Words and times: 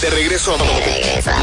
De 0.02 0.10
regreso 0.10 0.56
a 0.56 0.58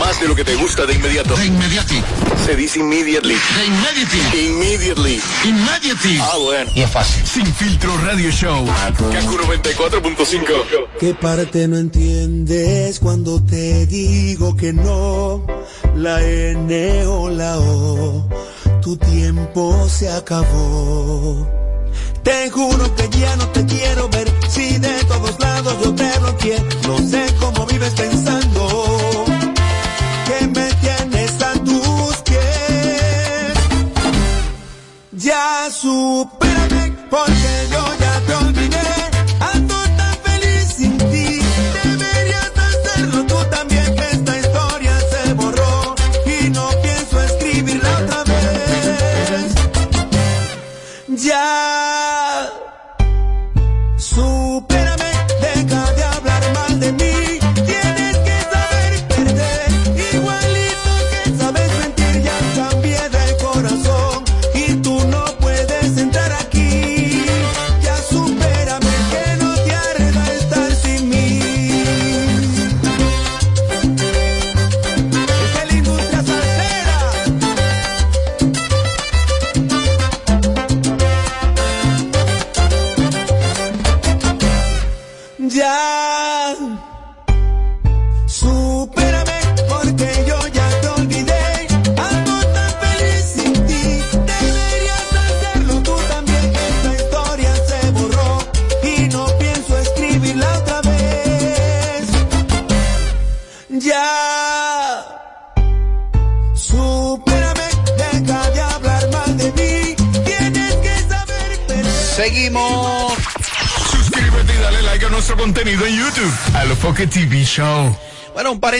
más 0.00 0.20
de 0.20 0.26
lo 0.26 0.34
que 0.34 0.42
te 0.42 0.56
gusta 0.56 0.84
de 0.84 0.94
inmediato. 0.94 1.36
De 1.36 1.46
inmediati. 1.46 2.02
Se 2.44 2.56
dice 2.56 2.80
immediately. 2.80 3.34
De 3.34 3.66
inmediati. 3.66 4.18
Immediately. 4.46 5.22
Immediately. 5.44 6.18
Ah, 6.20 6.37
bueno. 6.42 6.68
Y 6.74 6.82
es 6.82 6.90
fácil. 6.90 7.24
Sin 7.24 7.46
filtro 7.54 7.96
radio 7.98 8.28
show. 8.32 8.66
Kaku 8.66 9.37
94.5. 9.37 10.88
¿Qué 10.98 11.15
parte 11.15 11.68
no 11.68 11.78
entiendes 11.78 12.98
cuando 12.98 13.40
te 13.45 13.87
digo 13.87 14.56
que 14.56 14.72
no? 14.72 15.46
La 15.95 16.20
N 16.20 17.06
o 17.06 17.30
la 17.30 17.59
O. 17.59 18.28
Tu 18.88 18.96
tiempo 18.96 19.86
se 19.86 20.08
acabó. 20.10 21.46
Te 22.22 22.48
juro 22.48 22.94
que 22.94 23.06
ya 23.18 23.36
no 23.36 23.46
te 23.48 23.66
quiero 23.66 24.08
ver. 24.08 24.32
Si 24.48 24.78
de 24.78 25.04
todos 25.04 25.38
lados 25.38 25.74
yo 25.84 25.94
te 25.94 26.10
bloqueé. 26.20 26.58
No 26.86 26.96
sé 26.96 27.26
cómo 27.38 27.66
vives 27.66 27.92
pensando. 27.92 29.26
Que 30.26 30.46
me 30.46 30.72
tienes 30.80 31.42
a 31.42 31.52
tus 31.66 32.16
pies. 32.28 33.52
Ya 35.12 35.68
supérame 35.70 36.96
porque 37.10 37.68
yo 37.70 37.84
ya 38.00 38.07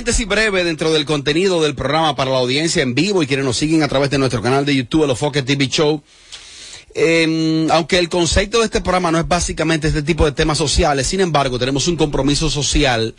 paréntesis 0.09 0.27
breve 0.27 0.65
dentro 0.65 0.91
del 0.91 1.05
contenido 1.05 1.63
del 1.63 1.75
programa 1.75 2.17
para 2.17 2.31
la 2.31 2.39
audiencia 2.39 2.81
en 2.83 2.95
vivo 2.95 3.23
y 3.23 3.27
quienes 3.27 3.45
nos 3.45 3.59
siguen 3.59 3.83
a 3.83 3.89
través 3.89 4.09
de 4.09 4.17
nuestro 4.17 4.41
canal 4.41 4.65
de 4.65 4.75
YouTube, 4.75 5.07
Los 5.07 5.19
Foque 5.19 5.43
TV 5.43 5.69
Show. 5.69 6.03
Eh, 6.95 7.69
aunque 7.71 7.99
el 7.99 8.09
concepto 8.09 8.61
de 8.61 8.65
este 8.65 8.81
programa 8.81 9.11
no 9.11 9.19
es 9.19 9.29
básicamente 9.29 9.89
este 9.89 10.03
tipo 10.03 10.25
de 10.25 10.33
temas 10.33 10.57
sociales, 10.57 11.07
sin 11.09 11.21
embargo, 11.21 11.59
tenemos 11.59 11.89
un 11.89 11.97
compromiso 11.97 12.49
social 12.49 13.15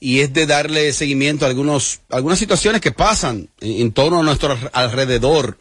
y 0.00 0.18
es 0.18 0.32
de 0.32 0.46
darle 0.46 0.92
seguimiento 0.92 1.44
a 1.44 1.48
algunos, 1.48 2.00
algunas 2.10 2.40
situaciones 2.40 2.80
que 2.80 2.90
pasan 2.90 3.48
en, 3.60 3.80
en 3.80 3.92
torno 3.92 4.18
a 4.18 4.24
nuestro 4.24 4.58
alrededor. 4.72 5.58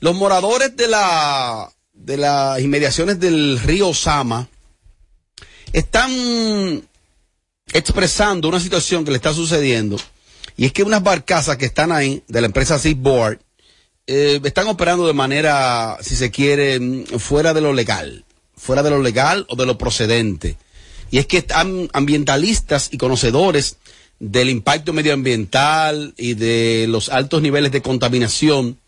Los 0.00 0.16
moradores 0.16 0.74
de 0.74 0.88
la, 0.88 1.70
de 1.94 2.16
las 2.16 2.60
inmediaciones 2.60 3.20
del 3.20 3.60
río 3.60 3.94
Sama 3.94 4.48
están 5.72 6.82
expresando 7.72 8.48
una 8.48 8.60
situación 8.60 9.04
que 9.04 9.10
le 9.10 9.16
está 9.16 9.32
sucediendo 9.32 9.96
y 10.56 10.66
es 10.66 10.72
que 10.72 10.82
unas 10.82 11.02
barcazas 11.02 11.56
que 11.56 11.66
están 11.66 11.92
ahí 11.92 12.22
de 12.28 12.40
la 12.40 12.46
empresa 12.46 12.78
Seaboard 12.78 13.38
eh, 14.06 14.40
están 14.42 14.66
operando 14.66 15.06
de 15.06 15.12
manera, 15.12 15.96
si 16.00 16.16
se 16.16 16.30
quiere, 16.30 16.80
mm, 16.80 17.04
fuera 17.18 17.54
de 17.54 17.60
lo 17.60 17.72
legal, 17.72 18.24
fuera 18.56 18.82
de 18.82 18.90
lo 18.90 19.00
legal 19.00 19.46
o 19.48 19.56
de 19.56 19.66
lo 19.66 19.78
procedente. 19.78 20.56
Y 21.10 21.18
es 21.18 21.26
que 21.26 21.38
están 21.38 21.88
ambientalistas 21.92 22.88
y 22.92 22.98
conocedores 22.98 23.76
del 24.18 24.50
impacto 24.50 24.92
medioambiental 24.92 26.12
y 26.16 26.34
de 26.34 26.86
los 26.88 27.08
altos 27.08 27.40
niveles 27.40 27.72
de 27.72 27.82
contaminación 27.82 28.78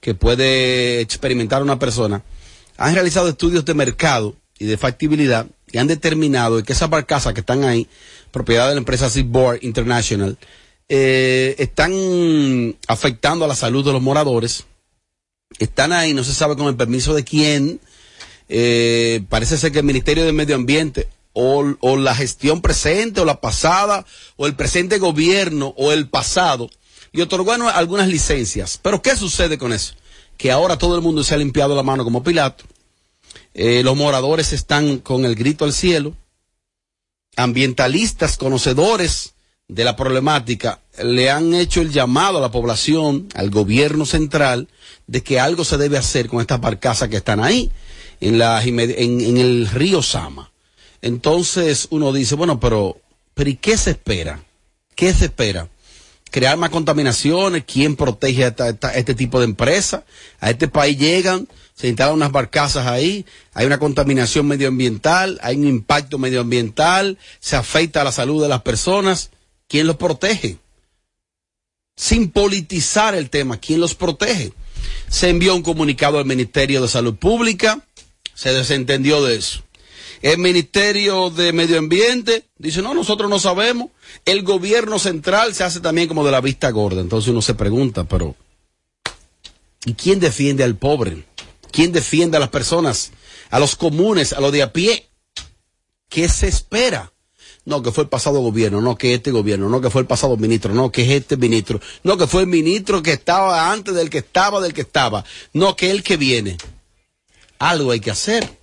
que 0.00 0.14
puede 0.14 1.00
experimentar 1.00 1.62
una 1.62 1.78
persona, 1.78 2.22
han 2.78 2.94
realizado 2.94 3.28
estudios 3.28 3.64
de 3.66 3.74
mercado 3.74 4.36
y 4.60 4.66
de 4.66 4.76
factibilidad 4.76 5.46
y 5.72 5.78
han 5.78 5.86
determinado 5.88 6.62
que 6.62 6.72
esas 6.72 6.90
barcazas 6.90 7.32
que 7.34 7.40
están 7.40 7.64
ahí, 7.64 7.88
propiedad 8.30 8.68
de 8.68 8.74
la 8.74 8.78
empresa 8.78 9.10
Seaboard 9.10 9.62
International, 9.62 10.38
eh, 10.88 11.56
están 11.58 12.76
afectando 12.86 13.44
a 13.44 13.48
la 13.48 13.56
salud 13.56 13.84
de 13.84 13.92
los 13.92 14.02
moradores. 14.02 14.66
Están 15.58 15.92
ahí, 15.92 16.14
no 16.14 16.24
se 16.24 16.34
sabe 16.34 16.56
con 16.56 16.66
el 16.66 16.76
permiso 16.76 17.14
de 17.14 17.24
quién. 17.24 17.80
Eh, 18.48 19.22
parece 19.28 19.56
ser 19.56 19.72
que 19.72 19.78
el 19.78 19.84
Ministerio 19.84 20.24
del 20.24 20.34
Medio 20.34 20.56
Ambiente 20.56 21.08
o, 21.32 21.64
o 21.80 21.96
la 21.96 22.14
gestión 22.14 22.60
presente 22.60 23.20
o 23.20 23.24
la 23.24 23.40
pasada 23.40 24.04
o 24.36 24.46
el 24.46 24.54
presente 24.54 24.98
gobierno 24.98 25.74
o 25.76 25.92
el 25.92 26.08
pasado 26.08 26.68
y 27.12 27.20
otorgó 27.20 27.52
algunas 27.52 28.08
licencias. 28.08 28.78
Pero 28.82 29.00
¿qué 29.00 29.16
sucede 29.16 29.56
con 29.56 29.72
eso? 29.72 29.94
Que 30.36 30.50
ahora 30.50 30.76
todo 30.76 30.96
el 30.96 31.02
mundo 31.02 31.22
se 31.22 31.34
ha 31.34 31.38
limpiado 31.38 31.74
la 31.74 31.82
mano 31.82 32.04
como 32.04 32.22
Pilato. 32.22 32.64
Eh, 33.54 33.82
los 33.82 33.96
moradores 33.96 34.52
están 34.52 34.98
con 34.98 35.24
el 35.24 35.34
grito 35.34 35.64
al 35.64 35.72
cielo. 35.72 36.14
Ambientalistas, 37.36 38.36
conocedores 38.36 39.34
de 39.68 39.84
la 39.84 39.94
problemática, 39.96 40.80
le 41.02 41.30
han 41.30 41.54
hecho 41.54 41.80
el 41.80 41.92
llamado 41.92 42.38
a 42.38 42.40
la 42.40 42.50
población, 42.50 43.28
al 43.34 43.50
gobierno 43.50 44.04
central, 44.04 44.68
de 45.06 45.22
que 45.22 45.38
algo 45.38 45.64
se 45.64 45.78
debe 45.78 45.96
hacer 45.96 46.28
con 46.28 46.40
estas 46.40 46.60
barcazas 46.60 47.08
que 47.08 47.16
están 47.18 47.42
ahí, 47.42 47.70
en, 48.20 48.40
en, 48.42 49.36
el 49.38 49.68
río 49.68 50.02
Sama. 50.02 50.50
Entonces 51.02 51.86
uno 51.90 52.12
dice, 52.12 52.34
bueno, 52.34 52.58
pero, 52.58 53.00
pero 53.34 53.48
¿y 53.48 53.56
qué 53.56 53.76
se 53.76 53.92
espera? 53.92 54.42
¿Qué 54.96 55.14
se 55.14 55.26
espera? 55.26 55.68
crear 56.30 56.56
más 56.56 56.70
contaminaciones, 56.70 57.64
quién 57.66 57.96
protege 57.96 58.44
a 58.44 58.48
esta- 58.48 58.94
este 58.94 59.14
tipo 59.14 59.38
de 59.40 59.46
empresas. 59.46 60.02
A 60.38 60.50
este 60.50 60.68
país 60.68 60.96
llegan, 60.96 61.48
se 61.80 61.88
instalan 61.88 62.14
unas 62.14 62.32
barcazas 62.32 62.86
ahí, 62.86 63.24
hay 63.54 63.66
una 63.66 63.78
contaminación 63.78 64.46
medioambiental, 64.46 65.38
hay 65.42 65.56
un 65.56 65.66
impacto 65.66 66.18
medioambiental, 66.18 67.16
se 67.38 67.56
afecta 67.56 68.02
a 68.02 68.04
la 68.04 68.12
salud 68.12 68.42
de 68.42 68.48
las 68.48 68.62
personas. 68.62 69.30
¿Quién 69.66 69.86
los 69.86 69.96
protege? 69.96 70.58
sin 72.00 72.30
politizar 72.30 73.14
el 73.14 73.28
tema. 73.28 73.58
¿Quién 73.58 73.78
los 73.78 73.94
protege? 73.94 74.54
Se 75.08 75.28
envió 75.28 75.54
un 75.54 75.62
comunicado 75.62 76.18
al 76.18 76.24
Ministerio 76.24 76.80
de 76.80 76.88
Salud 76.88 77.14
Pública, 77.16 77.84
se 78.34 78.54
desentendió 78.54 79.22
de 79.22 79.36
eso. 79.36 79.62
El 80.22 80.38
Ministerio 80.38 81.28
de 81.28 81.52
Medio 81.52 81.78
Ambiente 81.78 82.44
dice, 82.56 82.80
no, 82.80 82.94
nosotros 82.94 83.28
no 83.28 83.38
sabemos. 83.38 83.90
El 84.24 84.42
gobierno 84.44 84.98
central 84.98 85.54
se 85.54 85.62
hace 85.62 85.80
también 85.80 86.08
como 86.08 86.24
de 86.24 86.32
la 86.32 86.40
vista 86.40 86.70
gorda. 86.70 87.02
Entonces 87.02 87.28
uno 87.28 87.42
se 87.42 87.54
pregunta, 87.54 88.04
pero 88.04 88.34
¿y 89.84 89.92
quién 89.92 90.20
defiende 90.20 90.64
al 90.64 90.76
pobre? 90.76 91.24
¿Quién 91.70 91.92
defiende 91.92 92.36
a 92.36 92.40
las 92.40 92.48
personas, 92.48 93.12
a 93.50 93.58
los 93.58 93.76
comunes, 93.76 94.32
a 94.32 94.40
los 94.40 94.52
de 94.52 94.62
a 94.62 94.72
pie? 94.72 95.08
¿Qué 96.08 96.28
se 96.28 96.48
espera? 96.48 97.12
No, 97.64 97.82
que 97.82 97.92
fue 97.92 98.04
el 98.04 98.08
pasado 98.08 98.40
gobierno, 98.40 98.80
no 98.80 98.96
que 98.96 99.14
este 99.14 99.30
gobierno, 99.30 99.68
no 99.68 99.80
que 99.80 99.90
fue 99.90 100.00
el 100.00 100.06
pasado 100.06 100.36
ministro, 100.36 100.74
no 100.74 100.90
que 100.90 101.02
es 101.02 101.10
este 101.10 101.36
ministro, 101.36 101.80
no 102.02 102.16
que 102.16 102.26
fue 102.26 102.42
el 102.42 102.48
ministro 102.48 103.02
que 103.02 103.12
estaba 103.12 103.70
antes 103.70 103.94
del 103.94 104.10
que 104.10 104.18
estaba, 104.18 104.60
del 104.60 104.72
que 104.72 104.80
estaba, 104.80 105.24
no 105.52 105.76
que 105.76 105.90
el 105.90 106.02
que 106.02 106.16
viene. 106.16 106.56
Algo 107.58 107.90
hay 107.90 108.00
que 108.00 108.10
hacer, 108.10 108.58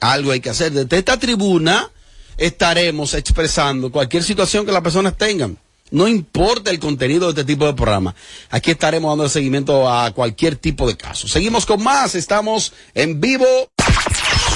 algo 0.00 0.30
hay 0.30 0.40
que 0.40 0.50
hacer. 0.50 0.72
Desde 0.72 0.96
esta 0.96 1.18
tribuna 1.18 1.90
estaremos 2.36 3.14
expresando 3.14 3.90
cualquier 3.90 4.22
situación 4.22 4.64
que 4.64 4.72
las 4.72 4.82
personas 4.82 5.16
tengan. 5.16 5.58
No 5.90 6.08
importa 6.08 6.70
el 6.70 6.80
contenido 6.80 7.32
de 7.32 7.40
este 7.40 7.52
tipo 7.52 7.66
de 7.66 7.74
programa. 7.74 8.14
Aquí 8.50 8.72
estaremos 8.72 9.10
dando 9.10 9.28
seguimiento 9.28 9.88
a 9.88 10.10
cualquier 10.12 10.56
tipo 10.56 10.86
de 10.88 10.96
caso. 10.96 11.28
Seguimos 11.28 11.64
con 11.66 11.82
más. 11.82 12.14
Estamos 12.14 12.72
en 12.94 13.20
vivo. 13.20 13.46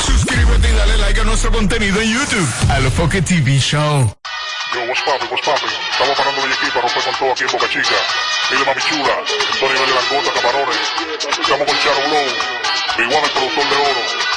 Suscríbete 0.06 0.70
y 0.70 0.74
dale 0.74 0.98
like 0.98 1.20
a 1.20 1.24
nuestro 1.24 1.52
contenido 1.52 2.00
en 2.00 2.12
YouTube. 2.12 2.48
Alofoque 2.70 3.22
TV 3.22 3.58
Show. 3.58 4.14
Yo, 4.72 4.80
what's 4.86 5.02
poppin', 5.02 5.28
what's 5.30 5.44
poppin'? 5.44 5.68
Estamos 5.90 6.16
parando 6.16 6.46
de 6.46 6.54
aquí 6.54 6.66
para 6.70 6.82
romper 6.82 7.02
con 7.02 7.14
todo 7.18 7.32
aquí 7.32 7.42
en 7.42 7.50
Boca 7.50 7.68
Chica. 7.68 7.98
Mire, 8.50 8.64
mami 8.66 8.80
chula, 8.82 9.14
Tony 9.58 9.72
de 9.74 9.94
Langota, 9.98 10.32
camarones. 10.32 10.78
Estamos 11.42 11.66
con 11.66 11.76
Charo 11.82 12.08
Blow, 12.08 12.26
One, 12.98 13.26
el 13.26 13.30
productor 13.30 13.68
de 13.68 13.76
oro. 13.76 14.29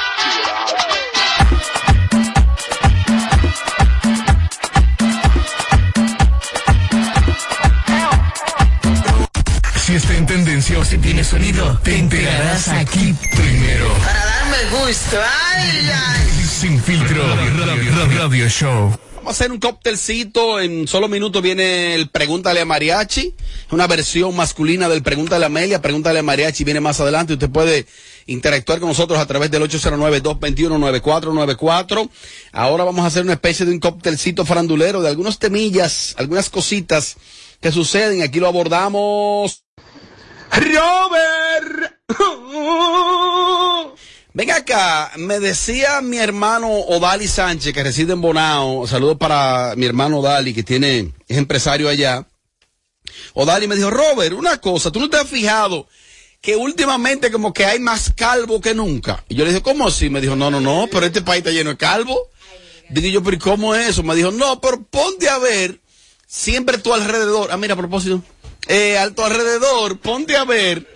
Sin 16.48 16.82
filtro, 16.82 17.22
radio, 17.22 17.66
radio, 17.66 17.92
radio 18.18 18.50
show. 18.50 18.90
Vamos 19.18 19.28
a 19.28 19.30
hacer 19.30 19.52
un 19.52 19.60
cóctelcito. 19.60 20.60
En 20.60 20.88
solo 20.88 21.08
minutos 21.08 21.40
viene 21.40 21.94
el 21.94 22.10
Pregúntale 22.10 22.62
a 22.62 22.66
Mariachi. 22.66 23.36
Una 23.70 23.86
versión 23.86 24.36
masculina 24.36 24.90
del 24.90 25.04
Pregúntale 25.04 25.46
a 25.46 25.48
Amelia. 25.48 25.84
Pregúntale 25.84 26.18
a 26.18 26.24
Mariachi 26.24 26.64
viene 26.64 26.80
más 26.80 27.00
adelante. 27.00 27.34
Usted 27.34 27.52
puede 27.52 27.86
interactuar 28.26 28.80
con 28.80 28.90
nosotros 28.90 29.20
a 29.20 29.28
través 29.28 29.52
del 29.52 29.62
809-221-9494. 29.62 32.10
Ahora 32.52 32.84
vamos 32.84 33.04
a 33.04 33.08
hacer 33.08 33.24
una 33.24 33.34
especie 33.34 33.68
de 33.68 33.72
un 33.72 33.80
cóctelcito 33.80 34.46
farandulero 34.46 35.00
de 35.02 35.10
algunas 35.10 35.38
temillas, 35.38 36.16
algunas 36.18 36.50
cositas 36.50 37.18
que 37.62 37.72
suceden. 37.72 38.24
Aquí 38.24 38.40
lo 38.40 38.48
abordamos. 38.48 39.64
Robert. 40.52 41.94
Venga 44.36 44.56
acá, 44.56 45.12
me 45.18 45.40
decía 45.40 46.02
mi 46.02 46.18
hermano 46.18 46.68
Odali 46.68 47.28
Sánchez, 47.28 47.72
que 47.72 47.84
reside 47.84 48.14
en 48.14 48.22
Bonao, 48.22 48.88
saludos 48.88 49.18
para 49.20 49.76
mi 49.76 49.86
hermano 49.86 50.22
Odali, 50.22 50.56
que 50.56 50.64
tiene, 50.64 51.12
es 51.28 51.38
empresario 51.38 51.88
allá. 51.88 52.28
Odali 53.36 53.68
me 53.68 53.76
dijo, 53.76 53.92
Robert, 53.92 54.34
una 54.34 54.58
cosa, 54.58 54.92
¿tú 54.92 55.00
no 55.00 55.08
te 55.08 55.18
has 55.18 55.28
fijado 55.28 55.88
que 56.42 56.56
últimamente 56.56 57.32
como 57.32 57.54
que 57.54 57.68
hay 57.68 57.78
más 57.78 58.12
calvo 58.18 58.60
que 58.60 58.74
nunca? 58.74 59.24
Y 59.30 59.36
yo 59.36 59.44
le 59.44 59.52
dije, 59.52 59.62
¿cómo 59.62 59.86
así? 59.86 60.10
Me 60.10 60.20
dijo, 60.20 60.36
no, 60.36 60.50
no, 60.50 60.60
no, 60.60 60.88
pero 60.92 61.06
este 61.06 61.22
país 61.22 61.42
está 61.42 61.52
lleno 61.52 61.70
de 61.70 61.78
calvo. 61.78 62.30
Digo 62.90 63.10
yo, 63.10 63.24
pero 63.24 63.36
¿y 63.36 63.40
cómo 63.40 63.76
es 63.76 63.90
eso? 63.90 64.02
Me 64.02 64.16
dijo, 64.16 64.32
no, 64.32 64.60
pero 64.60 64.82
ponte 64.82 65.30
a 65.30 65.38
ver, 65.38 65.80
siempre 66.26 66.80
tu 66.80 66.92
alrededor, 66.92 67.52
ah, 67.52 67.58
mira, 67.58 67.76
a 67.76 67.78
propósito, 67.78 68.24
eh, 68.68 68.98
a 68.98 69.12
tu 69.12 69.24
alrededor, 69.24 70.00
ponte 70.00 70.36
a 70.36 70.44
ver 70.44 70.93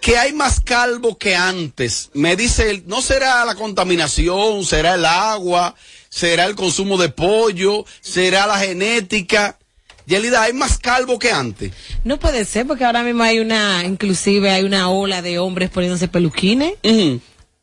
que 0.00 0.16
hay 0.16 0.32
más 0.32 0.60
calvo 0.60 1.18
que 1.18 1.34
antes. 1.34 2.10
Me 2.14 2.36
dice 2.36 2.70
él, 2.70 2.84
no 2.86 3.02
será 3.02 3.44
la 3.44 3.54
contaminación, 3.54 4.64
será 4.64 4.94
el 4.94 5.04
agua, 5.04 5.74
será 6.08 6.44
el 6.44 6.54
consumo 6.54 6.96
de 6.98 7.08
pollo, 7.08 7.84
será 8.00 8.46
la 8.46 8.58
genética. 8.58 9.58
Yelida, 10.06 10.42
hay 10.44 10.54
más 10.54 10.78
calvo 10.78 11.18
que 11.18 11.30
antes. 11.32 11.72
No 12.04 12.18
puede 12.18 12.44
ser 12.46 12.66
porque 12.66 12.84
ahora 12.84 13.02
mismo 13.02 13.22
hay 13.24 13.40
una, 13.40 13.84
inclusive 13.84 14.50
hay 14.50 14.62
una 14.64 14.88
ola 14.88 15.20
de 15.20 15.38
hombres 15.38 15.68
poniéndose 15.68 16.08
peluquines. 16.08 16.74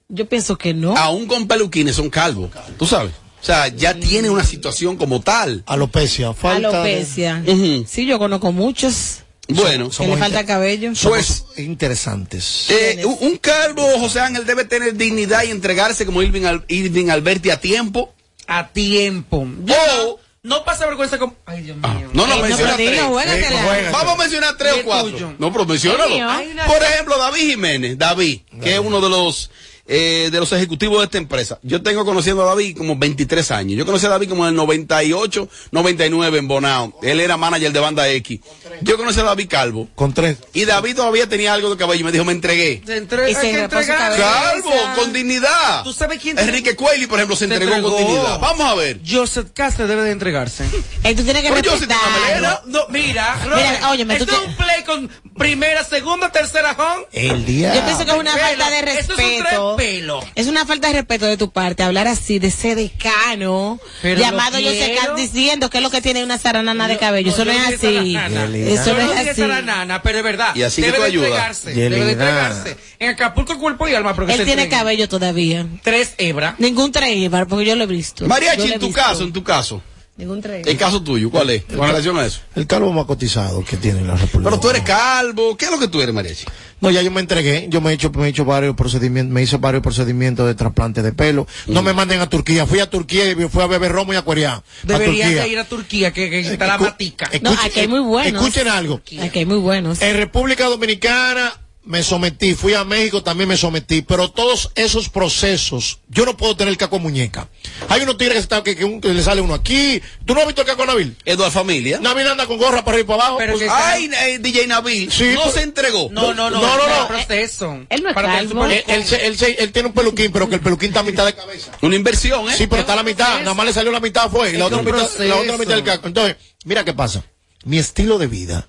Yo 0.09 0.25
pienso 0.29 0.55
que 0.57 0.73
no. 0.75 0.95
Aún 0.95 1.25
con 1.25 1.47
peluquines 1.47 1.95
son 1.95 2.09
calvos, 2.11 2.51
tú 2.77 2.85
sabes. 2.85 3.13
O 3.41 3.45
sea, 3.45 3.67
ya 3.69 3.93
tiene 3.95 4.29
una 4.29 4.43
situación 4.43 4.95
como 4.97 5.21
tal. 5.21 5.63
Alopecia, 5.67 6.33
falta. 6.33 6.69
de- 6.83 6.93
Alopecia. 6.93 7.43
Ujú. 7.47 7.85
Sí, 7.87 8.05
yo 8.05 8.19
conozco 8.19 8.51
muchos 8.51 9.23
Bueno, 9.47 9.89
que 9.91 10.07
le 10.07 10.17
falta 10.17 10.45
cabello. 10.45 10.91
pues 11.03 11.45
interesantes. 11.57 12.65
eh, 12.69 13.03
un, 13.05 13.37
calvo, 13.37 13.83
José 13.99 14.19
Ángel, 14.19 14.45
debe 14.45 14.65
tener 14.65 14.95
dignidad 14.95 15.43
y 15.43 15.51
entregarse 15.51 16.05
como 16.05 16.21
Irving, 16.23 16.45
Al- 16.45 16.65
Irving 16.67 17.09
Alberti 17.09 17.49
a 17.51 17.59
tiempo. 17.59 18.13
a 18.47 18.67
tiempo. 18.69 19.45
O- 19.69 20.19
No 20.43 20.63
pasa 20.63 20.85
vergüenza 20.85 21.17
con. 21.17 21.35
Ay, 21.47 21.63
Dios 21.63 21.77
mío. 21.77 21.85
Ah, 21.87 21.99
no, 22.13 22.27
no, 22.27 22.33
Ay, 22.33 22.39
no, 22.41 22.47
menciona 22.47 22.77
dilo, 22.77 23.17
tres. 23.17 23.39
Sí. 23.49 23.85
Vamos 23.91 24.13
a 24.13 24.17
mencionar 24.17 24.57
tres 24.57 24.73
o 24.73 24.83
cuatro. 24.83 25.11
tuyo. 25.11 25.33
No, 25.39 25.51
pero 25.51 25.65
menciónalo. 25.65 26.09
Mío. 26.15 26.27
Por 26.67 26.83
ejemplo, 26.83 27.17
David 27.17 27.41
Jiménez, 27.49 27.97
David, 27.97 28.41
que 28.61 28.73
es 28.73 28.79
uno 28.79 29.01
de 29.01 29.09
los 29.09 29.49
eh, 29.87 30.29
de 30.31 30.39
los 30.39 30.51
ejecutivos 30.51 30.99
de 30.99 31.05
esta 31.05 31.17
empresa. 31.17 31.59
Yo 31.61 31.81
tengo 31.83 32.05
conociendo 32.05 32.41
a 32.43 32.45
David 32.47 32.77
como 32.77 32.95
23 32.97 33.51
años. 33.51 33.77
Yo 33.77 33.85
conocí 33.85 34.05
a 34.05 34.09
David 34.09 34.29
como 34.29 34.43
en 34.45 34.49
el 34.49 34.55
98, 34.55 35.47
99 35.71 36.39
en 36.39 36.47
Bonao. 36.47 36.97
Él 37.03 37.19
era 37.19 37.37
manager 37.37 37.71
de 37.71 37.79
Banda 37.79 38.07
X. 38.09 38.39
Yo 38.81 38.97
conocí 38.97 39.19
a 39.19 39.23
David 39.23 39.47
Calvo. 39.49 39.87
Con 39.95 40.13
tres. 40.13 40.37
Y 40.53 40.65
David 40.65 40.95
todavía 40.95 41.27
tenía 41.29 41.53
algo 41.53 41.69
de 41.69 41.77
cabello 41.77 42.01
y 42.01 42.03
me 42.03 42.11
dijo, 42.11 42.25
me 42.25 42.31
entregué. 42.33 42.81
Se 42.85 42.97
entre- 42.97 43.31
Y 43.31 43.35
se 43.35 43.51
que. 43.51 43.67
Calvo, 43.69 44.71
con 44.95 45.13
dignidad. 45.13 45.83
¿Tú 45.83 45.93
sabes 45.93 46.19
quién- 46.21 46.37
Enrique 46.39 46.75
Cuelli, 46.75 47.07
por 47.07 47.19
ejemplo, 47.19 47.35
se 47.35 47.47
Se 47.47 47.53
entregó, 47.53 47.89
con 47.89 47.97
dignidad. 47.97 48.39
Vamos 48.39 48.65
a 48.67 48.73
ver. 48.75 48.99
Joseph 49.07 49.49
Castro 49.53 49.87
debe 49.87 50.03
de 50.03 50.11
entregarse. 50.11 50.65
Eh, 51.03 51.15
tú 51.15 51.23
tienes 51.23 51.43
que 51.43 51.49
Pero 51.49 51.61
yo 51.61 51.71
respetar. 51.71 52.41
No, 52.41 52.59
no, 52.65 52.87
mira, 52.89 53.35
Robert, 53.45 53.83
óyeme, 53.89 54.17
tú 54.17 54.23
es 54.23 54.29
te- 54.29 54.35
un 54.45 54.55
play 54.55 54.83
con 54.83 55.09
primera, 55.37 55.83
segunda, 55.83 56.31
tercera 56.31 56.71
home. 56.77 57.05
El 57.11 57.45
día. 57.45 57.75
Yo 57.75 57.83
pienso 57.85 58.05
que 58.05 58.11
es 58.11 58.17
una 58.17 58.35
falta 58.35 58.69
de 58.69 58.79
un 58.79 59.74
respeto. 59.77 59.85
tres 59.85 59.99
pelo. 60.01 60.23
Es 60.35 60.47
una 60.47 60.65
falta 60.65 60.87
de 60.87 60.93
respeto 60.93 61.25
de 61.25 61.37
tu 61.37 61.51
parte 61.51 61.83
hablar 61.83 62.07
así 62.07 62.39
de 62.39 62.47
ese 62.47 62.75
decano 62.75 63.79
Pero 64.01 64.19
llamado 64.19 64.57
quiero. 64.57 65.01
Cas 65.01 65.15
diciendo 65.15 65.69
que 65.69 65.77
es 65.77 65.83
lo 65.83 65.89
que 65.89 66.01
tiene 66.01 66.23
una 66.23 66.37
zaranana 66.37 66.87
de 66.87 66.97
cabello. 66.97 67.31
Eso 67.31 67.45
no 67.45 67.51
yo 67.53 67.59
es 67.59 67.75
así. 67.75 68.13
zaranana. 68.13 68.57
Eso 68.57 68.85
Yo 68.85 68.93
no 68.97 69.03
no 69.07 69.13
es 69.13 69.27
así. 69.29 69.41
zaranana, 69.41 70.01
pero 70.01 70.17
es 70.19 70.23
verdad. 70.23 70.55
Y 70.55 70.63
así 70.63 70.81
que 70.81 70.87
debe 70.87 70.97
tú 70.97 71.01
de 71.03 71.07
ayudas. 71.09 71.27
entregarse. 71.29 71.73
Debe 71.73 72.05
de 72.05 72.11
entregarse. 72.11 72.77
En 72.99 73.09
Acapulco, 73.09 73.57
cuerpo 73.59 73.87
y 73.87 73.93
alma, 73.95 74.15
porque 74.15 74.33
Él 74.33 74.39
se 74.39 74.45
tiene 74.45 74.63
entregue. 74.63 74.79
cabello 74.81 75.09
todavía. 75.09 75.65
Tres 75.83 76.13
hebras. 76.17 76.55
Ningún 76.59 76.91
treibar, 76.91 77.47
porque 77.47 77.65
yo 77.65 77.75
lo 77.75 77.83
he 77.83 77.87
visto. 77.87 78.23
Yo 78.23 78.27
Mariachi, 78.29 78.71
en 78.73 78.79
tu 78.79 78.87
visto. 78.87 79.01
caso, 79.01 79.23
en 79.23 79.33
tu 79.33 79.43
caso. 79.43 79.81
Ningún 80.17 80.41
El 80.45 80.77
caso 80.77 81.03
tuyo, 81.03 81.29
¿cuál 81.29 81.49
es? 81.49 81.65
Con 81.65 81.85
relación 81.85 82.17
a 82.17 82.25
eso. 82.25 82.39
El 82.55 82.65
calvo 82.67 82.93
más 82.93 83.03
cotizado 83.05 83.65
que 83.65 83.75
tiene 83.75 83.99
la 83.99 84.15
República. 84.15 84.49
Pero 84.49 84.61
tú 84.61 84.69
eres 84.69 84.83
calvo. 84.83 85.57
¿Qué 85.57 85.65
es 85.65 85.71
lo 85.71 85.77
que 85.77 85.89
tú 85.89 86.01
eres, 86.01 86.15
Mariachi? 86.15 86.45
No, 86.81 86.91
ya 86.91 87.01
yo 87.01 87.11
me 87.11 87.21
entregué. 87.21 87.67
Yo 87.69 87.81
me 87.81 87.91
he 87.91 87.93
hecho, 87.93 88.11
me 88.11 88.27
he 88.27 88.29
hecho 88.29 88.45
varios 88.45 88.75
procedimientos, 88.75 89.33
me 89.33 89.41
hice 89.41 89.57
varios 89.57 89.81
procedimientos 89.81 90.45
de 90.47 90.55
trasplante 90.55 91.01
de 91.01 91.13
pelo. 91.13 91.47
No 91.67 91.81
me 91.81 91.93
manden 91.93 92.19
a 92.19 92.29
Turquía. 92.29 92.65
Fui 92.65 92.79
a 92.79 92.89
Turquía 92.89 93.31
y 93.31 93.35
fui 93.47 93.63
a 93.63 93.67
beber 93.67 93.91
romo 93.91 94.13
y 94.13 94.17
a 94.17 94.21
cuerear. 94.21 94.63
Turquía. 94.85 95.29
de 95.29 95.47
ir 95.47 95.59
a 95.59 95.65
Turquía, 95.65 96.11
que, 96.11 96.29
que 96.29 96.39
está 96.39 96.67
la 96.67 96.77
matica. 96.77 97.29
No, 97.41 97.51
aquí 97.51 97.81
hay 97.81 97.87
muy 97.87 98.01
buenos. 98.01 98.41
Escuchen 98.41 98.67
algo. 98.67 99.01
Aquí 99.21 99.39
hay 99.39 99.45
muy 99.45 99.57
buenos. 99.57 100.01
En 100.01 100.17
República 100.17 100.65
Dominicana 100.65 101.53
me 101.85 102.01
sometí, 102.03 102.55
fui 102.55 102.73
a 102.73 102.83
México, 102.83 103.21
también 103.23 103.47
me 103.49 103.57
sometí, 103.57 104.01
pero 104.01 104.29
todos 104.31 104.71
esos 104.75 105.09
procesos, 105.09 105.99
yo 106.09 106.25
no 106.25 106.35
puedo 106.35 106.55
tener 106.55 106.75
caco 106.77 106.97
muñeca. 106.99 107.47
Hay 107.89 108.01
unos 108.01 108.17
tigres 108.17 108.33
que, 108.35 108.39
están, 108.39 108.63
que, 108.63 108.75
que 108.75 108.83
un- 108.85 108.99
que 109.01 109.09
le 109.09 109.21
sale 109.21 109.41
uno 109.41 109.53
aquí. 109.53 110.01
¿Tú 110.25 110.33
no 110.33 110.41
has 110.41 110.47
visto 110.47 110.61
el 110.61 110.67
caco 110.67 110.85
Nabil? 110.85 111.15
Eduardo 111.25 111.51
Familia. 111.51 111.99
Nabil 111.99 112.27
anda 112.27 112.47
con 112.47 112.57
gorra 112.57 112.83
para 112.83 112.97
arriba 112.97 113.01
y 113.01 113.07
para 113.17 113.23
abajo. 113.23 113.37
Pero 113.37 113.53
pues, 113.53 113.63
que- 113.65 113.69
Ay, 113.69 114.09
eh, 114.25 114.39
DJ 114.39 114.67
Nabil. 114.67 115.11
Sí, 115.11 115.33
no 115.35 115.51
se 115.51 115.61
entregó. 115.61 116.09
No, 116.11 116.33
no, 116.33 116.49
no. 116.49 116.59
No, 116.61 116.77
no, 116.77 116.87
no. 117.01 117.07
proceso. 117.07 117.85
Él 117.89 118.03
no 118.03 118.09
es 118.09 118.15
calvo. 118.15 118.63
su 118.65 118.71
él, 118.71 118.83
él 118.87 119.05
se- 119.05 119.25
él 119.27 119.37
se- 119.37 119.63
él 119.63 119.71
tiene 119.71 119.89
un 119.89 119.93
peluquín, 119.93 120.31
pero 120.31 120.49
que 120.49 120.55
el 120.55 120.61
peluquín 120.61 120.87
está 120.89 121.01
a 121.01 121.03
mitad 121.03 121.25
de 121.25 121.33
cabeza. 121.33 121.71
Una 121.81 121.95
inversión, 121.95 122.49
¿eh? 122.49 122.55
Sí, 122.57 122.67
pero 122.67 122.81
está 122.81 122.93
a 122.93 122.97
la 122.97 123.03
mitad, 123.03 123.39
nada 123.41 123.53
más 123.53 123.65
le 123.65 123.73
salió 123.73 123.91
la 123.91 123.99
mitad 123.99 124.29
fue, 124.31 124.51
y 124.51 124.57
la 124.57 124.65
otra 124.65 124.81
mitad, 124.81 125.09
la 125.19 125.35
otra 125.35 125.57
mitad 125.57 125.75
del 125.75 125.83
caco. 125.83 126.07
Entonces, 126.07 126.35
mira 126.65 126.83
qué 126.83 126.93
pasa. 126.93 127.23
Mi 127.63 127.77
estilo 127.79 128.17
de 128.17 128.27
vida. 128.27 128.67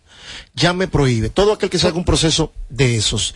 Ya 0.57 0.73
me 0.73 0.89
prohíbe. 0.89 1.29
Todo 1.29 1.53
aquel 1.53 1.69
que 1.71 1.79
salga 1.79 1.99
un 1.99 2.05
proceso 2.05 2.53
de 2.71 2.97
esos, 2.97 3.35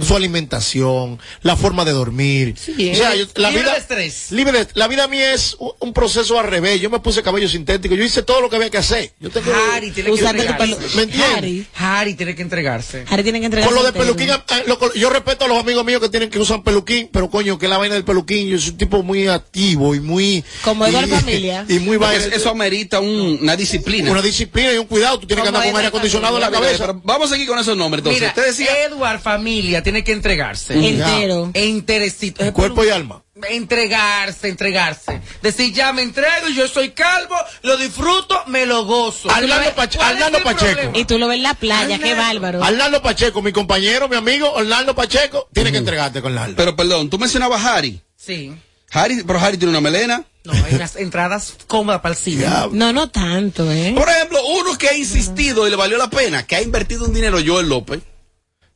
su 0.00 0.16
alimentación, 0.16 1.18
la 1.42 1.56
forma 1.56 1.84
de 1.84 1.90
dormir. 1.92 2.54
Sí, 2.56 2.92
o 2.92 2.94
sea, 2.94 3.14
yo- 3.14 3.26
la 3.34 3.48
libre 3.50 3.64
vida, 3.64 3.72
de 3.74 3.78
estrés. 3.80 4.30
libre 4.32 4.64
de- 4.64 4.68
la 4.74 4.86
vida 4.88 5.08
mía 5.08 5.34
es 5.34 5.56
un, 5.58 5.72
un 5.80 5.92
proceso 5.92 6.38
al 6.38 6.46
revés. 6.46 6.80
Yo 6.80 6.90
me 6.90 7.00
puse 7.00 7.22
cabello 7.22 7.48
sintético, 7.48 7.94
yo 7.96 8.04
hice 8.04 8.22
todo 8.22 8.40
lo 8.40 8.48
que 8.48 8.56
había 8.56 8.70
que 8.70 8.78
hacer. 8.78 9.12
Yo 9.20 9.30
tengo, 9.30 9.50
Harry 9.74 9.90
tiene 9.90 10.12
que 10.14 10.24
entregarse. 10.24 10.76
¿Me 10.96 11.02
entiendes? 11.02 11.36
Harry. 11.36 11.66
Harry 11.74 12.14
tiene 12.14 12.34
que 12.36 12.42
entregarse. 12.42 13.04
Harry 13.08 13.22
tiene 13.24 13.40
que 13.40 13.46
entregar. 13.46 13.68
Con 13.68 13.76
lo 13.76 13.84
de 13.84 13.92
peluquín, 13.92 14.28
lo- 14.66 14.94
yo 14.94 15.10
respeto 15.10 15.44
a 15.44 15.48
los 15.48 15.58
amigos 15.58 15.84
míos 15.84 16.00
que 16.00 16.08
tienen 16.08 16.30
que 16.30 16.38
usan 16.38 16.62
peluquín, 16.62 17.08
pero 17.12 17.28
coño, 17.30 17.58
que 17.58 17.66
la 17.68 17.78
vaina 17.78 17.96
del 17.96 18.04
peluquín, 18.04 18.48
yo 18.48 18.58
soy 18.60 18.70
un 18.70 18.78
tipo 18.78 19.02
muy 19.02 19.26
activo 19.26 19.94
y 19.94 20.00
muy... 20.00 20.44
Como 20.62 20.86
Eduardo 20.86 21.08
y- 21.08 21.18
Familia. 21.18 21.66
Y 21.74 21.80
muy 21.80 21.96
vaina. 21.96 22.24
eso 22.26 22.48
amerita 22.50 23.00
un- 23.00 23.38
una 23.42 23.56
disciplina. 23.56 24.10
Una 24.10 24.22
disciplina 24.22 24.72
y 24.72 24.76
un 24.78 24.86
cuidado, 24.86 25.18
tú 25.18 25.26
tienes 25.26 25.42
que 25.42 25.48
andar 25.48 25.64
con 25.66 25.76
aire 25.76 25.88
acondicionado 25.88 26.36
en 26.36 26.43
la 26.44 26.58
Mira, 26.58 26.60
mira, 26.60 26.78
cabeza. 26.78 26.86
pero 26.86 27.00
vamos 27.04 27.30
a 27.30 27.34
seguir 27.34 27.46
con 27.48 27.58
esos 27.58 27.76
nombres. 27.76 28.00
Entonces, 28.00 28.20
Mira, 28.20 28.30
usted 28.30 28.46
decía. 28.46 28.84
Edward 28.84 29.20
Familia 29.20 29.82
tiene 29.82 30.02
que 30.04 30.12
entregarse. 30.12 30.74
Entero. 30.74 31.50
Enterecito. 31.54 32.52
Cuerpo 32.52 32.84
y 32.84 32.90
alma. 32.90 33.22
Entregarse, 33.68 34.48
entregarse. 34.48 35.20
Decir, 35.42 35.72
ya 35.72 35.92
me 35.92 36.02
entrego, 36.02 36.48
yo 36.54 36.68
soy 36.68 36.90
calvo, 36.90 37.34
lo 37.62 37.76
disfruto, 37.76 38.40
me 38.46 38.66
lo 38.66 38.84
gozo. 38.84 39.30
Arnaldo 39.30 39.74
Pache- 39.74 39.98
¿Cuál 39.98 40.10
es 40.10 40.14
Arnaldo 40.22 40.38
el 40.38 40.44
Pacheco. 40.44 40.72
problema? 40.72 40.98
Y 40.98 41.04
tú 41.04 41.18
lo 41.18 41.28
ves 41.28 41.36
en 41.38 41.42
la 41.42 41.54
playa, 41.54 41.98
qué 41.98 42.14
bárbaro. 42.14 42.62
Arnaldo 42.62 43.02
Pacheco, 43.02 43.42
mi 43.42 43.52
compañero, 43.52 44.08
mi 44.08 44.16
amigo, 44.16 44.56
Arnaldo 44.56 44.94
Pacheco, 44.94 45.48
tiene 45.52 45.72
que 45.72 45.78
entregarte 45.78 46.22
con 46.22 46.32
Arnaldo. 46.32 46.56
Pero 46.56 46.76
perdón, 46.76 47.10
tú 47.10 47.18
mencionabas 47.18 47.64
a 47.64 47.76
Harry. 47.76 48.00
Sí. 48.16 48.52
Harry, 48.92 49.22
pero 49.26 49.38
Harry 49.40 49.56
tiene 49.58 49.70
una 49.70 49.80
melena. 49.80 50.24
No, 50.44 50.52
hay 50.52 50.74
unas 50.74 50.96
entradas 50.96 51.54
cómodas 51.66 52.00
para 52.02 52.14
el 52.14 52.20
cine. 52.20 52.42
Ya, 52.42 52.68
No, 52.70 52.92
no 52.92 53.08
tanto, 53.10 53.70
¿eh? 53.72 53.92
Por 53.96 54.08
ejemplo, 54.08 54.38
uno 54.60 54.76
que 54.76 54.88
ha 54.88 54.96
insistido 54.96 55.66
y 55.66 55.70
le 55.70 55.76
valió 55.76 55.96
la 55.96 56.10
pena, 56.10 56.46
que 56.46 56.56
ha 56.56 56.62
invertido 56.62 57.06
un 57.06 57.14
dinero, 57.14 57.38
Joel 57.44 57.68
López. 57.68 58.00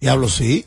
Diablo, 0.01 0.29
sí. 0.29 0.65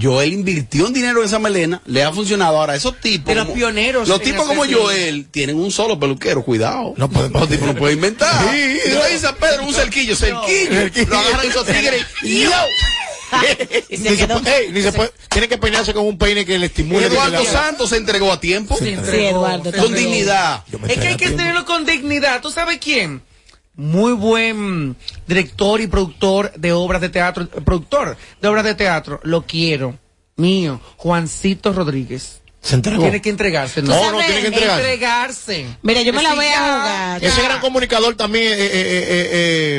Joel 0.00 0.32
invirtió 0.32 0.86
un 0.86 0.94
dinero 0.94 1.20
en 1.20 1.26
esa 1.26 1.38
melena, 1.38 1.82
le 1.84 2.02
ha 2.02 2.10
funcionado. 2.12 2.56
Ahora, 2.58 2.74
esos 2.74 2.98
tipos. 2.98 3.26
De 3.26 3.34
los 3.34 3.44
como- 3.44 3.54
pioneros 3.54 4.08
Los 4.08 4.22
tipos 4.22 4.46
como 4.46 4.64
Joel 4.64 5.26
tienen 5.30 5.56
un 5.56 5.70
solo 5.70 6.00
peluquero, 6.00 6.42
cuidado. 6.42 6.94
No 6.96 7.10
pueden- 7.10 7.30
Los 7.32 7.46
tipos 7.48 7.66
no 7.68 7.74
pueden 7.76 7.98
inventar. 7.98 8.50
Sí, 8.50 8.56
dices 8.90 9.24
a 9.24 9.36
Pedro 9.36 9.64
un 9.64 9.74
cerquillo, 9.74 10.16
cerquillo. 10.16 11.06
Lo 11.08 11.18
agarran 11.18 11.46
esos 11.46 11.66
tigres. 11.66 12.06
y 12.22 12.40
¡yo! 12.44 12.50
Y 13.88 13.96
Ni 13.98 14.04
se 14.04 14.16
se 14.16 14.26
quedó. 14.26 14.40
puede- 14.40 14.58
ey, 14.66 14.72
ni 14.72 14.82
se 14.82 14.92
puede- 14.92 15.12
tiene 15.30 15.48
que 15.48 15.58
peinarse 15.58 15.92
con 15.94 16.06
un 16.06 16.18
peine 16.18 16.44
que 16.44 16.58
le 16.58 16.66
estimule. 16.66 17.06
Eduardo 17.06 17.44
Santos 17.44 17.90
se 17.90 17.96
entregó 17.96 18.30
a 18.32 18.40
tiempo. 18.40 18.76
Sí, 18.78 18.88
Eduardo. 18.90 19.64
Con 19.64 19.72
también. 19.72 19.94
dignidad. 19.94 20.64
Es 20.88 20.98
que 20.98 21.08
hay 21.08 21.16
que 21.16 21.30
tenerlo 21.30 21.64
con 21.64 21.84
dignidad. 21.86 22.40
¿Tú 22.40 22.50
sabes 22.50 22.78
quién? 22.78 23.22
Muy 23.74 24.12
buen 24.12 24.96
director 25.26 25.80
y 25.80 25.86
productor 25.86 26.52
de 26.56 26.72
obras 26.72 27.00
de 27.00 27.08
teatro, 27.08 27.48
productor 27.48 28.16
de 28.40 28.48
obras 28.48 28.64
de 28.64 28.74
teatro. 28.74 29.18
Lo 29.22 29.46
quiero. 29.46 29.98
Mío, 30.36 30.80
Juancito 30.96 31.72
Rodríguez. 31.72 32.40
Se 32.60 32.74
entregó. 32.76 33.02
Tiene 33.02 33.20
que 33.20 33.30
entregarse. 33.30 33.82
No, 33.82 33.94
No, 33.94 34.12
no, 34.12 34.18
tiene 34.18 34.40
que 34.42 34.46
entregarse. 34.48 34.80
entregarse. 34.80 35.66
Mira, 35.82 36.02
yo 36.02 36.12
me 36.12 36.22
la 36.22 36.34
voy 36.34 36.46
a 36.46 36.58
jugar. 36.58 37.24
Ese 37.24 37.42
gran 37.42 37.60
comunicador 37.60 38.14
también, 38.14 38.44
eh, 38.46 38.56
eh, 38.56 38.60
eh, 38.62 39.06
eh, 39.08 39.28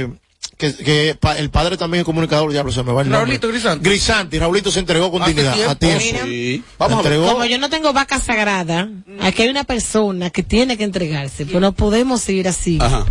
eh, 0.03 0.10
que, 0.72 0.84
que 0.84 1.15
pa- 1.20 1.38
el 1.38 1.50
padre 1.50 1.75
también 1.77 2.00
es 2.01 2.05
comunicador, 2.05 2.51
diablo, 2.51 2.72
se 2.72 2.84
me 2.84 2.91
va 2.93 3.01
el 3.01 3.10
nombre. 3.10 3.20
Raulito 3.25 3.48
Grisanti. 3.50 3.84
Grisanti, 3.89 4.39
Raulito 4.39 4.72
se 4.72 4.79
entregó 4.79 5.12
con 5.12 5.24
dignidad, 5.25 5.70
a 5.70 5.75
tiempo. 5.75 6.00
Sí. 6.25 6.63
Vamos 6.77 7.05
a 7.05 7.10
ver. 7.10 7.20
Como 7.20 7.46
yo 7.46 7.58
no 7.58 7.70
tengo 7.70 7.91
vaca 7.93 8.20
sagrada, 8.20 8.89
aquí 9.22 9.41
hay 9.43 9.50
una 9.50 9.63
persona 9.65 10.29
que 10.29 10.43
tiene 10.43 10.77
que 10.77 10.84
entregarse, 10.84 11.46
pero 11.46 11.60
no 11.60 11.72
podemos 11.74 12.22
seguir 12.22 12.48
así. 12.48 12.77
Ajá. 12.82 13.05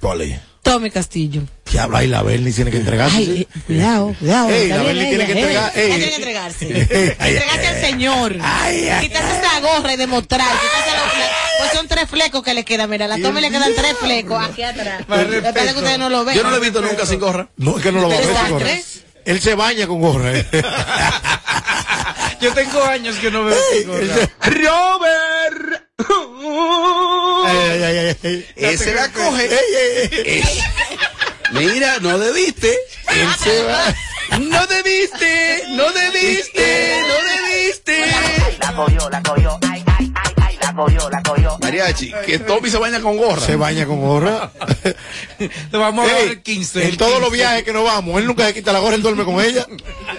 Vale. 0.00 0.40
Tome 0.64 0.90
Castillo. 0.90 1.42
Diablo, 1.70 1.96
ahí 1.98 2.06
la 2.08 2.22
Berni 2.22 2.50
tiene 2.50 2.70
que 2.70 2.78
entregarse. 2.78 3.16
Ay, 3.18 3.42
eh, 3.42 3.58
cuidado, 3.66 4.14
cuidado. 4.18 4.48
Ey, 4.50 4.68
la 4.68 4.82
Berni 4.82 5.08
tiene 5.08 5.26
que 5.26 5.32
entregar, 5.32 5.72
tiene 5.72 5.98
que 6.08 6.14
entregarse. 6.16 7.16
Ay, 7.20 7.36
al 7.36 7.80
Señor. 7.80 8.36
ay, 8.40 8.88
ay, 8.88 9.06
Quitarse 9.08 9.38
esa 9.40 9.60
gorra 9.60 9.92
y 9.92 9.96
demostrar. 9.96 10.40
Quitarse 10.50 10.90
la- 10.90 10.96
la- 11.20 11.32
pues 11.58 11.72
son 11.72 11.86
tres 11.86 12.08
flecos 12.08 12.42
que 12.42 12.54
le 12.54 12.64
quedan. 12.64 12.88
Mira, 12.90 13.06
la 13.06 13.18
toma 13.18 13.40
y 13.40 13.42
le 13.42 13.50
quedan 13.50 13.72
tres 13.76 13.94
flecos 14.00 14.42
aquí 14.42 14.62
atrás. 14.62 15.04
Que 15.06 15.42
que 15.42 15.48
ustedes 15.48 15.98
no 15.98 16.08
lo 16.08 16.24
ven. 16.24 16.34
Yo 16.34 16.42
no 16.42 16.50
lo 16.50 16.56
he 16.56 16.60
visto 16.60 16.80
nunca 16.80 17.04
sin 17.06 17.20
gorra. 17.20 17.46
No, 17.58 17.76
es 17.76 17.82
que 17.82 17.92
no 17.92 18.00
lo 18.00 18.08
va 18.08 18.14
a 18.14 18.18
ver 18.18 18.26
sin 18.26 18.50
gorra. 18.50 18.70
Él 19.26 19.40
se 19.40 19.54
baña 19.54 19.86
con 19.86 20.00
gorra. 20.00 20.32
Yo 22.44 22.52
tengo 22.52 22.82
años 22.84 23.16
que 23.16 23.30
no 23.30 23.44
veo 23.44 23.56
ese 23.56 23.84
gorra. 23.84 24.28
Robert. 24.42 25.82
Ay, 27.46 27.56
ay, 27.56 27.82
ay, 27.82 27.96
ay, 27.98 28.16
ay. 28.22 28.46
Ese 28.56 28.94
la 28.94 29.08
coge. 29.12 29.44
Ey, 29.46 29.74
ey, 29.76 30.22
ey. 30.26 30.40
Es- 30.40 30.58
Mira, 31.52 31.98
no 32.00 32.18
debiste. 32.18 32.76
Él 33.08 33.28
se 33.42 33.62
va. 33.62 33.94
No 34.40 34.66
debiste, 34.66 35.62
no 35.70 35.90
debiste, 35.92 37.02
no 37.08 37.14
debiste. 37.46 38.06
La 38.60 38.72
cogió, 38.74 39.08
la 39.10 39.22
cogió, 39.22 39.58
la 40.74 40.82
cogió, 40.82 41.10
la 41.10 41.22
cogió. 41.22 41.58
Mariachi, 41.60 42.12
que 42.26 42.38
Tommy 42.40 42.70
se 42.70 42.78
baña 42.78 43.00
con 43.00 43.16
gorra. 43.16 43.40
Se 43.40 43.56
baña 43.56 43.86
con 43.86 44.00
gorra. 44.00 44.50
Lo 45.70 45.78
vamos 45.78 46.08
a 46.10 46.14
ver 46.14 46.28
el 46.28 46.42
15. 46.42 46.82
en 46.82 46.88
el 46.88 46.96
todos 46.96 47.20
los 47.20 47.30
15. 47.30 47.36
viajes 47.36 47.64
que 47.64 47.72
nos 47.72 47.84
vamos, 47.84 48.18
él 48.18 48.26
nunca 48.26 48.46
se 48.46 48.54
quita 48.54 48.72
la 48.72 48.80
gorra, 48.80 48.96
él 48.96 49.02
duerme 49.02 49.24
con 49.24 49.40
ella. 49.40 49.66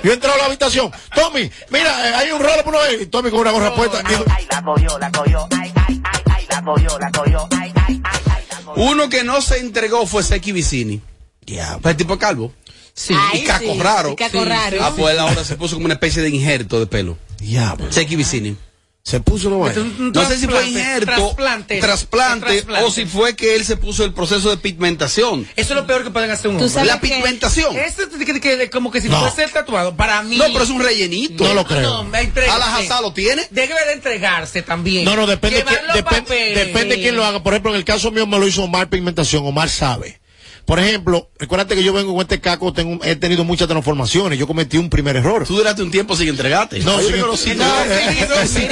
Yo 0.04 0.12
he 0.12 0.14
entrado 0.14 0.36
a 0.36 0.40
la 0.40 0.46
habitación. 0.46 0.92
Tommy, 1.14 1.52
mira, 1.70 2.10
eh, 2.10 2.16
hay 2.16 2.32
un 2.32 2.42
rolo 2.42 2.64
por. 2.64 2.76
Y 3.00 3.06
Tommy 3.08 3.30
con 3.30 3.42
una 3.42 3.52
gorra 3.52 3.76
puesta. 3.76 4.02
Ay, 4.04 4.16
ay, 4.30 4.48
la 4.50 4.62
cogió, 4.64 5.00
la 5.00 5.12
cogió, 5.12 5.48
ay, 5.52 5.72
ay, 5.76 6.02
ay, 6.04 6.22
ay, 6.26 6.46
la 6.50 6.64
cogió, 6.64 7.00
la 7.00 7.12
cogió, 7.12 7.48
ay, 7.52 7.74
ay, 7.76 8.02
ay, 8.04 8.22
ay, 8.26 8.44
la 8.50 8.58
cogió. 8.62 8.84
Uno 8.84 9.10
que 9.10 9.24
no 9.24 9.42
se 9.42 9.60
entregó 9.60 10.06
fue 10.06 10.24
Seki 10.24 10.52
Vicini. 10.52 11.02
Diablo. 11.46 11.90
El 11.90 11.98
tipo 11.98 12.18
calvo. 12.18 12.54
Sí. 12.94 13.14
Ay, 13.18 13.42
y 13.42 13.44
caco 13.44 13.74
sí, 13.74 13.80
raro. 13.80 14.12
y 14.12 14.16
caco 14.16 14.46
raro. 14.46 14.78
Ah, 14.82 14.94
pues 14.96 15.14
él 15.14 15.20
ahora 15.20 15.44
se 15.44 15.58
puso 15.58 15.76
como 15.76 15.86
una 15.86 15.96
especie 15.96 16.22
de 16.22 16.30
injerto 16.30 16.80
de 16.80 16.88
pelo. 16.88 17.18
Diablo. 17.40 17.92
Seki 17.92 18.16
Vicini. 18.16 18.58
Se 19.06 19.20
puso 19.20 19.52
lo 19.52 19.68
Este 19.68 19.82
es 19.82 19.86
bueno. 19.86 20.06
un 20.08 20.12
No 20.14 20.28
sé 20.28 20.36
si 20.40 20.48
fue 20.48 20.68
injerto, 20.68 21.06
trasplante, 21.06 21.80
trasplante, 21.80 22.48
trasplante. 22.64 22.86
o 22.86 22.90
si 22.90 23.06
fue 23.06 23.36
que 23.36 23.54
él 23.54 23.64
se 23.64 23.78
puso 23.78 24.04
el 24.04 24.14
proceso 24.16 24.50
de 24.50 24.58
pigmentación. 24.58 25.48
Eso 25.56 25.74
es 25.74 25.80
lo 25.80 25.86
peor 25.86 26.04
que 26.04 26.10
pueden 26.10 26.32
hacer 26.32 26.50
un 26.50 26.60
hombre. 26.60 26.86
La 26.86 27.00
pigmentación. 27.00 27.78
Es 27.78 27.98
que, 27.98 28.40
que- 28.40 28.70
como 28.72 28.90
que 28.90 29.02
si 29.02 29.08
No. 29.10 29.20
fuese 29.20 29.44
el 29.44 29.52
tatuado. 29.52 29.96
Para 29.96 30.24
mí. 30.24 30.38
No, 30.38 30.46
pero 30.46 30.64
es 30.64 30.72
un 30.72 30.82
rellenito. 30.82 31.44
No 31.44 31.54
lo 31.54 31.66
creo. 31.66 31.82
No, 31.82 32.04
me 32.06 32.22
entregué. 32.22 32.50
¿A 32.50 32.58
la 32.58 32.78
Hazá 32.78 33.00
lo 33.02 33.14
tiene? 33.14 33.44
Debe 33.52 33.76
de 33.86 33.94
entregarse 33.94 34.64
también. 34.64 35.06
No, 35.06 35.16
no, 35.16 35.28
depende, 35.28 35.64
que- 35.64 35.94
depende, 35.94 36.54
depende 36.66 36.96
quién 36.96 37.16
lo 37.16 37.24
haga. 37.24 37.44
Por 37.44 37.54
ejemplo, 37.54 37.72
en 37.74 37.78
el 37.78 37.86
caso 37.86 38.10
mío 38.10 38.26
me 38.26 38.40
lo 38.40 38.48
hizo 38.48 38.64
Omar 38.64 38.90
Pigmentación. 38.90 39.46
Omar 39.46 39.70
sabe. 39.70 40.20
Por 40.66 40.80
ejemplo, 40.80 41.30
recuérdate 41.38 41.76
que 41.76 41.84
yo 41.84 41.94
vengo 41.94 42.14
con 42.14 42.22
este 42.24 42.42
caco, 42.42 42.74
tengo, 42.74 43.04
he 43.06 43.16
tenido 43.16 43.44
muchas 43.44 43.68
transformaciones. 43.68 44.40
Yo 44.40 44.48
cometí 44.48 44.78
un 44.78 44.90
primer 44.90 45.16
error. 45.16 45.46
Tú 45.46 45.56
duraste 45.58 45.84
un 45.84 45.92
tiempo 45.92 46.16
sin 46.16 46.28
entregarte. 46.30 46.80
No, 46.80 47.00
Yo 47.02 47.08
sin- 47.08 47.20
No, 47.20 47.38
sí, 47.38 47.50
sí, 47.52 47.56
mira, 47.56 48.48
sí, 48.48 48.68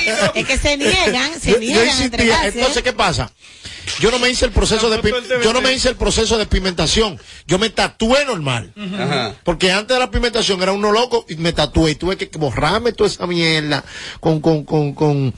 sí, 0.00 0.10
no. 0.10 0.32
es 0.34 0.44
que 0.46 0.58
se 0.58 0.76
niegan, 0.76 1.40
se 1.40 1.50
Yo- 1.52 1.54
yo 1.54 1.60
niegan 1.60 1.78
a 1.82 1.84
insistía. 1.86 2.04
entregarse. 2.06 2.58
Entonces, 2.58 2.82
¿qué 2.82 2.92
pasa? 2.92 3.30
Yo 4.00 4.10
no 4.10 4.18
me 4.18 4.28
hice 4.28 4.44
el 4.44 4.50
proceso 4.50 4.90
de 4.90 5.00
yo 5.44 5.52
no 5.52 5.60
me 5.60 5.72
hice 5.72 5.88
el 5.88 5.94
proceso 5.94 6.36
de 6.36 6.46
pigmentación. 6.46 7.20
Yo 7.46 7.56
me 7.60 7.70
tatué 7.70 8.24
normal. 8.24 8.72
Ajá. 8.76 9.36
Porque 9.44 9.70
antes 9.70 9.94
de 9.94 10.00
la 10.00 10.10
pigmentación 10.10 10.60
era 10.60 10.72
uno 10.72 10.90
loco 10.90 11.24
y 11.28 11.36
me 11.36 11.52
tatué 11.52 11.92
y 11.92 11.94
tuve 11.94 12.16
que 12.16 12.28
borrarme 12.36 12.92
toda 12.92 13.08
esa 13.08 13.28
mierda 13.28 13.84
con 14.18 14.40
con 14.40 14.64
con 14.64 14.92
con 14.92 15.30
con, 15.30 15.34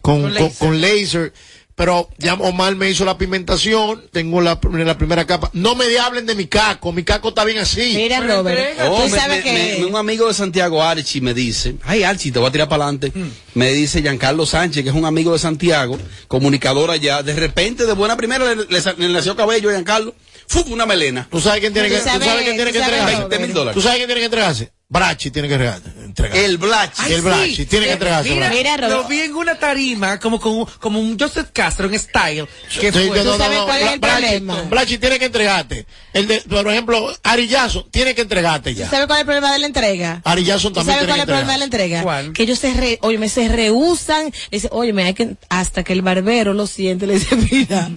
Con 0.00 0.22
con- 0.22 0.34
laser. 0.34 0.58
con 0.58 0.80
laser. 0.80 1.32
Pero 1.80 2.10
ya 2.18 2.34
Omar 2.34 2.76
me 2.76 2.90
hizo 2.90 3.06
la 3.06 3.16
pigmentación, 3.16 4.04
tengo 4.12 4.42
la, 4.42 4.60
la 4.84 4.98
primera 4.98 5.26
capa. 5.26 5.48
No 5.54 5.74
me 5.74 5.98
hablen 5.98 6.26
de 6.26 6.34
mi 6.34 6.44
caco, 6.46 6.92
mi 6.92 7.04
caco 7.04 7.30
está 7.30 7.42
bien 7.42 7.56
así. 7.56 7.94
Mira, 7.96 8.20
Robert. 8.20 8.78
Oh, 8.86 9.02
tú 9.04 9.08
me- 9.08 9.18
sabes 9.18 9.38
me- 9.38 9.42
que... 9.42 9.76
me- 9.80 9.86
un 9.86 9.96
amigo 9.96 10.28
de 10.28 10.34
Santiago, 10.34 10.82
Archie, 10.82 11.22
me 11.22 11.32
dice, 11.32 11.76
ay 11.84 12.02
Archie, 12.02 12.32
te 12.32 12.38
voy 12.38 12.48
a 12.48 12.52
tirar 12.52 12.68
para 12.68 12.84
adelante. 12.84 13.10
Hmm. 13.14 13.30
Me 13.54 13.72
dice 13.72 14.02
Giancarlo 14.02 14.44
Sánchez, 14.44 14.82
que 14.82 14.90
es 14.90 14.94
un 14.94 15.06
amigo 15.06 15.32
de 15.32 15.38
Santiago, 15.38 15.98
comunicador 16.28 16.90
allá. 16.90 17.22
De 17.22 17.32
repente, 17.34 17.86
de 17.86 17.92
buena 17.94 18.14
primera, 18.14 18.44
le, 18.54 18.56
le 18.66 18.80
le 18.98 19.08
nació 19.08 19.34
cabello 19.34 19.70
a 19.70 19.72
Giancarlo. 19.72 20.14
¡Fu! 20.46 20.60
Una 20.72 20.84
melena. 20.84 21.28
¿Tú 21.30 21.40
sabes 21.40 21.60
quién 21.60 21.72
tiene 21.72 21.88
Tú 21.88 21.94
que, 21.94 22.00
tú 22.00 22.04
sabes- 22.10 22.26
sabes 22.28 22.42
quién 22.44 22.56
tiene 22.56 22.72
que 22.72 22.78
entregarse? 22.78 23.14
Robert. 23.14 23.28
20 23.30 23.46
mil 23.46 23.54
dólares. 23.54 23.74
¿Tú 23.74 23.80
sabes 23.80 23.96
quién 23.96 24.06
tiene 24.08 24.20
que 24.20 24.24
entregarse? 24.26 24.72
Brachi 24.92 25.30
tiene 25.30 25.46
que 25.46 25.54
entregarse. 25.54 25.88
entregarse. 26.04 26.44
El 26.44 26.58
Black. 26.58 26.92
Ay, 26.98 27.12
el 27.12 27.20
sí. 27.20 27.24
Brachi 27.24 27.66
tiene 27.66 27.84
que 27.86 27.90
Eh, 27.90 27.94
entregarse. 27.94 28.30
Mira. 28.30 28.50
Mira, 28.50 28.76
lo 28.88 29.04
vi 29.04 29.20
en 29.20 29.34
una 29.36 29.54
tarima 29.56 30.18
como 30.18 30.40
con 30.40 30.66
como 30.80 30.98
un 30.98 31.16
Joseph 31.18 31.50
Castro 31.52 31.86
en 31.88 31.96
style. 31.96 32.48
Que 32.80 32.90
Sí, 32.92 33.06
fue. 33.06 33.18
no, 33.18 33.24
no, 33.24 33.38
sabes 33.38 33.58
no, 33.58 33.66
cuál 33.66 33.78
es 33.80 33.84
Bla- 33.86 33.92
el 33.94 34.00
Brachi- 34.00 34.20
problema? 34.20 34.62
Brachi 34.68 34.98
tiene 34.98 35.18
que 35.20 35.26
entregarte. 35.26 35.86
El 36.12 36.26
de, 36.26 36.40
por 36.40 36.66
ejemplo, 36.68 37.16
Arillazo 37.22 37.84
tiene 37.92 38.16
que 38.16 38.22
entregarte 38.22 38.74
ya. 38.74 38.90
¿Sabes 38.90 39.06
cuál 39.06 39.18
es 39.18 39.20
el 39.20 39.26
problema 39.26 39.52
de 39.52 39.58
la 39.60 39.66
entrega? 39.66 40.22
Arillazo 40.24 40.68
¿Tú 40.70 40.74
también 40.74 40.98
sabes 40.98 41.06
tiene 41.06 41.12
cuál 41.12 41.18
es 41.18 41.22
el 41.22 41.26
problema 41.28 41.52
de 41.52 41.58
la 41.58 41.64
entregar. 41.66 41.86
entrega? 42.00 42.02
¿Cuál? 42.02 42.32
Que 42.32 42.42
ellos 42.42 42.58
se, 42.58 42.74
re, 42.74 42.98
oye, 43.02 43.18
me 43.18 43.28
se 43.28 43.48
rehusan. 43.48 44.32
Dice, 44.50 44.68
oye, 44.72 44.92
hay 45.04 45.14
que, 45.14 45.36
hasta 45.48 45.84
que 45.84 45.92
el 45.92 46.02
barbero 46.02 46.52
lo 46.52 46.66
siente, 46.66 47.06
le 47.06 47.14
dice, 47.14 47.36
mira, 47.36 47.88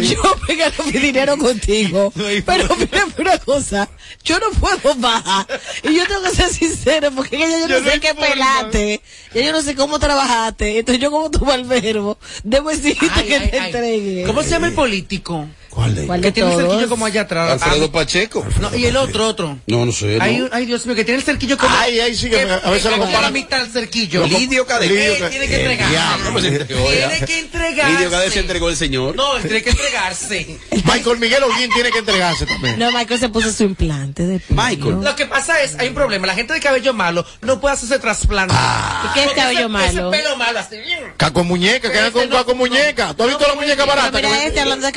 yo 0.00 0.22
me 0.48 0.54
gano 0.56 0.74
mi 0.86 0.92
dinero 0.98 1.36
contigo. 1.38 2.10
pero 2.46 2.74
mira 2.76 3.06
una 3.18 3.36
cosa, 3.38 3.88
yo 4.24 4.38
no 4.38 4.50
puedo 4.58 4.94
bajar. 4.94 5.46
Y 5.82 5.94
yo 5.94 6.06
tengo 6.06 6.22
que 6.22 6.37
ser 6.38 6.50
sincero, 6.50 7.10
porque 7.14 7.38
ya 7.38 7.46
yo, 7.48 7.66
Yo 7.66 7.68
no 7.68 7.80
no 7.80 7.90
sé 7.90 8.00
qué 8.00 8.08
forma. 8.14 8.26
pelate. 8.28 9.00
Ya 9.34 9.42
yo 9.42 9.52
no 9.52 9.62
sé 9.62 9.74
cómo 9.74 9.98
trabajaste. 9.98 10.78
Entonces 10.78 11.02
yo 11.02 11.10
como 11.10 11.30
tu 11.30 11.44
barbero, 11.44 12.18
debo 12.44 12.70
decirte 12.70 13.06
Ay, 13.10 13.26
que 13.26 13.36
ay, 13.36 13.50
te 13.50 13.60
ay. 13.60 13.66
entregue. 13.66 14.24
¿Cómo 14.26 14.42
se 14.42 14.50
llama 14.50 14.68
el 14.68 14.74
político? 14.74 15.46
¿Cuál 15.78 15.94
de 15.94 16.06
¿Cuál 16.08 16.20
Que 16.20 16.26
de 16.26 16.32
tiene 16.32 16.50
el 16.54 16.56
cerquillo 16.60 16.88
como 16.88 17.06
allá 17.06 17.20
atrás. 17.20 17.62
Alfredo 17.62 17.84
Ah, 17.84 17.92
Pacheco. 17.92 18.44
no, 18.60 18.74
y 18.76 18.86
el 18.86 18.96
otro, 18.96 19.28
otro. 19.28 19.58
No, 19.68 19.86
no 19.86 19.92
sé. 19.92 20.16
No. 20.18 20.48
ay, 20.50 20.66
Dios 20.66 20.84
mío, 20.86 20.96
que 20.96 21.04
tiene 21.04 21.18
el 21.20 21.24
cerquillo 21.24 21.56
como. 21.56 21.72
Ay, 21.78 22.00
ay, 22.00 22.16
sí, 22.16 22.28
que 22.28 22.44
me- 22.44 22.52
a 22.54 22.70
veces 22.70 22.90
lo 22.90 22.98
comparan- 22.98 23.22
la 23.22 23.30
mitad 23.30 23.58
del 23.60 23.70
cerquillo. 23.70 24.26
Lidio 24.26 24.66
Cadete. 24.66 24.92
Lidio 24.92 25.28
tiene 25.30 25.46
que 25.46 25.54
entregarse. 25.60 26.40
Tiene 26.40 27.24
que 27.26 27.38
entregarse. 27.38 27.92
Lidio 27.94 28.10
Cadete 28.10 28.30
se 28.32 28.40
entregó 28.40 28.68
el 28.70 28.76
señor. 28.76 29.14
No, 29.14 29.36
tiene 29.40 29.62
que 29.62 29.70
entregarse. 29.70 30.58
Michael 30.84 31.18
Miguel 31.20 31.44
Holguín 31.44 31.70
tiene 31.72 31.92
que 31.92 31.98
entregarse 31.98 32.44
también. 32.46 32.76
No, 32.76 32.90
Michael 32.90 33.20
se 33.20 33.28
puso 33.28 33.52
su 33.52 33.62
implante 33.62 34.24
de 34.26 34.40
pelo. 34.40 34.60
Michael. 34.60 35.00
Lo 35.04 35.14
que 35.14 35.26
pasa 35.26 35.62
es, 35.62 35.76
hay 35.78 35.86
un 35.88 35.94
problema. 35.94 36.26
La 36.26 36.34
gente 36.34 36.54
de 36.54 36.60
cabello 36.60 36.92
malo 36.92 37.24
no 37.42 37.60
puede 37.60 37.74
hacerse 37.74 38.00
trasplante. 38.00 38.52
¿Y 38.52 39.14
qué 39.14 39.24
es 39.26 39.30
cabello 39.32 39.60
ese- 39.60 39.68
malo? 39.68 40.12
Ese 40.12 40.22
pelo 40.22 40.36
malo 40.36 40.58
así. 40.58 40.76
Caco 41.16 41.44
muñeca, 41.44 41.92
que 41.92 41.98
hagan 41.98 42.10
con 42.10 42.28
caco 42.28 42.56
muñeca. 42.56 43.14
¿Tú 43.14 43.22
has 43.22 43.28
visto 43.28 43.46
la 43.46 43.54
muñeca 43.54 43.84
barata? 43.84 44.10
Mira 44.18 44.44
este 44.44 44.58
hablando 44.60 44.86
de 44.86 44.92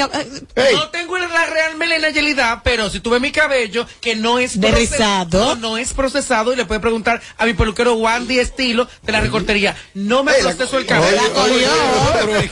No 0.73 0.89
tengo 0.89 1.17
la 1.17 1.45
real 1.45 1.75
melena 1.77 2.09
Yelida, 2.09 2.61
pero 2.63 2.89
si 2.89 2.99
tú 2.99 3.09
ves 3.09 3.21
mi 3.21 3.31
cabello, 3.31 3.85
que 4.01 4.15
no 4.15 4.39
es 4.39 4.59
De 4.59 4.69
proces- 4.69 4.91
rizado. 4.91 5.55
No, 5.55 5.69
no 5.71 5.77
es 5.77 5.93
procesado, 5.93 6.53
y 6.53 6.55
le 6.55 6.65
puede 6.65 6.79
preguntar 6.79 7.21
a 7.37 7.45
mi 7.45 7.53
peluquero 7.53 7.93
Wandy 7.95 8.39
Estilo 8.39 8.87
de 9.03 9.11
la 9.11 9.21
recortería. 9.21 9.75
No 9.93 10.23
me 10.23 10.33
proceso 10.33 10.77
el 10.77 10.85
cabello. 10.85 11.21
oye, 11.35 11.53
oye, 11.53 12.49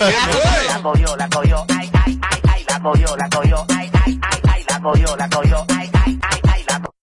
La 0.68 0.82
cogió, 0.82 1.16
la 1.16 1.30
cogió, 1.30 1.66
ay, 1.70 1.90
ay, 2.06 2.20
ay, 2.22 2.42
ay, 2.46 2.66
la 2.68 2.80
cogió, 2.82 3.16
la 3.18 3.30
cogió, 3.30 3.66
ay, 3.70 3.90
ay, 4.06 4.20
ay, 4.22 4.42
ay, 4.54 4.64
la 4.70 4.82
cogió, 4.82 5.16
la 5.18 5.30
cogió, 5.30 5.66
ay, 5.78 5.90
ay, 6.06 6.20
ay, 6.22 6.40
ay, 6.54 6.64
la 6.68 6.80
cogió. 6.80 6.94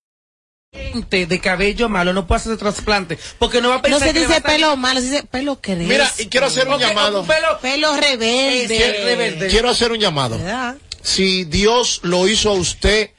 Gente 0.92 1.26
de 1.26 1.40
cabello 1.40 1.88
malo 1.88 2.12
no 2.12 2.26
puede 2.26 2.40
hacerse 2.40 2.58
trasplante 2.58 3.18
porque 3.38 3.60
no 3.60 3.68
va 3.68 3.74
a 3.74 3.78
No 3.78 3.82
pensar 3.82 4.00
se 4.08 4.12
que 4.14 4.20
dice 4.20 4.32
salir- 4.34 4.42
pelo 4.46 4.76
malo, 4.76 5.00
se 5.00 5.06
dice 5.06 5.22
pelo 5.24 5.60
que 5.60 5.74
Mira, 5.76 6.10
y 6.18 6.26
quiero 6.26 6.46
hacer 6.46 6.64
un 6.66 6.72
Porque 6.74 6.86
llamado. 6.86 7.20
un 7.22 7.26
pelo 7.26 7.58
Pelo 7.60 7.96
rebelde. 7.96 8.76
Es 8.76 9.04
rebelde. 9.04 9.48
Quiero 9.48 9.70
hacer 9.70 9.92
un 9.92 9.98
llamado. 9.98 10.38
¿Verdad? 10.38 10.76
Si 11.06 11.44
Dios 11.44 12.00
lo 12.02 12.26
hizo 12.26 12.50
a 12.50 12.54
usted 12.54 13.10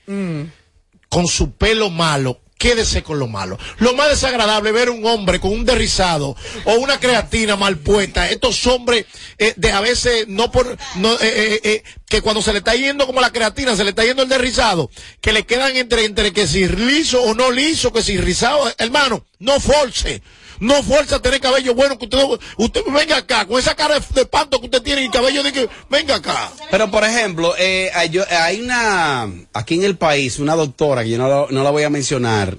con 1.08 1.28
su 1.28 1.54
pelo 1.54 1.90
malo, 1.90 2.42
quédese 2.58 3.02
con 3.02 3.18
lo 3.18 3.28
malo. 3.28 3.58
Lo 3.78 3.94
más 3.94 4.10
desagradable 4.10 4.74
ver 4.74 4.90
un 4.90 5.06
hombre 5.06 5.40
con 5.40 5.54
un 5.54 5.64
derrizado 5.64 6.36
o 6.66 6.74
una 6.74 7.00
creatina 7.00 7.56
mal 7.56 7.78
puesta. 7.78 8.30
Estos 8.30 8.68
hombres 8.68 9.06
eh, 9.38 9.54
de 9.56 9.72
a 9.72 9.80
veces 9.80 10.28
no 10.28 10.52
por 10.52 10.78
no, 10.96 11.14
eh, 11.14 11.20
eh, 11.22 11.62
eh, 11.64 11.84
que 12.10 12.22
cuando 12.22 12.42
se 12.42 12.52
le 12.52 12.60
está 12.60 12.76
yendo 12.76 13.06
como 13.06 13.22
la 13.22 13.32
creatina, 13.32 13.74
se 13.78 13.86
le 13.86 13.92
está 13.92 14.04
yendo 14.04 14.24
el 14.24 14.30
derrizado, 14.30 14.90
que 15.22 15.32
le 15.32 15.46
quedan 15.46 15.78
entre 15.78 16.04
entre 16.04 16.34
que 16.34 16.46
si 16.46 16.68
liso 16.68 17.22
o 17.24 17.34
no 17.34 17.52
liso, 17.52 17.94
que 17.94 18.04
si 18.04 18.18
rizado, 18.18 18.70
hermano, 18.78 19.26
no 19.40 19.62
force. 19.62 20.22
No 20.60 20.82
fuerza 20.84 21.20
tener 21.22 21.40
cabello 21.40 21.74
bueno 21.76 21.98
que 21.98 22.06
usted, 22.06 22.20
usted 22.58 22.82
venga 22.94 23.18
acá, 23.18 23.46
con 23.46 23.60
esa 23.60 23.76
cara 23.76 24.00
de, 24.00 24.06
de 24.14 24.26
panto 24.26 24.60
que 24.60 24.66
usted 24.66 24.82
tiene 24.82 25.02
y 25.02 25.06
el 25.06 25.12
cabello 25.12 25.44
de 25.44 25.52
que 25.54 25.70
venga 25.90 26.16
acá. 26.16 26.52
Pero, 26.72 26.90
por 26.92 27.04
ejemplo, 27.04 27.54
eh, 27.58 27.92
hay, 27.94 28.10
yo- 28.10 28.26
hay 28.30 28.62
una, 28.62 29.30
aquí 29.54 29.76
en 29.76 29.84
el 29.84 29.98
país, 29.98 30.40
una 30.40 30.56
doctora, 30.56 31.04
que 31.04 31.10
yo 31.12 31.18
no, 31.18 31.28
la- 31.28 31.48
no 31.50 31.64
la 31.64 31.70
voy 31.72 31.84
a 31.84 31.90
mencionar, 31.90 32.58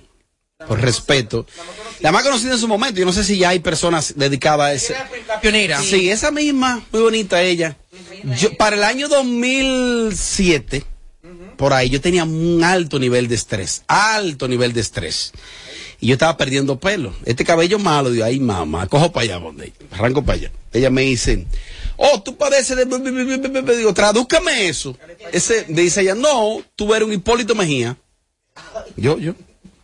por 0.67 0.81
respeto, 0.81 1.47
la 2.01 2.11
más 2.13 2.25
conocida 2.25 2.53
en 2.55 2.59
su 2.59 2.67
momento, 2.69 2.99
yo 2.99 3.07
no 3.07 3.13
sé 3.13 3.23
si 3.25 3.39
ya 3.39 3.51
hay 3.51 3.61
personas 3.61 4.15
dedicadas 4.17 4.67
a 4.67 4.73
ese. 4.73 4.95
La 5.27 5.41
pionera. 5.41 5.81
Sí, 5.83 6.11
esa 6.11 6.31
misma, 6.31 6.85
muy 6.93 7.03
bonita 7.03 7.41
ella. 7.43 7.77
Yo, 8.39 8.57
para 8.57 8.75
el 8.77 8.83
año 8.85 9.09
2007, 9.09 10.85
por 11.57 11.73
ahí, 11.73 11.91
yo 11.91 12.01
tenía 12.01 12.25
un 12.25 12.63
alto 12.65 12.99
nivel 12.99 13.29
de 13.29 13.35
estrés, 13.35 13.83
alto 13.89 14.49
nivel 14.49 14.73
de 14.73 14.81
estrés. 14.81 15.33
Y 16.01 16.09
yo 16.09 16.13
estaba 16.15 16.37
perdiendo 16.37 16.79
pelo. 16.79 17.13
Este 17.25 17.45
cabello 17.45 17.79
malo, 17.79 18.11
digo, 18.11 18.25
ay 18.25 18.39
mamá, 18.39 18.87
cojo 18.87 19.11
para 19.11 19.25
allá, 19.25 19.39
donde 19.39 19.73
arranco 19.91 20.23
para 20.25 20.39
allá. 20.39 20.53
Ella 20.73 20.91
me 20.91 21.03
dice, 21.03 21.47
oh, 21.97 22.23
tú 22.23 22.37
padeces 22.37 22.77
de... 22.77 22.85
Digo, 23.77 23.95
tradúzcame 23.95 24.69
eso. 24.69 24.97
Ese, 25.33 25.65
dice 25.69 26.03
ella, 26.03 26.15
no, 26.15 26.63
tú 26.77 26.95
eres 26.95 27.09
un 27.09 27.15
Hipólito 27.15 27.55
Mejía. 27.55 27.97
Yo, 28.97 29.19
yo. 29.19 29.35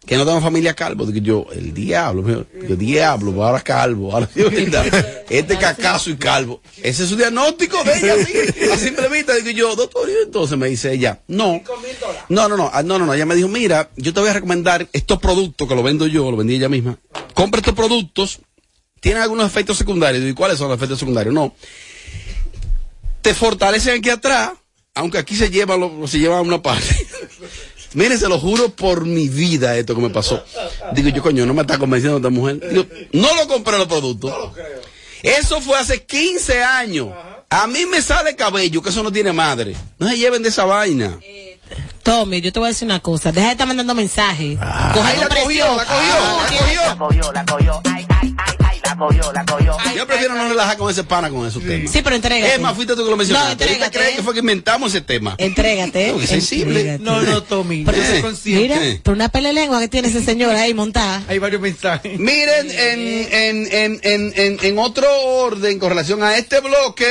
Que 0.06 0.18
no 0.18 0.26
tengo 0.26 0.40
familia 0.40 0.74
calvo. 0.74 1.06
Digo 1.06 1.24
yo, 1.24 1.52
el 1.52 1.72
diablo. 1.72 2.22
Digo, 2.22 2.76
diablo, 2.76 3.42
ahora 3.42 3.60
calvo. 3.60 4.12
Ahora. 4.12 4.28
Este 5.30 5.56
cacazo 5.56 6.10
y 6.10 6.16
calvo. 6.16 6.60
Ese 6.82 7.04
es 7.04 7.08
su 7.08 7.16
diagnóstico 7.16 7.82
de 7.84 7.98
ella, 7.98 8.14
así. 8.14 8.70
A 8.70 8.76
simple 8.76 9.08
vista. 9.08 9.34
Digo 9.34 9.50
yo, 9.50 9.76
doctor, 9.76 10.08
y 10.08 10.24
entonces 10.24 10.58
me 10.58 10.68
dice 10.68 10.92
ella, 10.92 11.20
no. 11.28 11.62
No, 12.28 12.48
no, 12.48 12.56
no, 12.56 12.70
ah, 12.72 12.82
no, 12.82 12.98
no, 12.98 13.06
no. 13.06 13.14
Ella 13.14 13.26
me 13.26 13.34
dijo, 13.34 13.48
mira, 13.48 13.90
yo 13.96 14.12
te 14.12 14.20
voy 14.20 14.28
a 14.28 14.34
recomendar 14.34 14.86
estos 14.92 15.18
productos 15.18 15.66
que 15.66 15.74
lo 15.74 15.82
vendo 15.82 16.06
yo, 16.06 16.30
lo 16.30 16.36
vendí 16.36 16.56
ella 16.56 16.68
misma. 16.68 16.98
Compra 17.32 17.60
estos 17.60 17.74
productos. 17.74 18.40
Tienen 19.00 19.22
algunos 19.22 19.46
efectos 19.46 19.76
secundarios. 19.76 20.24
¿y 20.24 20.34
cuáles 20.34 20.58
son 20.58 20.68
los 20.68 20.76
efectos 20.76 20.98
secundarios? 20.98 21.34
No. 21.34 21.54
Te 23.22 23.34
fortalecen 23.34 23.98
aquí 23.98 24.10
atrás, 24.10 24.52
aunque 24.94 25.18
aquí 25.18 25.34
se 25.34 25.50
lleva, 25.50 25.76
lo, 25.76 26.06
se 26.06 26.18
lleva 26.18 26.40
una 26.40 26.60
parte. 26.62 26.94
Mire, 27.94 28.18
se 28.18 28.28
lo 28.28 28.38
juro 28.38 28.68
por 28.70 29.04
mi 29.06 29.28
vida 29.28 29.76
esto 29.76 29.94
que 29.94 30.00
me 30.02 30.10
pasó. 30.10 30.42
Digo 30.92 31.08
yo, 31.08 31.22
coño, 31.22 31.46
no 31.46 31.54
me 31.54 31.62
está 31.62 31.78
convenciendo 31.78 32.16
esta 32.18 32.30
mujer. 32.30 32.60
Digo, 32.68 32.84
no 33.12 33.34
lo 33.36 33.46
compré 33.48 33.78
los 33.78 33.86
productos. 33.88 34.32
Eso 35.22 35.60
fue 35.60 35.78
hace 35.78 36.02
15 36.04 36.62
años. 36.62 37.08
A 37.48 37.66
mí 37.66 37.86
me 37.86 38.02
sale 38.02 38.34
cabello, 38.36 38.82
que 38.82 38.90
eso 38.90 39.02
no 39.02 39.12
tiene 39.12 39.32
madre. 39.32 39.74
No 39.98 40.08
se 40.08 40.16
lleven 40.18 40.42
de 40.42 40.48
esa 40.48 40.64
vaina. 40.64 41.18
Tommy, 42.02 42.40
yo 42.42 42.52
te 42.52 42.58
voy 42.58 42.66
a 42.66 42.72
decir 42.72 42.84
una 42.86 43.00
cosa. 43.00 43.32
Deja 43.32 43.46
de 43.46 43.52
estar 43.52 43.66
mandando 43.66 43.94
mensajes. 43.94 44.58
Cogiendo 44.92 45.28
la 45.28 45.28
cogió, 45.28 45.44
presión. 45.44 45.76
la 45.76 45.84
cogió, 45.86 46.14
Ah, 46.18 46.48
la 46.50 46.58
cogió. 46.58 46.82
La 46.82 46.96
cogió, 46.98 47.32
la 47.32 47.44
cogió, 47.46 47.80
la 48.94 49.06
cogió, 49.06 49.32
la 49.32 49.44
cogió. 49.44 49.76
Yo 49.96 50.06
prefiero 50.06 50.34
no 50.34 50.48
relajar 50.48 50.76
con 50.76 50.90
ese 50.90 51.04
pana 51.04 51.28
con 51.30 51.46
esos 51.46 51.62
temas. 51.62 51.90
Sí, 51.90 52.00
pero 52.02 52.16
entrégate. 52.16 52.54
Es 52.54 52.60
más, 52.60 52.74
fuiste 52.74 52.94
tú 52.94 53.04
que 53.04 53.10
lo 53.10 53.16
mencionaste. 53.16 53.64
No, 53.66 53.72
¿Usted 53.72 53.90
cree 53.92 54.16
que 54.16 54.22
fue 54.22 54.32
que 54.34 54.40
inventamos 54.40 54.92
ese 54.94 55.00
tema? 55.00 55.34
Entrégate. 55.38 56.08
No, 56.14 56.18
que 56.18 56.26
sensible. 56.26 56.98
No, 57.00 57.20
no, 57.22 57.42
Tommy. 57.42 57.84
Pero- 57.84 57.96
yo 57.98 58.04
soy 58.04 58.18
Eh, 58.18 58.22
consciente. 58.22 58.62
Mira, 58.62 58.78
¿Qué? 58.78 59.00
por 59.02 59.14
una 59.14 59.28
pele 59.28 59.52
lengua 59.52 59.80
que 59.80 59.88
tiene 59.88 60.08
ese 60.08 60.22
señor 60.22 60.54
ahí 60.54 60.74
montada. 60.74 61.22
Hay 61.28 61.38
varios 61.38 61.60
mensajes. 61.60 62.18
Miren, 62.18 62.70
en, 62.70 63.00
en, 63.32 63.66
en, 63.72 64.00
en, 64.02 64.32
en, 64.36 64.58
en 64.62 64.78
otro 64.78 65.06
orden 65.10 65.78
con 65.78 65.88
relación 65.90 66.22
a 66.22 66.36
este 66.36 66.60
bloque. 66.60 67.06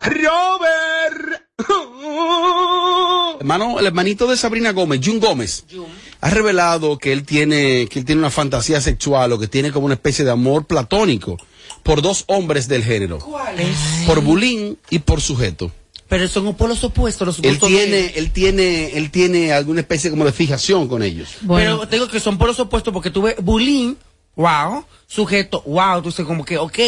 Robert. 0.00 1.42
Hermano, 3.40 3.78
el 3.78 3.86
hermanito 3.86 4.26
de 4.26 4.36
Sabrina 4.36 4.72
Gómez, 4.72 5.00
Jun 5.04 5.20
Gómez, 5.20 5.64
ha 6.20 6.30
revelado 6.30 6.98
que 6.98 7.12
él 7.12 7.24
tiene, 7.24 7.86
que 7.88 7.98
él 8.00 8.04
tiene 8.04 8.20
una 8.20 8.30
fantasía 8.30 8.80
sexual 8.80 9.32
o 9.32 9.38
que 9.38 9.48
tiene 9.48 9.72
como 9.72 9.86
una 9.86 9.94
especie 9.94 10.24
de 10.24 10.30
amor 10.30 10.64
platónico 10.66 11.36
por 11.82 12.02
dos 12.02 12.24
hombres 12.26 12.68
del 12.68 12.82
género. 12.84 13.18
¿Cuál 13.18 13.60
es? 13.60 13.76
Por 14.06 14.20
Bulín 14.20 14.78
y 14.90 14.98
por 15.00 15.20
Sujeto. 15.20 15.70
Pero 16.08 16.28
son 16.28 16.54
polos 16.54 16.84
opuestos 16.84 17.26
los 17.26 17.38
Él 17.40 17.58
de- 17.58 17.66
tiene, 17.66 18.06
él 18.16 18.30
tiene, 18.30 18.96
él 18.96 19.10
tiene 19.10 19.52
alguna 19.52 19.80
especie 19.80 20.08
como 20.10 20.24
de 20.24 20.32
fijación 20.32 20.86
con 20.88 21.02
ellos. 21.02 21.30
Bueno, 21.42 21.78
Pero 21.78 21.88
tengo 21.88 22.08
que 22.08 22.20
son 22.20 22.38
polos 22.38 22.60
opuestos 22.60 22.92
porque 22.92 23.10
tuve 23.10 23.34
bullying, 23.42 23.94
wow, 24.36 24.84
sujeto, 25.08 25.62
wow, 25.66 26.00
tú 26.02 26.10
dices 26.10 26.24
como 26.24 26.44
que, 26.44 26.58
ok, 26.58 26.78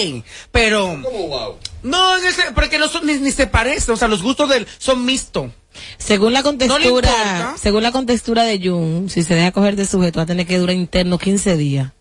pero... 0.53 0.97
No, 0.97 1.09
en 1.09 1.68
ese- 1.83 2.53
porque 2.55 2.79
no 2.79 2.89
son, 2.89 3.07
ni, 3.07 3.15
ni 3.15 3.31
se 3.33 3.47
parecen, 3.47 3.95
o 3.95 3.97
sea, 3.97 4.09
los 4.09 4.23
gustos 4.23 4.49
de 4.49 4.59
él 4.59 4.67
son 4.79 5.05
mixtos. 5.05 5.51
según 5.99 6.33
la 6.33 6.41
¿No 6.41 6.45
contextura, 6.45 7.55
según 7.61 7.83
la 7.85 7.93
contextura 7.93 8.43
de 8.43 8.59
Jun, 8.59 9.09
si 9.09 9.23
se 9.23 9.35
deja 9.35 9.53
coger 9.53 9.77
de 9.77 9.87
sujeto, 9.87 10.19
va 10.19 10.25
a 10.25 10.27
tener 10.27 10.47
que 10.47 10.59
durar 10.59 10.75
interno 10.75 11.19
15 11.19 11.57
días. 11.57 11.93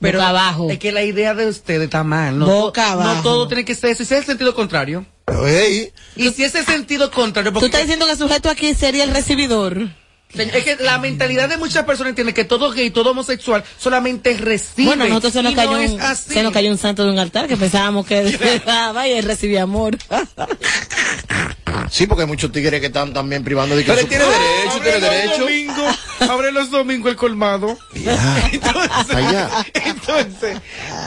Pero 0.00 0.18
Boca 0.20 0.28
abajo. 0.30 0.70
es 0.70 0.78
que 0.78 0.90
la 0.92 1.02
idea 1.02 1.34
de 1.34 1.48
ustedes 1.48 1.82
está 1.84 2.02
mal. 2.04 2.38
No, 2.38 2.46
Boca 2.46 2.92
abajo. 2.92 3.14
no 3.16 3.22
todo 3.22 3.48
tiene 3.48 3.64
que 3.64 3.74
ser, 3.74 3.94
si 3.96 4.04
es 4.04 4.12
el 4.12 4.24
sentido 4.24 4.54
contrario. 4.54 5.04
Pero, 5.26 5.46
ey, 5.46 5.92
Y 6.16 6.30
si 6.30 6.44
es 6.44 6.54
el 6.54 6.64
sentido 6.64 7.10
contrario, 7.10 7.50
Tú 7.50 7.54
porque 7.54 7.66
estás 7.66 7.82
diciendo 7.82 8.06
que 8.06 8.12
el 8.12 8.18
sujeto 8.18 8.48
aquí 8.48 8.74
sería 8.74 9.04
el 9.04 9.10
recibidor. 9.10 9.88
Es 10.32 10.64
que 10.64 10.76
la 10.80 10.98
mentalidad 10.98 11.48
de 11.48 11.56
muchas 11.56 11.84
personas 11.84 12.10
entiende 12.10 12.32
que 12.32 12.44
todo 12.44 12.70
gay, 12.70 12.90
todo 12.90 13.10
homosexual 13.10 13.64
solamente 13.78 14.36
recibe. 14.36 14.86
Bueno, 14.88 15.04
a 15.04 15.08
nosotros 15.08 15.32
se 15.32 15.42
nos, 15.42 15.54
cayó 15.54 15.72
no 15.72 15.80
un, 15.80 16.00
se 16.16 16.42
nos 16.42 16.52
cayó 16.52 16.70
un 16.70 16.78
santo 16.78 17.04
de 17.04 17.10
un 17.10 17.18
altar 17.18 17.48
que 17.48 17.56
pensábamos 17.56 18.06
que 18.06 18.22
daba 18.66 19.08
y 19.08 19.12
él 19.12 19.24
recibía 19.24 19.62
amor. 19.64 19.96
sí, 21.90 22.06
porque 22.06 22.22
hay 22.22 22.28
muchos 22.28 22.52
tigres 22.52 22.80
que 22.80 22.86
están 22.86 23.12
también 23.12 23.42
privando 23.44 23.74
de 23.76 23.84
que 23.84 23.92
Pero 23.92 24.00
su- 24.00 24.06
él 24.06 24.08
tiene 24.10 24.24
derecho, 24.24 24.70
Abre 24.76 24.82
tiene 24.92 25.00
los 25.00 25.10
derecho. 25.10 25.38
domingos, 25.42 25.98
abre 26.20 26.52
los 26.52 26.70
domingos 26.70 27.10
el 27.10 27.16
colmado. 27.16 27.78
Ya, 27.94 28.50
Entonces, 28.52 29.14
allá. 29.16 29.50
entonces, 29.74 30.58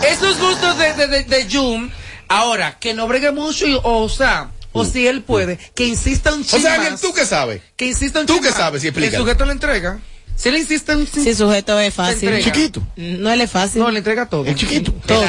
esos 0.09 0.39
gustos 0.39 0.77
de, 0.77 0.93
de, 0.93 1.07
de, 1.07 1.23
de 1.23 1.47
Jun, 1.51 1.91
ahora, 2.27 2.77
que 2.79 2.93
no 2.93 3.07
bregue 3.07 3.31
mucho, 3.31 3.65
y, 3.67 3.79
o, 3.83 4.09
sea, 4.09 4.49
o 4.73 4.83
si 4.85 5.07
él 5.07 5.21
puede, 5.23 5.57
que 5.75 5.85
insista 5.87 6.33
un 6.33 6.41
O 6.41 6.43
chin 6.43 6.61
sea, 6.61 6.77
más, 6.77 6.99
¿tú 7.01 7.13
qué 7.13 7.25
sabes? 7.25 7.61
que 7.75 7.85
insista 7.85 8.19
un 8.19 8.25
¿Tú 8.25 8.41
qué 8.41 8.51
sabes? 8.51 8.81
Sí, 8.81 8.87
El 8.89 8.93
explícalo. 8.95 9.23
sujeto 9.23 9.45
le 9.45 9.51
entrega. 9.53 9.99
Si 10.35 10.49
él 10.49 10.57
insiste 10.57 10.95
un 10.95 11.05
Si 11.07 11.33
sujeto 11.35 11.79
es 11.79 11.93
fácil. 11.93 12.29
entrega. 12.29 12.43
Chiquito. 12.43 12.81
No 12.95 13.31
él 13.31 13.41
es 13.41 13.51
fácil. 13.51 13.81
no, 13.81 13.91
le 13.91 13.99
entrega 13.99 14.27
todo. 14.27 14.45
El 14.45 14.55
chiquito. 14.55 14.91
Todo. 15.05 15.23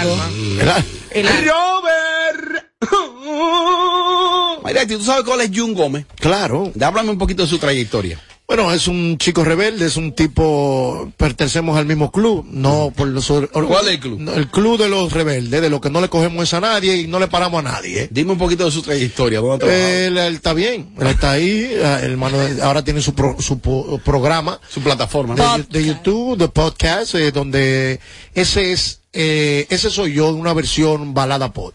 El 1.13 1.29
alma. 1.29 1.41
Robert. 1.45 2.65
Mira, 4.65 4.87
¿tú 4.87 5.03
sabes 5.05 5.25
cuál 5.25 5.41
es 5.43 5.51
Jun 5.55 5.75
Gómez? 5.75 6.07
Claro. 6.17 6.73
Háblame 6.81 7.11
un 7.11 7.19
poquito 7.19 7.43
de 7.43 7.49
su 7.49 7.59
trayectoria. 7.59 8.19
Bueno, 8.47 8.71
es 8.75 8.89
un 8.89 9.17
chico 9.17 9.43
rebelde, 9.43 9.87
es 9.87 9.97
un 9.97 10.13
tipo, 10.13 11.11
pertenecemos 11.17 11.79
al 11.79 11.87
mismo 11.87 12.13
club, 12.13 12.45
no 12.51 12.93
por 12.95 13.09
los... 13.09 13.31
or- 13.31 13.49
¿Cuál 13.51 13.87
es 13.89 13.95
el 13.95 14.01
club? 14.01 14.29
El 14.37 14.49
club 14.51 14.79
de 14.79 14.89
los 14.91 15.11
rebeldes, 15.15 15.63
de 15.63 15.71
los 15.71 15.81
que 15.81 15.89
no 15.89 16.03
le 16.03 16.11
cogemos 16.11 16.53
a 16.53 16.61
nadie 16.61 16.99
y 16.99 17.07
no 17.07 17.19
le 17.19 17.27
paramos 17.29 17.61
a 17.61 17.63
nadie. 17.63 18.07
Dime 18.11 18.33
un 18.33 18.39
poquito 18.39 18.67
de 18.67 18.71
su 18.71 18.83
trayectoria. 18.83 19.41
¿dónde 19.41 19.65
ha? 19.65 20.07
Él, 20.07 20.19
él 20.19 20.35
está 20.35 20.53
bien, 20.53 20.91
él 21.01 21.07
está 21.07 21.31
ahí, 21.33 21.49
eh, 21.73 21.99
el 22.03 22.11
hermano, 22.13 22.37
ahora 22.63 22.85
tiene 22.85 23.01
su, 23.01 23.15
pro- 23.15 23.37
su 23.41 23.61
po- 23.61 23.99
programa 24.05 24.61
su 24.69 24.83
plataforma. 24.83 25.35
¿no? 25.35 25.43
de, 25.59 25.81
de 25.81 25.87
YouTube, 25.87 26.37
de 26.37 26.49
podcast, 26.49 27.15
eh, 27.15 27.33
donde 27.33 27.99
ese 28.35 28.73
es, 28.73 29.01
eh, 29.15 29.67
ese 29.71 29.89
soy 29.89 30.13
yo, 30.13 30.29
una 30.35 30.53
versión 30.53 31.15
balada 31.15 31.51
pod. 31.55 31.73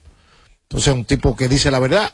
Entonces, 0.69 0.93
un 0.93 1.03
tipo 1.05 1.35
que 1.35 1.47
dice 1.47 1.71
la 1.71 1.79
verdad. 1.79 2.13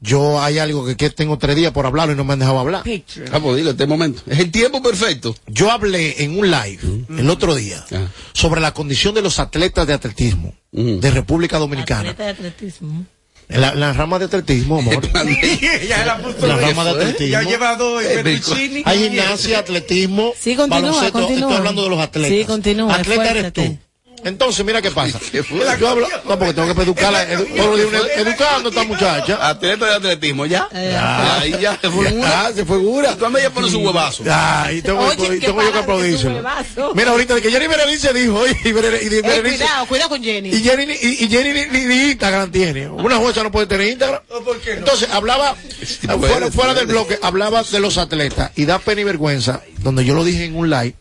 Yo 0.00 0.40
hay 0.42 0.58
algo 0.58 0.84
que, 0.84 0.94
que 0.96 1.08
tengo 1.10 1.38
tres 1.38 1.56
días 1.56 1.72
por 1.72 1.86
hablarlo 1.86 2.12
y 2.12 2.16
no 2.16 2.24
me 2.24 2.34
han 2.34 2.38
dejado 2.38 2.58
hablar. 2.58 2.82
Ah, 3.32 3.40
pues 3.40 3.56
dile, 3.56 3.70
este 3.70 3.86
momento. 3.86 4.22
Es 4.26 4.38
el 4.38 4.50
tiempo 4.50 4.82
perfecto. 4.82 5.34
Yo 5.46 5.70
hablé 5.70 6.22
en 6.22 6.38
un 6.38 6.50
live 6.50 6.78
el 7.18 7.30
otro 7.30 7.54
día 7.54 7.82
Ah. 7.92 8.06
sobre 8.34 8.60
la 8.60 8.74
condición 8.74 9.14
de 9.14 9.22
los 9.22 9.38
atletas 9.38 9.86
de 9.86 9.94
atletismo 9.94 10.54
Mm. 10.72 10.98
de 11.00 11.10
República 11.10 11.58
Dominicana. 11.58 12.10
Atleta 12.10 12.24
de 12.24 12.30
atletismo. 12.30 13.06
En 13.48 13.60
la, 13.60 13.74
la 13.74 13.92
rama 13.94 14.18
de 14.18 14.24
atletismo, 14.26 14.80
amor. 14.80 15.00
ya 15.88 16.04
la 16.04 16.18
puso. 16.18 16.46
La 16.46 16.56
rama 16.56 16.84
de 16.84 16.90
atletismo. 16.90 17.28
Ya 17.32 17.42
lleva 17.42 17.76
dos. 17.76 18.02
Hay 18.84 18.98
gimnasia, 19.08 19.60
atletismo, 19.60 20.32
Sí, 20.38 20.56
continúa, 20.56 20.80
baloncesto. 20.82 21.12
continúa. 21.20 21.40
Estoy 21.42 21.56
hablando 21.56 21.82
de 21.84 21.88
los 21.90 22.00
atletas. 22.00 22.30
Sí, 22.36 22.44
continúa, 22.44 22.94
Atleta 22.96 23.30
eres 23.30 23.52
tú. 23.54 23.78
Entonces, 24.24 24.64
mira 24.64 24.82
qué 24.82 24.90
pasa. 24.90 25.20
¿Qué? 25.32 25.44
Yo 25.78 25.88
hablo, 25.88 26.08
no, 26.24 26.38
porque 26.38 26.52
tengo 26.54 26.74
que 26.74 26.82
educarla, 26.82 27.28
edu- 27.30 28.08
educando 28.16 28.68
a 28.68 28.70
esta 28.70 28.84
muchacha. 28.84 29.48
Atleta 29.48 29.86
de 29.86 29.94
atletismo, 29.94 30.46
ya. 30.46 30.68
Ya, 30.72 31.40
ahí 31.40 31.54
ya. 31.60 31.78
Se 31.80 31.90
fue 31.90 32.12
Ah, 32.24 32.50
se 32.54 32.64
fue 32.64 32.78
gura. 32.78 33.14
Cuando 33.18 33.38
ella 33.38 33.50
pone 33.50 33.70
su 33.70 33.78
huevazo. 33.78 34.24
Ah, 34.28 34.70
y 34.72 34.82
tengo, 34.82 35.00
Oye, 35.00 35.36
y 35.36 35.40
qué 35.40 35.46
tengo 35.46 35.62
yo 35.62 35.72
que 35.72 35.78
aplaudírselo. 35.78 36.42
qué. 36.42 36.82
Mira, 36.94 37.10
ahorita 37.12 37.34
de 37.34 37.42
que 37.42 37.50
Jenny 37.50 37.66
Berenice 37.66 38.12
dijo, 38.12 38.42
y 38.64 38.72
Berenice, 38.72 39.04
y 39.04 39.18
Eh, 39.18 39.22
Berenice- 39.22 39.58
cuidado, 39.58 39.86
cuidado 39.86 40.08
con 40.10 40.22
Jenny. 40.24 40.48
y 40.50 40.62
Jenny, 40.62 40.86
ni- 40.86 40.94
y, 40.94 41.24
y 41.24 41.28
Jenny 41.28 41.52
ni, 41.52 41.66
ni- 41.66 41.86
ni 41.86 41.94
Instagram 42.10 42.50
tiene. 42.50 42.88
Una 42.88 43.16
jueza 43.16 43.42
no 43.42 43.52
puede 43.52 43.66
tener 43.66 43.88
Instagram. 43.88 44.22
Entonces, 44.66 45.08
hablaba, 45.12 45.54
puede, 45.54 46.18
fuera, 46.18 46.50
fuera 46.50 46.50
puede. 46.50 46.74
del 46.74 46.86
bloque, 46.86 47.18
hablaba 47.22 47.62
de 47.62 47.80
los 47.80 47.96
atletas. 47.98 48.50
Y 48.56 48.64
da 48.64 48.78
pena 48.78 49.02
y 49.02 49.04
vergüenza, 49.04 49.60
donde 49.78 50.04
yo 50.04 50.14
lo 50.14 50.24
dije 50.24 50.44
en 50.46 50.56
un 50.56 50.68
live, 50.70 50.94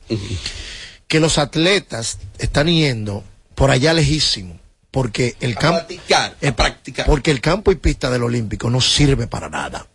que 1.07 1.19
los 1.19 1.37
atletas 1.37 2.17
están 2.37 2.67
yendo 2.67 3.23
por 3.55 3.71
allá 3.71 3.93
lejísimo. 3.93 4.59
Porque 4.91 5.35
el 5.41 5.55
campo. 5.55 5.79
practicar, 5.79 6.37
a 6.41 6.51
practicar. 6.55 7.05
Porque 7.05 7.29
el 7.29 7.41
campo 7.41 7.69
y 7.73 7.75
pista 7.75 8.09
del 8.09 8.23
Olímpico 8.23 8.69
no 8.69 8.79
sirve 8.79 9.27
para 9.27 9.49
nada. 9.49 9.87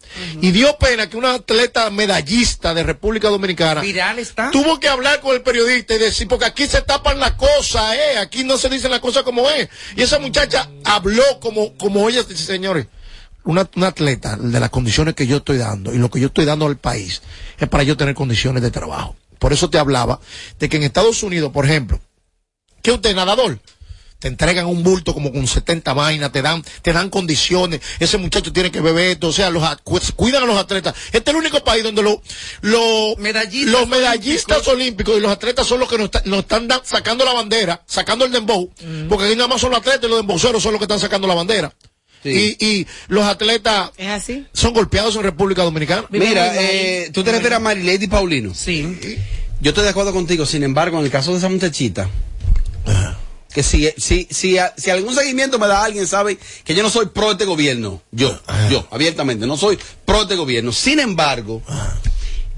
Y 0.43 0.51
dio 0.51 0.77
pena 0.77 1.09
que 1.09 1.17
una 1.17 1.33
atleta 1.33 1.89
medallista 1.89 2.75
de 2.75 2.83
República 2.83 3.31
Dominicana 3.31 3.81
Viral 3.81 4.19
está. 4.19 4.51
tuvo 4.51 4.79
que 4.79 4.89
hablar 4.89 5.21
con 5.21 5.35
el 5.35 5.41
periodista 5.41 5.95
y 5.95 5.99
decir, 5.99 6.29
porque 6.29 6.45
aquí 6.45 6.67
se 6.67 6.83
tapan 6.83 7.19
las 7.19 7.33
cosas, 7.33 7.95
eh, 7.95 8.19
aquí 8.19 8.45
no 8.45 8.59
se 8.59 8.69
dicen 8.69 8.91
las 8.91 9.01
cosas 9.01 9.23
como 9.23 9.49
es. 9.49 9.71
Y 9.97 10.03
esa 10.03 10.19
muchacha 10.19 10.69
habló 10.85 11.23
como, 11.41 11.73
como 11.79 12.07
ella, 12.07 12.23
dice, 12.25 12.45
señores, 12.45 12.87
una, 13.45 13.67
una 13.77 13.87
atleta 13.87 14.37
de 14.37 14.61
las 14.61 14.69
condiciones 14.69 15.15
que 15.15 15.27
yo 15.27 15.39
estoy 15.39 15.57
dando 15.57 15.95
y 15.95 15.97
lo 15.99 16.11
que 16.11 16.21
yo 16.21 16.27
estoy 16.27 16.45
dando 16.45 16.67
al 16.67 16.77
país 16.77 17.23
es 17.59 17.69
para 17.69 17.85
yo 17.85 17.97
tener 17.97 18.15
condiciones 18.15 18.63
de 18.63 18.71
trabajo. 18.71 19.17
Por 19.41 19.53
eso 19.53 19.69
te 19.71 19.79
hablaba 19.79 20.21
de 20.61 20.69
que 20.69 20.77
en 20.77 20.85
Estados 20.85 21.25
Unidos, 21.25 21.51
por 21.53 21.65
ejemplo, 21.65 21.99
que 22.83 22.93
usted 22.93 23.15
nadador, 23.17 23.59
te 24.21 24.29
entregan 24.29 24.67
un 24.67 24.83
bulto 24.83 25.15
como 25.15 25.33
con 25.33 25.47
70 25.47 25.95
vainas, 25.95 26.31
te 26.31 26.43
dan, 26.43 26.63
te 26.83 26.93
dan 26.93 27.09
condiciones, 27.09 27.81
ese 28.01 28.19
muchacho 28.19 28.53
tiene 28.53 28.71
que 28.71 28.83
beber 28.83 29.13
esto, 29.13 29.29
o 29.29 29.33
sea, 29.33 29.49
los, 29.49 29.65
cuidan 30.15 30.43
a 30.43 30.47
los 30.47 30.59
atletas. 30.59 30.95
Este 31.07 31.19
es 31.19 31.27
el 31.29 31.37
único 31.37 31.65
país 31.65 31.83
donde 31.83 32.03
lo- 32.03 32.21
lo- 32.61 33.17
Medallistas 33.17 33.73
los 33.73 33.89
medallistas 33.89 34.69
olímpicos. 34.69 35.17
y 35.17 35.21
los 35.21 35.33
atletas 35.33 35.67
son 35.67 35.81
los 35.81 35.89
que 35.89 35.97
nos, 35.97 36.05
está- 36.05 36.23
nos 36.27 36.41
están 36.41 36.69
da- 36.69 36.83
sacando 36.85 37.25
la 37.25 37.33
bandera, 37.33 37.83
sacando 37.87 38.27
el 38.27 38.33
dembow, 38.33 38.71
porque 39.09 39.25
aquí 39.25 39.37
nada 39.37 39.49
más 39.49 39.61
son 39.63 39.71
los 39.71 39.81
atletas 39.81 40.05
y 40.05 40.09
los 40.09 40.19
dembowceros 40.19 40.63
son 40.63 40.73
los 40.73 40.79
que 40.81 40.85
están 40.85 41.01
sacando 41.01 41.27
la 41.27 41.35
bandera. 41.35 41.73
Sí. 42.23 42.57
Y, 42.59 42.67
y 42.67 42.87
los 43.09 43.25
atletas 43.25 43.91
¿Es 43.97 44.09
así? 44.09 44.47
son 44.53 44.75
golpeados 44.75 45.17
en 45.17 45.23
República 45.23 45.63
Dominicana. 45.63 46.05
Mira, 46.11 46.53
eh, 46.63 47.11
tú 47.13 47.25
te 47.25 47.33
refieres 47.33 47.57
a 47.57 47.61
Marilady 47.61 48.09
Paulino. 48.09 48.55
Sí. 48.55 49.19
Yo 49.61 49.71
estoy 49.71 49.85
de 49.85 49.91
acuerdo 49.91 50.13
contigo, 50.13 50.47
sin 50.47 50.63
embargo, 50.63 50.99
en 50.99 51.05
el 51.05 51.11
caso 51.11 51.33
de 51.33 51.39
esa 51.39 51.49
muchachita, 51.49 52.09
que 53.53 53.63
si, 53.63 53.89
si, 53.97 54.27
si, 54.31 54.57
si 54.77 54.91
algún 54.91 55.15
seguimiento 55.15 55.59
me 55.59 55.67
da 55.67 55.85
alguien, 55.85 56.07
sabe 56.07 56.39
que 56.65 56.75
yo 56.75 56.83
no 56.83 56.91
soy 56.91 57.07
pro 57.07 57.33
este 57.33 57.45
gobierno. 57.45 58.01
Yo, 58.11 58.39
yo, 58.71 58.87
abiertamente, 58.91 59.47
no 59.47 59.57
soy 59.57 59.79
pro 60.05 60.23
este 60.23 60.37
gobierno. 60.37 60.73
Sin 60.73 61.01
embargo, 61.01 61.63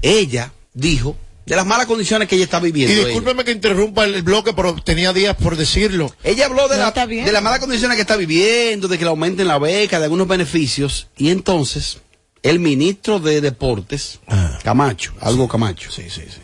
ella 0.01 0.53
dijo 0.73 1.17
de 1.45 1.55
las 1.55 1.65
malas 1.65 1.85
condiciones 1.87 2.27
que 2.27 2.35
ella 2.35 2.45
está 2.45 2.59
Y 2.59 2.63
viviendo. 2.71 2.93
ella. 2.93 3.05
discúlpeme 3.07 3.43
que 3.43 3.51
interrumpa 3.51 4.05
el, 4.05 4.15
el 4.15 4.21
bloque, 4.23 4.53
pero 4.53 4.75
tenía 4.75 5.11
días 5.13 5.35
por 5.35 5.57
decirlo. 5.57 6.13
Ella 6.23 6.45
habló 6.45 6.67
de, 6.69 6.77
No, 6.77 6.91
la- 6.95 7.05
de 7.07 7.31
las 7.31 7.43
malas 7.43 7.59
condiciones 7.59 7.95
que 7.95 8.01
está 8.01 8.15
viviendo, 8.15 8.87
de 8.87 8.97
que 8.97 9.03
le 9.03 9.09
aumenten 9.09 9.47
la 9.47 9.59
beca, 9.59 9.99
de 9.99 10.05
algunos 10.05 10.27
beneficios. 10.27 11.07
Y 11.17 11.29
entonces, 11.29 11.97
el 12.43 12.59
ministro 12.59 13.19
de 13.19 13.41
Deportes, 13.41 14.19
Ah. 14.27 14.57
Camacho, 14.63 15.13
algo 15.19 15.47
Camacho, 15.47 15.91
Sí, 15.91 16.03
sí, 16.09 16.21
sí. 16.29 16.39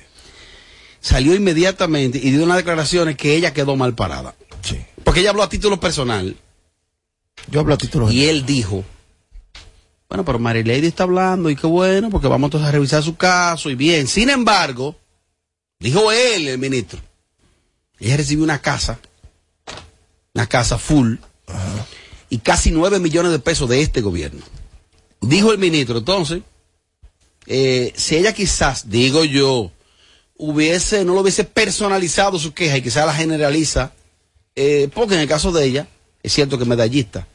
salió 1.01 1.33
inmediatamente 1.33 2.17
y 2.21 2.31
dio 2.31 2.43
unas 2.43 2.57
declaraciones 2.57 3.15
que 3.15 3.35
ella 3.35 3.53
quedó 3.53 3.75
mal 3.75 3.95
parada. 3.95 4.35
sí. 4.61 4.77
Porque 5.03 5.21
ella 5.21 5.29
habló 5.31 5.43
a 5.43 5.49
título 5.49 5.79
personal. 5.79 6.35
Yo 7.49 7.61
hablo 7.61 7.73
a 7.73 7.77
título 7.77 8.11
Y 8.11 8.25
él 8.25 8.45
dijo, 8.45 8.83
bueno, 10.09 10.25
pero 10.25 10.39
Marilady 10.39 10.87
está 10.87 11.03
hablando 11.03 11.51
y 11.51 11.55
qué 11.55 11.67
bueno, 11.67 12.09
porque 12.09 12.27
vamos 12.27 12.47
entonces 12.47 12.67
a 12.67 12.71
revisar 12.71 13.03
su 13.03 13.15
caso 13.15 13.69
y 13.69 13.75
bien. 13.75 14.07
Sin 14.07 14.31
embargo, 14.31 14.95
dijo 15.79 16.11
él, 16.11 16.47
el 16.47 16.57
ministro, 16.57 16.99
ella 17.99 18.17
recibió 18.17 18.43
una 18.43 18.59
casa, 18.59 18.99
una 20.33 20.47
casa 20.47 20.79
full, 20.79 21.17
y 22.27 22.39
casi 22.39 22.71
nueve 22.71 22.99
millones 22.99 23.31
de 23.31 23.39
pesos 23.39 23.69
de 23.69 23.81
este 23.81 24.01
gobierno. 24.01 24.41
Dijo 25.21 25.51
el 25.51 25.59
ministro, 25.59 25.99
entonces, 25.99 26.41
eh, 27.45 27.93
si 27.95 28.15
ella 28.15 28.33
quizás, 28.33 28.89
digo 28.89 29.25
yo, 29.25 29.71
hubiese, 30.37 31.05
no 31.05 31.13
lo 31.13 31.21
hubiese 31.21 31.43
personalizado 31.43 32.39
su 32.39 32.55
queja 32.55 32.77
y 32.77 32.81
quizás 32.81 33.05
la 33.05 33.13
generaliza, 33.13 33.91
eh, 34.55 34.89
porque 34.91 35.13
en 35.13 35.21
el 35.21 35.27
caso 35.27 35.51
de 35.51 35.65
ella, 35.65 35.87
es 36.23 36.33
cierto 36.33 36.57
que 36.57 36.65
medallista, 36.65 37.27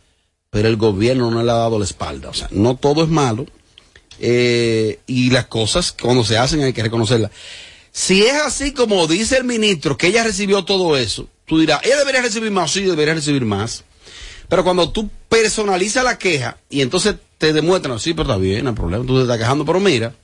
pero 0.54 0.68
el 0.68 0.76
gobierno 0.76 1.32
no 1.32 1.42
le 1.42 1.50
ha 1.50 1.56
dado 1.56 1.80
la 1.80 1.84
espalda. 1.84 2.28
O 2.28 2.32
sea, 2.32 2.46
no 2.52 2.76
todo 2.76 3.02
es 3.02 3.10
malo. 3.10 3.44
eh, 4.20 5.00
y 5.08 5.30
las 5.30 5.46
cosas, 5.46 5.92
cuando 6.00 6.22
se 6.22 6.38
hacen, 6.38 6.62
hay 6.62 6.72
que 6.72 6.84
reconocerlas. 6.84 7.32
Si 7.90 8.22
es 8.22 8.34
así 8.34 8.70
como 8.70 9.08
dice 9.08 9.36
el 9.36 9.42
ministro, 9.42 9.98
que 9.98 10.06
ella 10.06 10.22
recibió 10.22 10.64
todo 10.64 10.96
eso, 10.96 11.26
tú 11.44 11.58
dirás, 11.58 11.80
ella 11.82 11.98
debería 11.98 12.22
recibir 12.22 12.52
más, 12.52 12.70
sí, 12.70 12.82
debería 12.82 13.14
recibir 13.14 13.44
más. 13.44 13.82
Pero 14.48 14.62
cuando 14.62 14.90
tú 14.90 15.10
personalizas 15.28 16.04
la 16.04 16.18
queja 16.18 16.56
y 16.70 16.82
entonces 16.82 17.16
te 17.38 17.52
demuestran, 17.52 17.98
sí, 17.98 18.14
pero 18.14 18.30
está 18.30 18.36
bien, 18.36 18.62
no 18.62 18.70
hay 18.70 18.76
problema, 18.76 19.04
tú 19.04 19.16
te 19.16 19.22
estás 19.22 19.38
quejando, 19.38 19.64
pero 19.64 19.80
mira, 19.80 20.14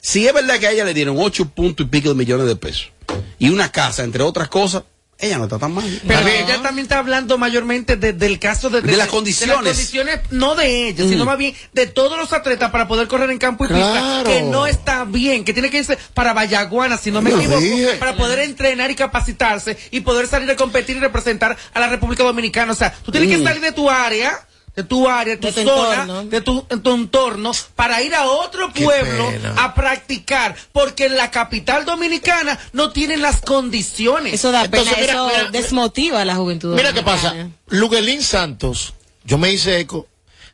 si 0.00 0.26
es 0.26 0.32
verdad 0.32 0.58
que 0.58 0.68
a 0.68 0.72
ella 0.72 0.86
le 0.86 0.94
dieron 0.94 1.16
ocho 1.18 1.44
puntos 1.50 1.84
y 1.84 1.90
pico 1.90 2.08
de 2.08 2.14
millones 2.14 2.46
de 2.46 2.56
pesos 2.56 2.90
y 3.38 3.50
una 3.50 3.70
casa, 3.70 4.02
entre 4.02 4.22
otras 4.22 4.48
cosas, 4.48 4.84
ella 5.22 5.38
no 5.38 5.44
está 5.44 5.58
tan 5.58 5.72
mal. 5.72 5.84
Pero 6.06 6.20
No. 6.20 6.28
ella 6.28 6.60
también 6.62 6.84
está 6.84 6.98
hablando 6.98 7.38
mayormente 7.38 7.96
de- 7.96 8.12
del 8.12 8.38
caso 8.38 8.68
de, 8.68 8.82
De 8.82 8.96
las 8.96 9.08
condiciones. 9.08 9.56
de 9.56 9.62
las 9.64 9.74
condiciones, 9.76 10.20
no 10.30 10.54
de 10.54 10.88
ella, 10.88 11.04
sino 11.08 11.24
más 11.24 11.38
bien 11.38 11.54
de 11.72 11.86
todos 11.86 12.18
los 12.18 12.32
atletas 12.32 12.70
para 12.70 12.86
poder 12.88 13.08
correr 13.08 13.30
en 13.30 13.38
campo 13.38 13.64
y 13.64 13.68
Claro. 13.68 14.24
pista, 14.24 14.24
que 14.24 14.42
no 14.42 14.66
está 14.66 15.04
bien, 15.04 15.44
que 15.44 15.52
tiene 15.52 15.70
que 15.70 15.78
irse 15.78 15.96
para 16.12 16.32
Vallaguana, 16.34 16.98
si 16.98 17.10
no 17.10 17.22
me 17.22 17.30
equivoco, 17.30 17.60
dije. 17.60 17.94
para 17.98 18.16
poder 18.16 18.40
entrenar 18.40 18.90
y 18.90 18.94
capacitarse 18.96 19.78
y 19.92 20.00
poder 20.00 20.26
salir 20.26 20.50
a 20.50 20.56
competir 20.56 20.96
y 20.96 21.00
representar 21.00 21.56
a 21.72 21.80
la 21.80 21.88
República 21.88 22.22
Dominicana. 22.24 22.72
O 22.72 22.76
sea, 22.76 22.92
tú 23.04 23.12
tienes 23.12 23.30
Mm. 23.30 23.32
que 23.40 23.44
salir 23.48 23.62
de 23.62 23.72
tu 23.72 23.88
área. 23.88 24.38
De 24.74 24.84
tu 24.84 25.06
área, 25.08 25.38
tu, 25.38 25.48
De 25.48 25.52
tu 25.52 25.62
zona, 25.64 26.02
entorno. 26.02 26.24
de 26.24 26.40
tu, 26.40 26.66
en 26.70 26.82
tu 26.82 26.94
entorno, 26.94 27.52
para 27.74 28.00
ir 28.02 28.14
a 28.14 28.24
otro 28.24 28.72
pueblo 28.72 29.30
a 29.56 29.74
practicar, 29.74 30.56
porque 30.72 31.06
en 31.06 31.16
la 31.16 31.30
capital 31.30 31.84
dominicana 31.84 32.58
no 32.72 32.90
tienen 32.90 33.20
las 33.20 33.42
condiciones. 33.42 34.32
Eso 34.34 34.50
da 34.50 34.64
Entonces, 34.64 34.94
pena, 34.94 35.02
mira, 35.02 35.12
eso 35.12 35.26
mira, 35.26 35.50
desmotiva 35.50 36.22
a 36.22 36.24
la 36.24 36.36
juventud. 36.36 36.74
Mira 36.74 36.92
qué 36.94 37.02
pasa. 37.02 37.34
Luguelín 37.68 38.22
Santos, 38.22 38.94
yo 39.24 39.36
me 39.36 39.52
hice 39.52 39.78
eco 39.78 40.08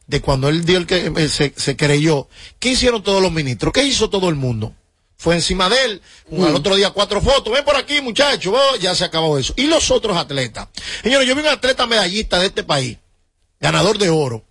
de 0.09 0.21
cuando 0.21 0.49
él 0.49 0.65
dio 0.65 0.79
el 0.79 0.87
que 0.87 1.13
eh, 1.17 1.29
se, 1.29 1.53
se 1.57 1.77
creyó. 1.77 2.29
¿Qué 2.59 2.71
hicieron 2.71 3.03
todos 3.03 3.23
los 3.23 3.31
ministros? 3.31 3.73
¿Qué 3.73 3.85
hizo 3.85 4.11
todo 4.11 4.29
el 4.31 4.35
mundo? 4.35 4.73
Fue 5.17 5.35
encima 5.35 5.69
de 5.69 5.85
él, 5.85 6.03
al 6.33 6.55
otro 6.55 6.77
día 6.77 6.91
cuatro 6.91 7.21
fotos, 7.21 7.53
ven 7.53 7.65
por 7.65 7.75
aquí 7.75 8.01
muchachos, 8.01 8.55
oh, 8.57 8.77
ya 8.77 8.95
se 8.95 9.05
acabó 9.05 9.37
eso. 9.37 9.53
Y 9.57 9.67
los 9.67 9.91
otros 9.91 10.17
atletas. 10.17 10.69
Señores, 11.03 11.27
yo 11.27 11.35
vi 11.35 11.41
un 11.43 11.49
atleta 11.49 11.89
medallista 11.89 12.39
de 12.39 12.47
este 12.47 12.63
país, 12.63 12.99
ganador 13.61 13.99
de 13.99 14.11
oro, 14.11 14.45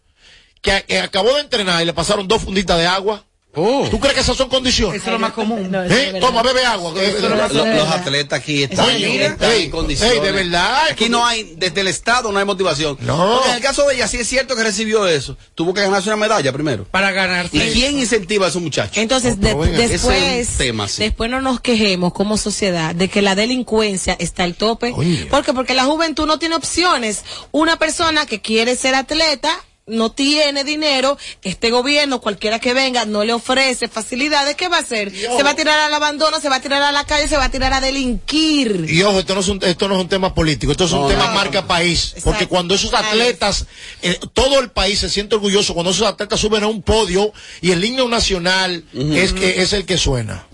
que, 0.61 0.99
acabó 0.99 1.33
de 1.35 1.41
entrenar 1.41 1.81
y 1.81 1.85
le 1.85 1.93
pasaron 1.93 2.27
dos 2.27 2.43
funditas 2.43 2.77
de 2.77 2.87
agua 2.87 3.23
¿Tú 3.53 3.99
crees 3.99 4.13
que 4.13 4.21
esas 4.21 4.37
son 4.37 4.49
condiciones? 4.49 4.97
Eso 5.01 5.07
es 5.09 5.13
lo 5.13 5.17
más 5.19 5.31
común. 5.31 5.71
¿Eh? 5.89 6.17
Toma, 6.21 6.43
bebe 6.43 6.63
agua. 6.63 6.93
Lo- 6.93 7.29
los 7.75 7.87
atletas 7.89 8.39
aquí 8.39 8.61
están, 8.63 8.85
Oye, 8.85 9.25
están 9.25 9.51
ey, 9.51 9.63
en 9.63 9.71
condiciones. 9.71 10.13
ey, 10.15 10.19
de 10.21 10.31
verdad. 10.31 10.83
Aquí 10.91 11.09
no 11.09 11.25
hay, 11.25 11.55
desde 11.57 11.81
el 11.81 11.87
Estado 11.87 12.31
no 12.31 12.37
hay 12.37 12.45
motivación. 12.45 12.97
No. 13.01 13.17
Porque 13.37 13.49
en 13.49 13.55
el 13.55 13.61
caso 13.63 13.87
de 13.87 13.95
ella, 13.95 14.07
sí 14.07 14.17
es 14.17 14.27
cierto 14.27 14.55
que 14.55 14.63
recibió 14.63 15.07
eso. 15.07 15.37
Tuvo 15.55 15.73
que 15.73 15.81
ganarse 15.81 16.07
una 16.09 16.17
medalla 16.17 16.53
primero. 16.53 16.85
Para 16.91 17.11
ganarse. 17.11 17.57
¿Y 17.57 17.71
quién 17.73 17.97
incentiva 17.97 18.45
a 18.45 18.49
esos 18.49 18.61
muchachos? 18.61 18.97
Entonces, 18.97 19.39
de- 19.39 19.55
después, 19.55 20.49
tema, 20.57 20.87
sí. 20.87 21.01
después 21.01 21.31
no 21.31 21.41
nos 21.41 21.59
quejemos 21.59 22.13
como 22.13 22.37
sociedad 22.37 22.93
de 22.93 23.07
que 23.07 23.23
la 23.23 23.33
delincuencia 23.33 24.15
está 24.19 24.43
al 24.43 24.53
tope. 24.53 24.93
¿Por 25.31 25.43
qué? 25.43 25.53
Porque 25.53 25.73
la 25.73 25.85
juventud 25.85 26.27
no 26.27 26.37
tiene 26.37 26.53
opciones. 26.53 27.23
Una 27.51 27.79
persona 27.79 28.27
que 28.27 28.39
quiere 28.39 28.75
ser 28.75 28.93
atleta 28.93 29.49
no 29.87 30.11
tiene 30.11 30.63
dinero, 30.65 31.17
este 31.43 31.71
gobierno, 31.71 32.19
cualquiera 32.19 32.59
que 32.59 32.73
venga, 32.73 33.05
no 33.05 33.23
le 33.23 33.31
ofrece 33.33 33.87
facilidades, 33.87 34.55
¿qué 34.55 34.67
va 34.67 34.77
a 34.77 34.81
hacer? 34.81 35.11
Se 35.15 35.43
va 35.43 35.51
a 35.51 35.55
tirar 35.55 35.79
al 35.79 35.93
abandono, 35.93 36.39
se 36.41 36.49
va 36.49 36.57
a 36.57 36.61
tirar 36.61 36.81
a 36.81 36.91
la 36.91 37.05
calle, 37.05 37.27
se 37.29 37.37
va 37.37 37.45
a 37.45 37.49
tirar 37.51 37.73
a 37.73 37.79
delinquir. 37.79 38.85
Y 38.89 39.01
ojo, 39.03 39.19
esto 39.19 39.33
no 39.33 39.39
es 39.41 39.47
un, 39.47 39.59
esto 39.63 39.87
no 39.87 39.95
es 39.95 40.01
un 40.01 40.09
tema 40.09 40.33
político, 40.33 40.71
esto 40.73 40.83
es 40.85 40.91
un 40.91 41.01
No, 41.03 41.07
tema 41.07 41.27
no. 41.27 41.33
marca 41.33 41.65
país. 41.65 42.15
Porque 42.23 42.47
cuando 42.47 42.75
esos 42.75 42.93
atletas, 42.93 43.65
eh, 44.01 44.19
todo 44.33 44.59
el 44.59 44.71
país 44.71 44.99
se 44.99 45.09
siente 45.09 45.35
orgulloso 45.35 45.73
cuando 45.73 45.91
esos 45.91 46.05
atletas 46.05 46.39
suben 46.39 46.63
a 46.63 46.67
un 46.67 46.81
podio 46.81 47.31
y 47.61 47.71
el 47.71 47.83
himno 47.83 48.09
nacional 48.09 48.83
es 48.93 49.31
que 49.33 49.61
es 49.61 49.71
el 49.73 49.85
que 49.85 49.97
suena. 49.97 50.45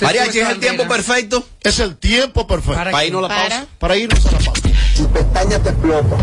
Mariachi, 0.00 0.40
¿es 0.40 0.48
el 0.48 0.58
tiempo 0.58 0.88
perfecto? 0.88 1.46
Es 1.62 1.78
el 1.78 1.96
tiempo 1.96 2.46
perfecto. 2.46 2.74
¿Para 2.74 2.90
Para 2.90 3.04
irnos 3.04 3.24
a 3.24 3.28
la 3.28 3.28
Para. 3.28 3.48
pausa. 3.50 3.66
Para 3.78 3.96
irnos 3.96 4.26
a 4.26 4.30
la 4.32 4.38
pausa. 4.38 4.62
Tu 4.96 5.08
pestaña 5.12 5.62
te 5.62 5.68
explota. 5.68 6.16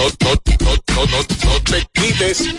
No, 0.00 0.06
no, 0.06 0.32
no, 0.60 0.72
no, 0.94 1.04
no, 1.04 1.18
no 1.44 1.62
te 1.62 1.86
quites. 1.92 2.54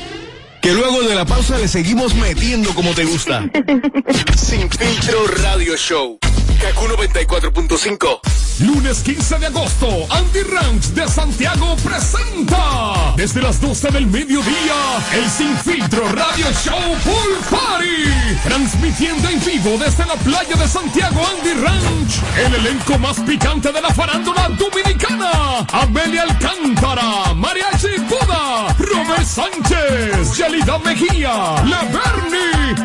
Que 0.61 0.73
luego 0.73 1.01
de 1.01 1.15
la 1.15 1.25
pausa 1.25 1.57
le 1.57 1.67
seguimos 1.67 2.13
metiendo 2.13 2.73
como 2.75 2.93
te 2.93 3.03
gusta. 3.03 3.43
Sin 4.37 4.69
filtro 4.69 5.27
radio 5.41 5.75
show. 5.75 6.19
Kaku 6.61 6.85
94.5. 6.87 8.19
Lunes 8.59 9.01
15 9.01 9.39
de 9.39 9.47
agosto, 9.47 9.87
Andy 10.11 10.43
Ranch 10.43 10.83
de 10.93 11.07
Santiago 11.07 11.75
presenta 11.77 13.13
desde 13.15 13.41
las 13.41 13.59
12 13.59 13.89
del 13.89 14.05
mediodía 14.05 14.99
el 15.13 15.27
Sin 15.29 15.57
Filtro 15.57 16.07
Radio 16.09 16.45
Show 16.63 16.79
Pool 17.03 17.37
Party. 17.49 18.39
Transmitiendo 18.43 19.29
en 19.29 19.43
vivo 19.43 19.77
desde 19.83 20.05
la 20.05 20.13
playa 20.13 20.55
de 20.55 20.67
Santiago 20.67 21.21
Andy 21.37 21.53
Ranch. 21.53 22.21
El 22.45 22.53
elenco 22.53 22.99
más 22.99 23.19
picante 23.21 23.71
de 23.71 23.81
la 23.81 23.89
farándula 23.89 24.49
dominicana. 24.49 25.65
Amelia 25.71 26.23
Alcántara, 26.23 27.33
Mariachi 27.33 27.97
Buda, 28.07 28.75
Robert 28.77 29.25
Sánchez, 29.25 30.37
Mejía, 30.83 31.63
Le 31.63 31.77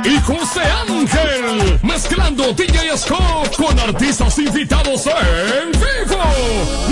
y 0.08 0.20
José 0.20 0.62
Ángel. 0.88 1.80
Mezclando 1.82 2.52
DJ 2.52 2.96
Scott 2.96 3.56
con 3.56 3.76
artistas 3.80 4.38
invitados 4.38 5.06
en 5.06 5.72
vivo. 5.72 6.22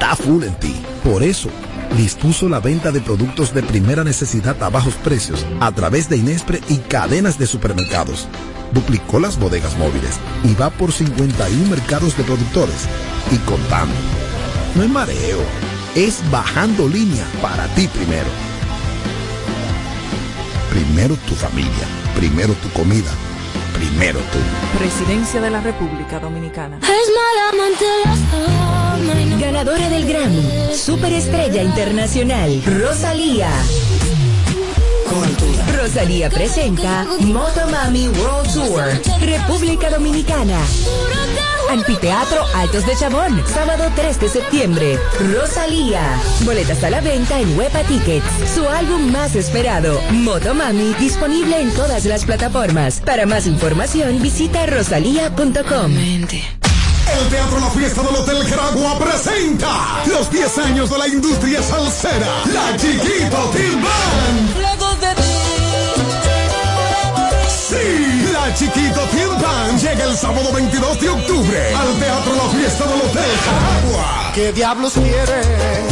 da 0.00 0.16
full 0.16 0.42
en 0.42 0.54
ti. 0.56 0.74
Por 1.04 1.22
eso, 1.22 1.48
dispuso 1.96 2.48
la 2.48 2.58
venta 2.58 2.90
de 2.90 3.00
productos 3.00 3.54
de 3.54 3.62
primera 3.62 4.02
necesidad 4.02 4.60
a 4.62 4.68
bajos 4.68 4.94
precios 4.94 5.46
a 5.60 5.70
través 5.70 6.08
de 6.08 6.16
Inespre 6.16 6.60
y 6.68 6.78
cadenas 6.78 7.38
de 7.38 7.46
supermercados. 7.46 8.26
Duplicó 8.72 9.20
las 9.20 9.38
bodegas 9.38 9.76
móviles 9.78 10.18
y 10.42 10.54
va 10.54 10.70
por 10.70 10.92
51 10.92 11.70
mercados 11.70 12.16
de 12.16 12.24
productores 12.24 12.88
y 13.30 13.36
contando. 13.48 13.94
No 14.74 14.82
es 14.82 14.90
mareo, 14.90 15.38
es 15.94 16.20
bajando 16.30 16.88
línea 16.88 17.24
para 17.40 17.66
ti 17.74 17.86
primero. 17.86 18.28
Primero 20.70 21.16
tu 21.28 21.34
familia, 21.34 21.86
primero 22.16 22.54
tu 22.54 22.68
comida, 22.70 23.10
primero 23.82 24.20
tú. 24.20 24.38
Presidencia 24.78 25.40
de 25.40 25.50
la 25.50 25.60
República 25.60 26.20
Dominicana. 26.20 26.78
Ganadora 29.40 29.88
del 29.88 30.06
Grammy, 30.06 30.74
Superestrella 30.74 31.62
Internacional, 31.62 32.62
Rosalía. 32.64 33.50
Rosalía 35.76 36.30
presenta 36.30 37.04
Motomami 37.20 38.08
World 38.08 38.52
Tour, 38.54 38.84
República 39.20 39.90
Dominicana. 39.90 40.58
Anfiteatro 41.72 42.44
Altos 42.54 42.84
de 42.84 42.94
Chabón, 42.96 43.42
sábado 43.46 43.84
3 43.96 44.20
de 44.20 44.28
septiembre. 44.28 44.98
Rosalía. 45.32 46.20
Boletas 46.44 46.84
a 46.84 46.90
la 46.90 47.00
venta 47.00 47.40
en 47.40 47.56
Huepa 47.56 47.80
Tickets. 47.84 48.26
Su 48.54 48.68
álbum 48.68 49.10
más 49.10 49.34
esperado, 49.36 49.98
Motomami, 50.10 50.92
disponible 51.00 51.58
en 51.62 51.72
todas 51.72 52.04
las 52.04 52.26
plataformas. 52.26 53.00
Para 53.00 53.24
más 53.24 53.46
información, 53.46 54.20
visita 54.20 54.66
rosalía.com. 54.66 55.92
El 55.96 57.28
Teatro 57.30 57.58
La 57.58 57.70
Fiesta 57.70 58.02
del 58.02 58.16
Hotel 58.16 58.48
Caragua 58.50 58.98
presenta 58.98 60.02
los 60.06 60.30
10 60.30 60.58
años 60.58 60.90
de 60.90 60.98
la 60.98 61.08
industria 61.08 61.62
salsera, 61.62 62.28
La 62.52 62.76
Chiquito 62.76 63.50
Team 63.54 63.82
Band. 63.82 64.62
Sí, 67.48 68.11
Chiquito 68.54 69.00
Team 69.10 69.40
Band 69.40 69.80
llega 69.80 70.04
el 70.04 70.16
sábado 70.16 70.52
22 70.52 71.00
de 71.00 71.08
octubre 71.08 71.74
al 71.74 71.98
Teatro 71.98 72.34
La 72.36 72.50
Fiesta 72.50 72.84
del 72.84 73.00
Hotel 73.00 73.30
Caragua. 73.44 74.32
¿Qué 74.34 74.52
diablos 74.52 74.92
quiere? 74.92 75.42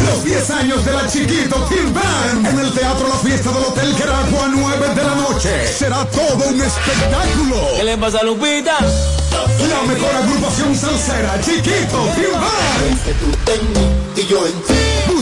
Los 0.06 0.24
10 0.24 0.50
años 0.50 0.84
de 0.84 0.92
la 0.92 1.06
Chiquito 1.08 1.56
Team 1.68 1.94
Band 1.94 2.46
en 2.46 2.58
el 2.58 2.72
Teatro 2.72 3.08
La 3.08 3.16
Fiesta 3.16 3.50
del 3.50 3.64
Hotel 3.64 3.94
Caragua, 3.96 4.48
9 4.52 4.94
de 4.94 5.02
la 5.02 5.14
noche. 5.14 5.68
Será 5.68 6.04
todo 6.06 6.48
un 6.48 6.60
espectáculo. 6.60 7.56
¿Qué 7.76 7.84
le 7.84 7.96
pasa 7.96 8.18
a 8.18 8.24
Lupita? 8.24 8.76
La 8.80 9.82
mejor 9.92 10.14
agrupación 10.14 10.76
salsera, 10.76 11.40
Chiquito 11.40 12.08
Team 12.14 12.32
Band. 12.32 13.30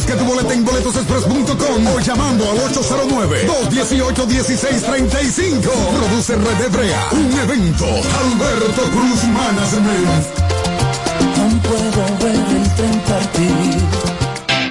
Y 0.09 0.11
yo 0.11 0.17
en 0.17 0.17
ti. 0.17 0.17
Busca 0.17 0.17
tu 0.17 0.25
boleta 0.25 0.55
en 0.55 0.65
boletosexpress.com 0.65 1.87
o 1.87 2.01
llamando 2.01 2.51
al 2.51 2.59
809-218-1635. 2.73 5.61
Produce 5.61 6.35
Red 6.37 6.61
Hebrea, 6.65 7.09
un 7.13 7.31
evento. 7.39 7.85
Alberto 7.87 8.83
Cruz 8.91 9.25
Management. 9.25 10.27
No 11.37 11.63
puedo 11.63 12.07
ver 12.21 12.35
el 12.35 12.75
tren 12.77 13.01
partir. 13.01 13.77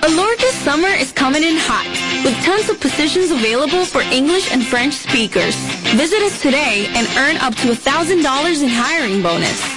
Allure 0.04 0.36
this 0.38 0.56
summer 0.64 0.90
is 0.90 1.12
coming 1.12 1.44
in 1.44 1.58
hot, 1.58 1.86
with 2.24 2.36
tons 2.44 2.70
of 2.70 2.80
positions 2.80 3.30
available 3.32 3.86
for 3.86 4.02
English 4.12 4.52
and 4.52 4.66
French 4.66 4.94
speakers. 4.94 5.56
Visit 5.96 6.22
us 6.24 6.42
today 6.42 6.88
and 6.96 7.08
earn 7.18 7.38
up 7.38 7.54
to 7.56 7.68
$1,000 7.68 8.62
in 8.64 8.70
hiring 8.70 9.22
bonus. 9.22 9.77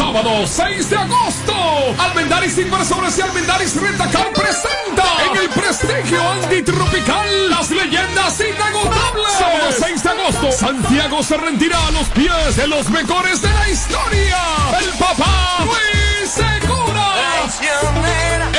Sábado 0.00 0.46
6 0.46 0.88
de 0.88 0.96
agosto, 0.96 1.54
Almendaris 1.98 2.56
Inversores 2.56 3.18
y 3.18 3.20
Almendaris 3.20 3.78
Rentacar 3.78 4.32
presenta 4.32 5.04
en 5.26 5.42
el 5.42 5.48
prestigio 5.50 6.26
antitropical 6.30 7.50
las 7.50 7.70
leyendas 7.70 8.40
inagotables. 8.40 9.32
Sábado 9.38 9.70
6 9.78 10.02
de 10.02 10.08
agosto, 10.08 10.52
Santiago 10.52 11.22
se 11.22 11.36
rendirá 11.36 11.86
a 11.86 11.90
los 11.90 12.08
pies 12.08 12.56
de 12.56 12.66
los 12.66 12.88
mejores 12.88 13.42
de 13.42 13.52
la 13.52 13.68
historia. 13.68 14.38
El 14.80 14.88
papá 14.98 15.66
Luis 15.66 16.30
Segura. 16.30 17.12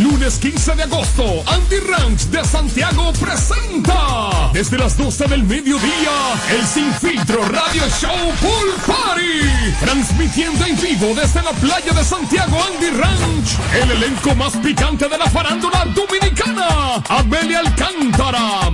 Lunes 0.00 0.38
15 0.38 0.76
de 0.76 0.82
agosto, 0.84 1.44
Andy 1.46 1.76
Ranch 1.80 2.22
de 2.30 2.42
Santiago 2.42 3.12
presenta 3.20 4.50
desde 4.50 4.78
las 4.78 4.96
12 4.96 5.26
del 5.26 5.44
mediodía 5.44 6.10
el 6.50 6.66
Sin 6.66 6.90
Filtro 6.94 7.44
Radio 7.44 7.82
Show 8.00 8.32
Pool 8.40 8.74
Party. 8.86 9.74
Transmitiendo 9.78 10.64
en 10.64 10.80
vivo 10.80 11.14
desde 11.14 11.42
la 11.42 11.50
playa 11.52 11.92
de 11.92 12.02
Santiago 12.02 12.56
Andy 12.64 12.90
Ranch, 12.96 13.58
el 13.82 13.90
elenco 13.90 14.34
más 14.36 14.56
picante 14.56 15.06
de 15.06 15.18
la 15.18 15.26
farándula 15.26 15.84
dominicana. 15.94 17.02
Amelia 17.10 17.58
Alcántara, 17.58 18.70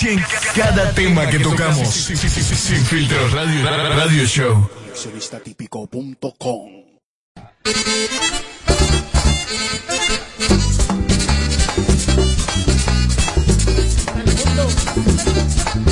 En 0.00 0.24
cada 0.54 0.92
tema 0.92 1.28
que 1.28 1.40
tocamos. 1.40 1.88
Sin, 1.88 2.84
filtro 2.84 3.28
radio, 3.30 3.64
radio 3.64 4.24
show. 4.26 4.70
Coleccionistatípico.com 4.70 6.68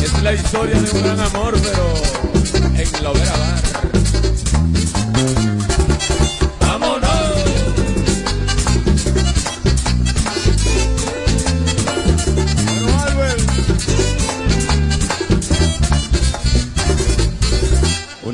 Es 0.01 0.23
la 0.23 0.33
historia 0.35 0.81
de 0.81 0.91
un 0.91 1.03
gran 1.03 1.21
amor, 1.21 1.55
pero 1.61 1.95
en 2.77 3.03
la 3.03 3.11
hoguera 3.11 3.37
bar. 3.37 4.56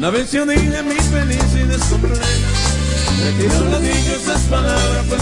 Una 0.02 0.10
vez 0.10 0.32
yo 0.32 0.44
dije 0.44 0.82
mi 0.82 0.96
feliz 0.96 1.44
y 1.54 1.62
de 1.62 1.78
sombrero. 1.78 2.16
Retiro 3.22 3.70
las 3.70 3.82
dichosas 3.82 4.42
palabras 4.50 5.06
por. 5.08 5.18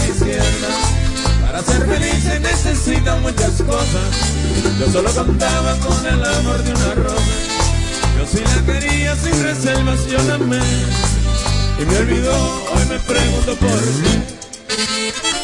Para 1.45 1.61
ser 1.61 1.85
feliz 1.85 2.23
se 2.23 2.39
necesitan 2.39 3.21
muchas 3.21 3.61
cosas. 3.61 4.09
Yo 4.79 4.91
solo 4.91 5.11
contaba 5.11 5.77
con 5.77 6.03
el 6.07 6.25
amor 6.25 6.63
de 6.63 6.73
una 6.73 6.95
rosa. 6.95 7.21
Yo 8.17 8.25
sí 8.25 8.39
la 8.43 8.73
quería 8.73 9.15
sin 9.17 9.43
reservas, 9.43 9.99
yo 10.07 10.17
la 10.23 10.33
amé. 10.33 10.57
Y 11.79 11.85
me 11.85 11.97
olvidó, 11.99 12.33
hoy 12.73 12.85
me 12.89 12.97
pregunto 13.01 13.55
por 13.57 13.79
qué. 13.79 15.40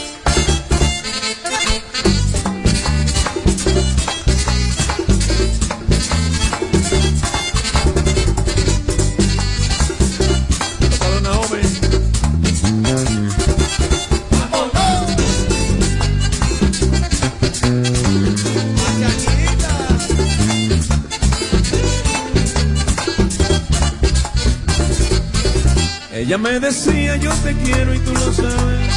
Me 26.41 26.59
decía 26.59 27.15
yo 27.15 27.31
te 27.43 27.51
quiero 27.55 27.95
y 27.95 27.99
tú 27.99 28.13
lo 28.13 28.31
sabes. 28.31 28.93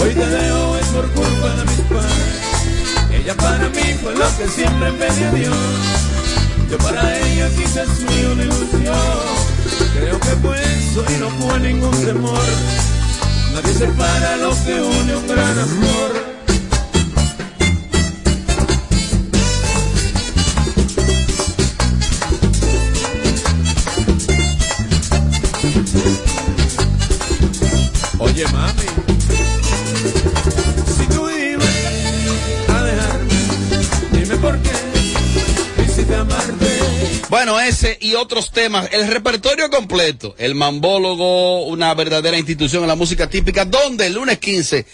Hoy 0.00 0.14
te 0.14 0.26
dejo 0.26 0.78
es 0.78 0.86
por 0.86 1.10
culpa 1.10 1.48
de 1.56 1.64
mis 1.64 1.80
padres. 1.80 3.10
Ella 3.10 3.34
para 3.34 3.68
mí 3.68 3.94
fue 4.00 4.14
lo 4.14 4.36
que 4.36 4.46
siempre 4.48 4.92
pedí 4.92 5.24
a 5.24 5.30
Dios. 5.32 5.56
Yo 6.70 6.78
para 6.78 7.18
ella 7.18 7.48
quizás 7.56 7.88
mío 8.00 8.32
una 8.32 8.42
ilusión. 8.44 8.96
Creo 9.98 10.20
que 10.20 10.28
fue 10.28 10.56
eso 10.62 11.04
y 11.08 11.20
no 11.20 11.30
fue 11.30 11.60
ningún 11.60 12.04
temor. 12.04 12.44
Nadie 13.52 13.74
separa 13.74 14.36
lo 14.36 14.50
que 14.64 14.80
une 14.80 15.16
un 15.16 15.26
gran 15.26 15.58
amor. 15.58 16.25
Si 28.36 28.42
tú 31.08 31.30
ibas 31.30 31.68
a 32.68 32.82
dejarme, 32.84 33.34
dime 34.12 34.36
por 34.36 34.58
qué 34.60 34.70
quisiste 35.78 36.14
amarte. 36.14 36.66
Bueno, 37.30 37.58
ese 37.58 37.96
y 37.98 38.12
otros 38.14 38.52
temas, 38.52 38.90
el 38.92 39.08
repertorio 39.08 39.70
completo, 39.70 40.34
el 40.36 40.54
mambólogo, 40.54 41.64
una 41.64 41.94
verdadera 41.94 42.36
institución 42.36 42.82
en 42.82 42.88
la 42.88 42.94
música 42.94 43.26
típica, 43.26 43.64
donde 43.64 44.06
el 44.06 44.12
lunes 44.12 44.38
15, 44.38 44.84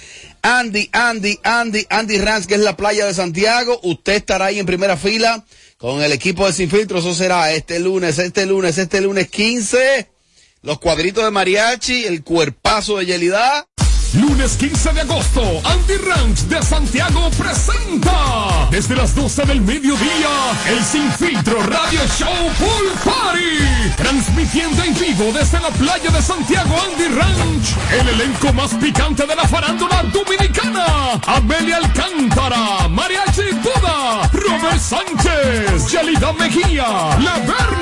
Andy, 0.43 0.89
Andy, 0.93 1.37
Andy, 1.43 1.85
Andy 1.91 2.19
Ranch, 2.19 2.47
que 2.47 2.55
es 2.55 2.61
la 2.61 2.77
playa 2.77 3.07
de 3.07 3.15
Santiago, 3.15 3.81
usted 3.83 4.15
estará 4.15 4.47
ahí 4.47 4.61
en 4.61 4.67
primera 4.67 4.97
fila 4.97 5.45
con 5.79 6.01
el 6.01 6.13
equipo 6.13 6.47
de 6.47 6.53
Sin 6.53 6.71
Filtro, 6.71 7.01
eso 7.01 7.13
será 7.13 7.51
este 7.51 7.81
lunes, 7.81 8.21
este 8.21 8.47
lunes, 8.47 8.79
este 8.79 9.01
lunes 9.01 9.29
15, 9.29 10.13
los 10.63 10.79
cuadritos 10.79 11.25
de 11.25 11.31
mariachi, 11.31 12.05
el 12.05 12.23
cuerpazo 12.23 12.99
de 12.99 13.07
Yelida. 13.07 13.67
Lunes 14.15 14.57
15 14.59 14.93
de 14.93 15.01
agosto, 15.01 15.41
Andy 15.65 15.97
Ranch 15.97 16.41
de 16.41 16.63
Santiago 16.63 17.31
presenta 17.31 18.69
desde 18.71 18.95
las 18.95 19.15
12 19.15 19.43
del 19.47 19.63
mediodía 19.63 20.29
el 20.69 20.85
Sin 20.85 21.11
Filtro 21.13 21.63
Radio 21.63 22.01
Show 22.19 22.29
Pool 22.59 22.93
Party. 23.03 23.95
Transmitiendo 23.97 24.85
en 24.85 24.95
vivo 25.01 25.33
desde 25.33 25.59
la 25.61 25.71
playa 25.71 26.11
de 26.11 26.21
Santiago 26.21 26.77
Andy 26.91 27.09
Ranch. 27.09 27.75
El 27.91 28.09
elenco 28.11 28.53
más 28.53 28.75
picante 28.75 29.27
de 29.27 29.35
la 29.35 29.49
farándula 29.49 30.03
dominicana. 30.13 31.19
Amelia 31.27 31.79
Alcántara, 31.79 32.89
Mariachi 32.89 33.51
Buda, 33.63 34.29
Robert 34.31 34.79
Sánchez, 34.79 35.91
Yelida 35.91 36.35
Mejía, 36.35 36.87
La 37.19 37.39
Bernie 37.39 37.82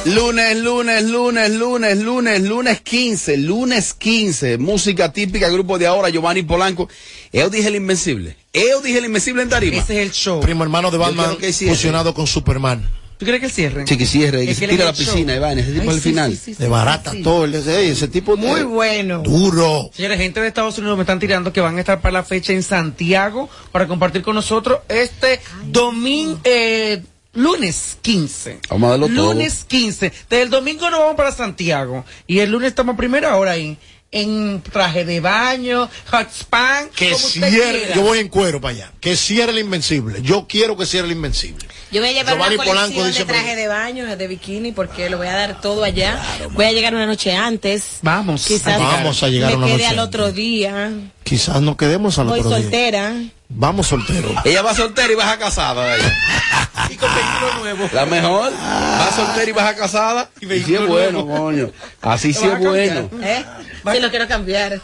Lunes, 0.06 0.58
lunes, 0.58 1.04
lunes, 1.04 1.52
lunes, 1.52 1.98
lunes, 2.00 2.42
lunes 2.42 2.82
15, 2.82 3.38
lunes 3.38 3.94
15, 3.94 4.58
música 4.58 5.12
típica, 5.12 5.50
grupo 5.50 5.78
de 5.78 5.88
ahora, 5.88 6.10
Giovanni 6.10 6.42
Polanco. 6.42 6.90
Yo 7.32 7.50
dije 7.50 7.68
el 7.68 7.76
invencible. 7.76 8.36
Yo 8.54 8.82
dije 8.82 8.98
el 9.00 9.06
invencible 9.06 9.44
en 9.44 9.50
Tarima. 9.50 9.78
Ese 9.78 10.02
es 10.02 10.08
el 10.08 10.12
show. 10.12 10.40
Primo 10.40 10.64
hermano 10.64 10.90
de 10.90 10.98
Batman 10.98 11.38
fusionado 11.68 12.14
con 12.14 12.26
Superman. 12.28 12.90
¿Tú 13.18 13.26
crees 13.26 13.42
que 13.42 13.46
el 13.48 13.52
cierre? 13.52 13.86
Sí, 13.86 13.98
que 13.98 14.06
cierre, 14.06 14.46
que 14.46 14.52
Es 14.52 14.58
se 14.58 14.68
tira 14.70 14.84
a 14.86 14.88
la 14.88 14.94
piscina, 14.94 15.34
show. 15.34 15.38
Iván, 15.42 15.60
ese 15.60 15.72
tipo 15.74 15.84
Ay, 15.84 15.90
al 15.90 15.96
sí, 15.96 16.02
final. 16.10 16.32
sí, 16.32 16.38
sí, 16.38 16.54
sí. 16.54 16.64
De 16.64 16.70
barata 16.70 17.12
todo. 17.22 17.46
Ese, 17.46 17.90
ese 17.92 18.08
tipo 18.08 18.38
de- 18.38 18.48
Muy 18.48 18.64
bueno. 18.64 19.22
duro. 19.22 19.92
Señores, 19.94 20.18
gente 20.18 20.40
de 20.40 20.48
Estados 20.48 20.78
Unidos 20.78 20.96
me 20.98 21.04
están 21.04 21.20
tirando 21.20 21.52
que 21.52 21.60
van 21.60 21.76
a 21.76 21.82
estar 21.82 22.00
para 22.00 22.14
la 22.14 22.24
fecha 22.24 22.54
en 22.54 22.64
Santiago 22.64 23.50
para 23.74 23.88
compartir 23.88 24.22
con 24.22 24.36
nosotros 24.36 24.80
este 24.88 25.42
domingo, 25.66 26.40
eh, 26.46 27.04
lunes 27.40 27.98
15. 28.02 28.60
Vamos 28.70 28.88
a 28.88 28.92
darlo 28.92 29.08
todo. 29.08 29.34
Lunes 29.34 29.66
15. 29.68 30.12
Desde 30.30 30.44
el 30.44 30.50
domingo 30.50 30.90
nos 30.90 31.00
vamos 31.00 31.16
para 31.16 31.32
Santiago 31.32 32.06
y 32.28 32.40
el 32.40 32.52
lunes 32.52 32.70
estamos 32.70 32.94
a 32.94 32.98
primera 32.98 33.36
hora 33.38 33.52
ahí. 33.52 33.78
En 34.12 34.64
traje 34.64 35.06
de 35.06 35.20
baño, 35.20 35.88
hot 36.10 36.28
span, 36.34 36.90
Que 36.96 37.12
como 37.12 37.28
usted 37.28 37.48
cierre, 37.52 37.78
quiera. 37.80 37.96
yo 37.96 38.02
voy 38.02 38.18
en 38.18 38.28
cuero 38.28 38.60
para 38.60 38.74
allá. 38.74 38.92
Que 39.00 39.16
cierre 39.16 39.52
el 39.52 39.60
invencible. 39.60 40.24
Yo 40.24 40.48
quiero 40.50 40.76
que 40.76 40.88
cierre 40.88 41.06
el 41.06 41.12
invencible. 41.12 41.68
Yo 41.92 42.02
voy 42.02 42.10
a 42.10 42.14
llevar 42.14 42.34
Giovanni 42.34 42.56
una 42.56 42.64
Polanco 42.64 42.96
colección 42.96 43.08
dice 43.08 43.20
de 43.20 43.26
traje 43.26 43.56
de 43.56 43.68
baño, 43.68 44.18
de 44.18 44.28
bikini, 44.28 44.72
porque 44.72 45.12
lo 45.12 45.18
voy 45.20 45.28
a 45.28 45.36
dar 45.36 45.62
todo 45.62 45.84
allá. 45.84 46.20
voy 46.54 46.66
a 46.66 46.72
llegar 46.72 46.96
una 46.96 47.06
noche 47.06 47.34
antes. 47.36 48.00
Vamos. 48.02 48.48
Quizás 48.48 48.80
Vamos 48.80 49.22
a 49.22 49.28
llegar 49.30 49.52
me 49.52 49.58
una 49.58 49.66
quede 49.68 49.76
noche 49.76 49.86
al 49.86 50.00
antes. 50.00 50.08
otro 50.08 50.32
día. 50.32 50.92
Quizás 51.24 51.62
nos 51.62 51.78
quedemos 51.78 52.18
al 52.18 52.28
Voy 52.30 52.40
otro 52.40 52.50
día. 52.56 52.62
soltera. 52.62 53.14
Vamos 53.50 53.88
solteros. 53.88 54.32
Ella 54.46 54.62
va 54.62 54.76
soltera 54.76 55.12
y 55.12 55.16
baja 55.16 55.38
casada. 55.40 55.96
ella. 55.96 56.16
Y 56.90 56.96
con 56.96 57.10
vehículo 57.14 57.60
nuevo. 57.62 57.90
La 57.94 58.06
mejor, 58.06 58.54
va 58.54 59.12
soltera 59.16 59.50
y 59.50 59.54
baja 59.54 59.76
casada. 59.76 60.30
Y 60.40 60.46
sí 60.62 60.76
es 60.76 60.88
bueno, 60.88 61.26
coño. 61.26 61.72
Así 62.02 62.32
sí 62.32 62.46
es 62.46 62.60
bueno. 62.60 63.10
¿Eh? 63.22 63.44
Sí, 63.92 64.00
lo 64.00 64.10
quiero 64.10 64.28
cambiar. 64.28 64.80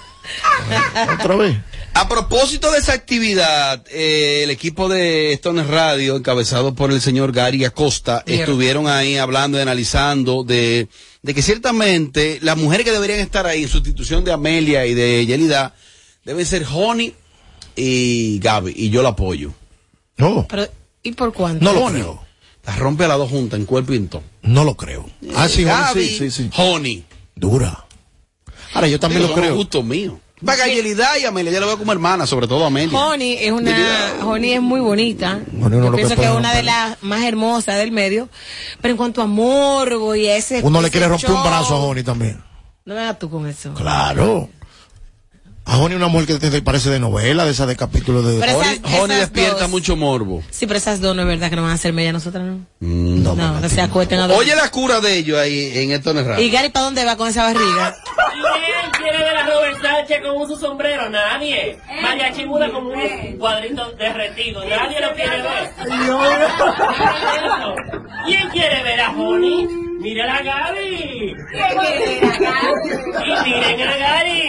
Otra 1.20 1.36
vez. 1.36 1.58
A 1.94 2.10
propósito 2.10 2.72
de 2.72 2.80
esa 2.80 2.94
actividad, 2.94 3.82
eh, 3.90 4.42
el 4.44 4.50
equipo 4.50 4.90
de 4.90 5.32
Stones 5.34 5.68
Radio, 5.68 6.18
encabezado 6.18 6.74
por 6.76 6.92
el 6.92 7.00
señor 7.00 7.32
Gary 7.32 7.64
Acosta, 7.64 8.22
Mierda. 8.26 8.44
estuvieron 8.44 8.88
ahí 8.88 9.18
hablando 9.18 9.58
y 9.58 9.62
analizando 9.62 10.44
de, 10.44 10.90
de 11.22 11.34
que 11.34 11.42
ciertamente 11.42 12.40
las 12.42 12.58
mujeres 12.58 12.86
que 12.86 12.92
deberían 12.92 13.20
estar 13.20 13.48
ahí 13.48 13.64
en 13.64 13.70
sustitución 13.70 14.26
de 14.26 14.34
Amelia 14.34 14.86
y 14.86 14.94
de 14.94 15.26
Yelida 15.26 15.74
deben 16.26 16.46
ser 16.46 16.66
Honey 16.70 17.16
y 17.76 18.40
Gaby, 18.40 18.74
y 18.76 18.90
yo 18.90 19.02
la 19.04 19.10
apoyo. 19.10 19.52
No, 20.18 20.46
Pero, 20.48 20.68
¿y 21.04 21.12
por 21.12 21.34
cuánto? 21.34 21.64
no 21.64 21.74
lo 21.74 21.86
creo. 21.92 22.24
Las 22.66 22.80
rompe 22.80 23.06
a 23.06 23.08
las 23.08 23.18
dos 23.18 23.30
juntas 23.30 23.60
en 23.60 23.66
cuerpo 23.66 23.94
y 23.94 23.98
en 23.98 24.08
todo. 24.08 24.24
No 24.42 24.64
lo 24.64 24.76
creo. 24.76 25.06
Ah, 25.36 25.48
sí, 25.48 25.64
Gaby, 25.64 26.08
sí, 26.08 26.18
sí, 26.18 26.32
sí. 26.32 26.50
Honey. 26.58 27.04
Dura. 27.36 27.86
Ahora, 28.74 28.88
yo 28.88 29.00
también 29.00 29.22
Digo, 29.22 29.36
lo 29.36 29.42
creo. 29.42 29.56
gustos 29.56 29.84
míos. 29.84 30.16
Vaga 30.42 30.68
y 30.68 31.26
Amelia, 31.26 31.52
yo 31.52 31.60
la 31.62 31.66
veo 31.66 31.78
como 31.78 31.92
hermana, 31.92 32.28
sobre 32.28 32.48
todo 32.48 32.66
Amelia. 32.66 32.98
Honey 32.98 33.38
es 33.40 33.52
una. 33.52 33.76
Honey 34.24 34.54
es 34.54 34.62
muy 34.62 34.80
bonita. 34.80 35.40
Honey 35.62 35.78
uno 35.80 35.86
Yo 35.88 35.96
pienso 35.96 36.16
que 36.16 36.26
es 36.26 36.32
una 36.32 36.54
de 36.54 36.64
las 36.64 37.02
más 37.04 37.24
hermosas 37.24 37.78
del 37.78 37.92
medio. 37.92 38.30
Pero 38.82 38.92
en 38.92 38.98
cuanto 38.98 39.22
a 39.22 39.28
morbo 39.28 40.14
y 40.16 40.28
ese. 40.28 40.62
Uno 40.62 40.82
le 40.82 40.92
quiere 40.92 41.08
romper 41.08 41.32
un 41.32 41.44
brazo 41.44 41.76
a 41.76 41.80
Honey 41.80 42.04
también. 42.04 42.42
No 42.84 42.96
me 42.96 43.02
hagas 43.02 43.18
tú 43.20 43.30
con 43.30 43.48
eso. 43.48 43.74
Claro. 43.74 44.50
A 45.68 45.78
Honey 45.80 45.98
una 45.98 46.08
mujer 46.10 46.28
que 46.28 46.36
te 46.50 46.62
parece 46.62 46.92
de 46.92 47.00
novela, 47.00 47.44
de 47.44 47.50
esa 47.52 47.66
de 47.66 47.76
capítulo 47.76 48.22
de... 48.22 48.40
Pero 48.40 48.58
Honey, 48.60 48.74
esas- 48.76 49.00
Honey 49.02 49.18
esas 49.18 49.32
despierta 49.32 49.62
dos. 49.62 49.70
mucho 49.72 49.96
morbo. 49.96 50.44
Sí, 50.52 50.68
pero 50.68 50.78
esas 50.78 51.02
dos 51.02 51.16
no 51.16 51.24
es 51.24 51.28
verdad 51.28 51.50
que 51.50 51.56
no 51.56 51.64
van 51.64 51.72
a 51.72 51.78
ser 51.78 51.92
media 51.92 52.14
nosotras, 52.14 52.44
¿no? 52.46 52.60
Mm, 52.82 53.24
No, 53.24 53.36
no, 53.36 53.68
se 53.68 53.82
acuesten 53.82 54.20
a 54.20 54.28
dos. 54.28 54.38
Oye 54.38 54.56
la 54.56 54.70
cura 54.70 55.00
de 55.02 55.18
ellos 55.18 55.40
ahí 55.40 55.72
en 55.76 55.92
Stones 55.94 56.24
Radio. 56.26 56.46
¿Y 56.46 56.52
Gary 56.52 56.70
para 56.70 56.86
dónde 56.86 57.04
va 57.04 57.18
con 57.18 57.28
esa 57.28 57.44
barriga? 57.44 57.96
¿Quién 58.32 58.92
quiere 59.02 59.18
ver 59.18 59.38
a 59.38 59.46
Robert 59.48 59.82
Sánchez 59.82 60.22
con 60.22 60.48
su 60.48 60.56
sombrero? 60.56 61.10
Nadie. 61.10 61.80
Mariachi 62.02 62.46
Buda 62.46 62.70
con 62.72 62.86
un 62.86 63.38
cuadrito 63.40 63.92
derretido. 63.94 64.64
Nadie 64.66 65.02
lo 65.02 65.14
quiere 65.16 65.42
ver. 65.42 65.72
¿Quién 68.28 68.50
quiere 68.50 68.84
ver 68.84 69.02
a 69.02 69.10
Honey? 69.12 69.68
Miren 70.00 70.30
a 70.30 70.42
Gaby. 70.42 71.36
Y 73.26 73.50
miren 73.50 73.90
a 73.90 73.98
Gary. 73.98 74.44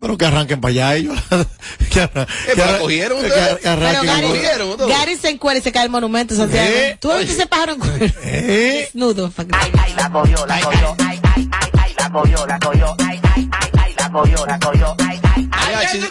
Pero 0.00 0.16
que 0.16 0.24
arranquen 0.24 0.60
para 0.60 0.70
allá 0.72 0.94
ellos. 0.96 1.18
que, 1.92 2.00
arran- 2.02 2.26
Eh, 2.26 2.52
que 2.54 2.56
¿la 2.56 2.64
arran- 2.64 2.78
cogieron 2.80 3.20
que 3.20 3.26
ustedes? 3.26 3.48
ar- 3.50 3.56
que 3.56 3.62
Pero 3.62 3.72
arranquen 3.72 4.06
Gary, 4.06 4.26
cogieron. 4.28 4.88
Gary 4.88 5.16
se 5.16 5.28
encuera 5.30 5.58
y 5.58 5.62
se 5.62 5.72
cae 5.72 5.84
el 5.84 5.90
monumento, 5.90 6.34
Santiago. 6.34 6.68
¿Eh? 6.70 6.96
¿Tú 7.00 7.12
viste 7.12 7.32
ese 7.32 7.46
pájaro 7.46 7.72
en 7.72 7.78
cuero? 7.80 8.06
¿Eh? 8.22 8.88
Desnudo. 8.92 9.30
Ay, 9.36 9.46
ay, 9.78 9.94
la 9.96 10.10
cogió, 10.10 10.46
la 10.46 10.60
cogió. 10.60 10.96
Ay, 10.98 11.20
ay, 11.36 11.48
ay, 11.52 11.70
ay, 11.78 11.94
la 11.98 12.10
cogió, 12.10 12.46
la 12.46 12.58
cogió. 12.58 12.96
Ay, 12.98 13.20
ay, 13.36 13.48
ay, 13.52 13.70
ay, 13.78 13.94
la 13.98 14.10
cogió, 14.10 14.46
la 14.46 14.58
cogió. 14.58 14.96
Ay, 14.98 15.06
ay, 15.06 15.08
ay. 15.08 15.10
Ay, 15.10 15.19
sí, 15.19 15.19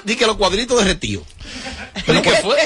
di 0.03 0.15
que 0.15 0.25
los 0.25 0.37
cuadritos 0.37 0.77
derretidos. 0.79 1.23
¿Pero 2.05 2.21
qué 2.21 2.31
fue? 2.43 2.57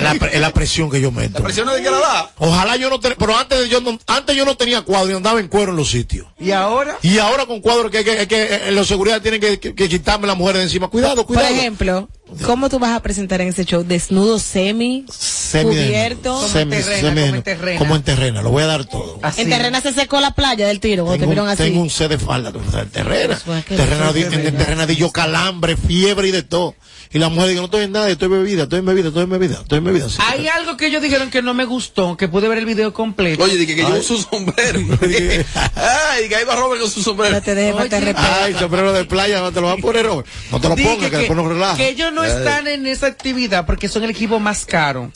La, 0.00 0.12
es 0.12 0.40
la 0.40 0.52
presión 0.52 0.90
que 0.90 1.00
yo 1.00 1.10
meto. 1.10 1.38
¿La 1.38 1.44
presión 1.44 1.66
de 1.68 1.82
que 1.82 1.90
la 1.90 1.98
da? 1.98 2.30
Ojalá 2.38 2.76
yo 2.76 2.90
no 2.90 3.00
tenía, 3.00 3.16
pero 3.16 3.36
antes 3.36 3.58
de 3.60 3.68
yo 3.68 3.80
no, 3.80 3.98
antes 4.06 4.36
yo 4.36 4.44
no 4.44 4.56
tenía 4.56 4.82
cuadro 4.82 5.12
y 5.12 5.16
andaba 5.16 5.40
en 5.40 5.48
cuero 5.48 5.70
en 5.72 5.76
los 5.76 5.90
sitios. 5.90 6.26
¿Y 6.38 6.50
ahora? 6.50 6.98
Y 7.02 7.18
ahora 7.18 7.46
con 7.46 7.60
cuadro 7.60 7.90
que, 7.90 8.04
que, 8.04 8.28
que, 8.28 8.42
eh, 8.68 8.72
los 8.72 8.86
seguridad 8.86 9.22
tienen 9.22 9.40
que, 9.40 9.58
que, 9.58 9.74
que 9.74 9.88
quitarme 9.88 10.26
la 10.26 10.34
mujer 10.34 10.56
de 10.56 10.62
encima. 10.64 10.88
Cuidado, 10.88 11.16
Por 11.26 11.26
cuidado. 11.36 11.54
ejemplo, 11.54 12.08
¿cómo 12.44 12.68
tú 12.68 12.78
vas 12.78 12.90
a 12.96 13.00
presentar 13.00 13.40
en 13.40 13.48
ese 13.48 13.64
show? 13.64 13.84
¿Desnudo 13.84 14.38
semi? 14.38 15.04
Semi- 15.10 15.62
cubierto. 15.64 16.48
semi- 16.48 16.70
Como 16.70 16.74
en 16.74 16.82
terrena, 16.82 17.08
semi- 17.08 17.20
como 17.26 17.34
en 17.36 17.42
terrena. 17.42 17.78
como 17.78 17.96
en 17.96 18.02
terrena, 18.02 18.42
lo 18.42 18.50
voy 18.50 18.62
a 18.62 18.66
dar 18.66 18.84
todo. 18.84 19.18
Así. 19.22 19.42
En 19.42 19.50
terrena 19.50 19.80
se 19.80 19.92
secó 19.92 20.20
la 20.20 20.32
playa 20.32 20.66
del 20.66 20.80
tiro 20.80 21.04
cuando 21.04 21.14
te 21.16 21.20
Tengo, 21.20 21.30
vieron 21.32 21.46
un- 21.46 21.52
así. 21.52 21.62
tengo 21.62 21.80
un 21.82 21.90
set 21.90 22.08
de 22.10 22.18
falda 22.18 22.52
sea, 22.70 22.82
en 22.82 22.90
terrena. 22.90 23.40
Pues, 23.44 23.64
¿qué 23.64 23.76
terrena, 23.76 24.12
di- 24.12 24.22
en, 24.22 24.32
en 24.46 24.56
terrena 24.56 24.86
di 24.86 24.96
yo 24.96 25.10
calambre, 25.12 25.76
fiebre 25.76 26.28
y 26.28 26.30
de 26.30 26.42
todo. 26.42 26.74
Y 27.14 27.20
la 27.20 27.28
mujer 27.28 27.50
dice, 27.50 27.60
no 27.60 27.66
estoy 27.66 27.84
en 27.84 27.92
nada, 27.92 28.10
estoy 28.10 28.26
bebida, 28.26 28.64
estoy 28.64 28.80
en 28.80 28.86
bebida, 28.86 29.06
estoy 29.06 29.22
en 29.22 29.30
bebida, 29.30 29.60
estoy 29.60 29.78
en 29.78 29.84
bebida. 29.84 30.08
Sí. 30.08 30.18
Hay 30.18 30.48
algo 30.48 30.76
que 30.76 30.86
ellos 30.86 31.00
dijeron 31.00 31.30
que 31.30 31.42
no 31.42 31.54
me 31.54 31.64
gustó, 31.64 32.16
que 32.16 32.26
pude 32.26 32.48
ver 32.48 32.58
el 32.58 32.66
video 32.66 32.92
completo. 32.92 33.40
Oye, 33.44 33.56
dije 33.56 33.76
que 33.76 33.82
yo 33.82 33.94
uso 33.94 34.18
sombrero. 34.18 34.80
Ay, 35.76 36.28
que 36.28 36.34
ahí 36.34 36.44
va 36.44 36.56
Robert 36.56 36.80
con 36.80 36.90
su 36.90 37.04
sombrero. 37.04 37.36
No 37.36 37.40
te 37.40 37.54
dejes 37.54 37.88
de 37.88 38.00
respeto. 38.00 38.28
Ay, 38.42 38.56
sombrero 38.58 38.92
de 38.92 39.04
playa, 39.04 39.40
no 39.40 39.52
te 39.52 39.60
lo 39.60 39.68
vas 39.68 39.78
a 39.78 39.80
poner, 39.80 40.04
Robert. 40.04 40.26
No 40.50 40.60
te 40.60 40.68
lo 40.68 40.74
pongas, 40.74 41.10
que, 41.10 41.16
después 41.18 41.36
nos 41.36 41.46
relaja. 41.46 41.76
que 41.76 41.88
ellos 41.88 42.12
no 42.12 42.24
están 42.24 42.66
en 42.66 42.84
esa 42.84 43.06
actividad 43.06 43.64
porque 43.64 43.88
son 43.88 44.02
el 44.02 44.10
equipo 44.10 44.40
más 44.40 44.66
caro. 44.66 45.12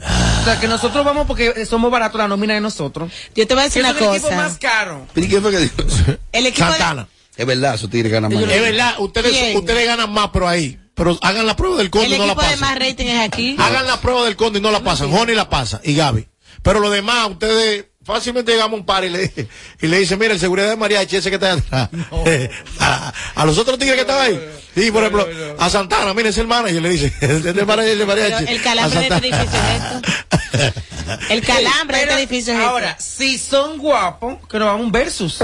O 0.00 0.44
sea, 0.44 0.58
que 0.58 0.66
nosotros 0.66 1.04
vamos 1.04 1.28
porque 1.28 1.64
somos 1.64 1.92
baratos 1.92 2.18
la 2.18 2.26
nómina 2.26 2.54
de 2.54 2.60
nosotros. 2.60 3.12
Yo 3.36 3.46
te 3.46 3.54
voy 3.54 3.60
a 3.60 3.64
decir 3.66 3.84
Que 3.84 3.88
una 3.88 3.96
son 3.96 4.08
el 4.08 4.14
equipo 4.14 4.28
cosa. 4.30 4.36
más 4.36 4.58
caro. 4.58 5.06
¿Y 5.14 5.28
quién 5.28 5.42
fue 5.42 5.52
que 5.52 5.58
dijo 5.58 5.74
eso? 5.86 6.16
El 6.32 6.46
equipo 6.46 6.66
de- 6.66 6.72
Santana. 6.72 7.08
Es 7.36 7.46
verdad, 7.46 7.74
esos 7.76 7.88
tigres 7.88 8.10
ganan 8.10 8.34
más. 8.34 8.42
Es 8.42 8.60
verdad, 8.60 8.94
ustedes, 8.98 9.54
ustedes 9.54 9.86
ganan 9.86 10.12
más, 10.12 10.30
pero 10.32 10.48
ahí. 10.48 10.79
Pero 11.00 11.18
hagan 11.22 11.46
la 11.46 11.56
prueba 11.56 11.78
del 11.78 11.86
el 11.86 11.90
conde 11.90 12.08
y 12.08 12.18
no 12.18 12.26
la 12.26 12.32
equipo 12.32 12.42
de 12.42 12.48
pasan. 12.48 12.60
más 12.60 12.78
rating 12.78 13.06
es 13.06 13.20
aquí. 13.20 13.56
Hagan 13.58 13.86
la 13.86 13.98
prueba 14.02 14.22
del 14.26 14.36
conde 14.36 14.58
y 14.58 14.62
no 14.62 14.70
la 14.70 14.80
pasan. 14.80 15.10
Joni 15.10 15.32
la 15.32 15.48
pasa 15.48 15.80
y 15.82 15.94
Gaby. 15.94 16.28
Pero 16.62 16.78
lo 16.78 16.90
demás, 16.90 17.26
ustedes 17.30 17.86
fácilmente 18.04 18.52
llegamos 18.52 18.74
a 18.76 18.80
un 18.80 18.84
par 18.84 19.02
y 19.06 19.08
le, 19.08 19.32
y 19.80 19.86
le 19.86 19.98
dicen, 19.98 20.18
mira, 20.18 20.34
el 20.34 20.38
seguridad 20.38 20.68
de 20.68 20.76
mariachi 20.76 21.16
ese 21.16 21.30
que 21.30 21.36
está 21.36 21.52
ahí 21.54 21.58
atrás. 21.58 21.88
a, 22.80 23.14
a 23.34 23.46
los 23.46 23.56
otros 23.56 23.78
tigres 23.78 23.94
que 23.94 24.02
están 24.02 24.20
ahí. 24.20 24.38
Sí, 24.74 24.90
por 24.90 25.02
ejemplo, 25.02 25.26
a 25.58 25.70
Santana, 25.70 26.12
mira, 26.12 26.28
es 26.28 26.36
el 26.36 26.46
manager, 26.46 26.82
le 26.82 26.90
dice. 26.90 27.06
Es 27.22 27.46
el 27.46 27.64
manager 27.66 27.96
de 27.96 28.04
mariachi. 28.04 28.44
Pero 28.44 28.52
el 28.52 28.60
calambre 28.60 29.00
de 29.00 29.06
este 29.06 29.26
edificio 29.26 29.60
es 30.52 31.30
El 31.30 31.40
calambre 31.40 31.96
de 31.96 32.02
este 32.02 32.14
edificio 32.14 32.52
es 32.52 32.60
Ahora, 32.60 32.90
esto. 32.90 33.04
si 33.16 33.38
son 33.38 33.78
guapos, 33.78 34.46
que 34.46 34.58
nos 34.58 34.66
vamos 34.66 34.82
a 34.82 34.84
un 34.84 34.92
versus. 34.92 35.38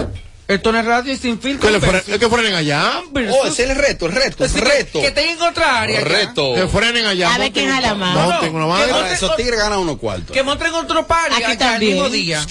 Esto 0.48 0.70
no 0.70 0.78
es 0.78 0.84
radio 0.84 1.12
y 1.12 1.16
sin 1.16 1.40
filtro. 1.40 1.66
¿Qué 1.68 1.72
le 1.72 1.80
fre- 1.80 1.92
versus. 1.92 2.08
es 2.14 2.18
que 2.20 2.28
frenen 2.28 2.54
allá. 2.54 3.00
Oh, 3.32 3.46
ese 3.46 3.64
es 3.64 3.70
el 3.70 3.76
reto, 3.76 4.06
el 4.06 4.12
reto, 4.12 4.44
el 4.44 4.50
Así 4.50 4.60
que- 4.60 4.64
reto. 4.64 5.00
Que 5.00 5.06
estén 5.08 5.28
en 5.30 5.42
otra 5.42 5.80
área. 5.80 5.98
ya. 6.00 6.04
Reto. 6.04 6.54
Que 6.54 6.68
frenen 6.68 7.04
allá. 7.06 7.34
A 7.34 7.38
ver 7.38 7.52
quién 7.52 7.68
jala 7.68 7.94
más. 7.94 8.14
Monten 8.14 8.54
una 8.54 8.66
madre. 8.66 8.92
Ahora, 8.92 9.12
esos 9.12 9.34
tigres 9.36 9.58
ganan 9.58 9.80
unos 9.80 9.96
cuartos. 9.98 10.30
Que 10.32 10.42
monten 10.44 10.72
otro 10.74 11.06
party 11.06 11.34
Aquí 11.34 11.42
allá 11.44 11.52
el 11.52 11.58
también. 11.58 11.92
mismo 11.94 12.08
día. 12.10 12.46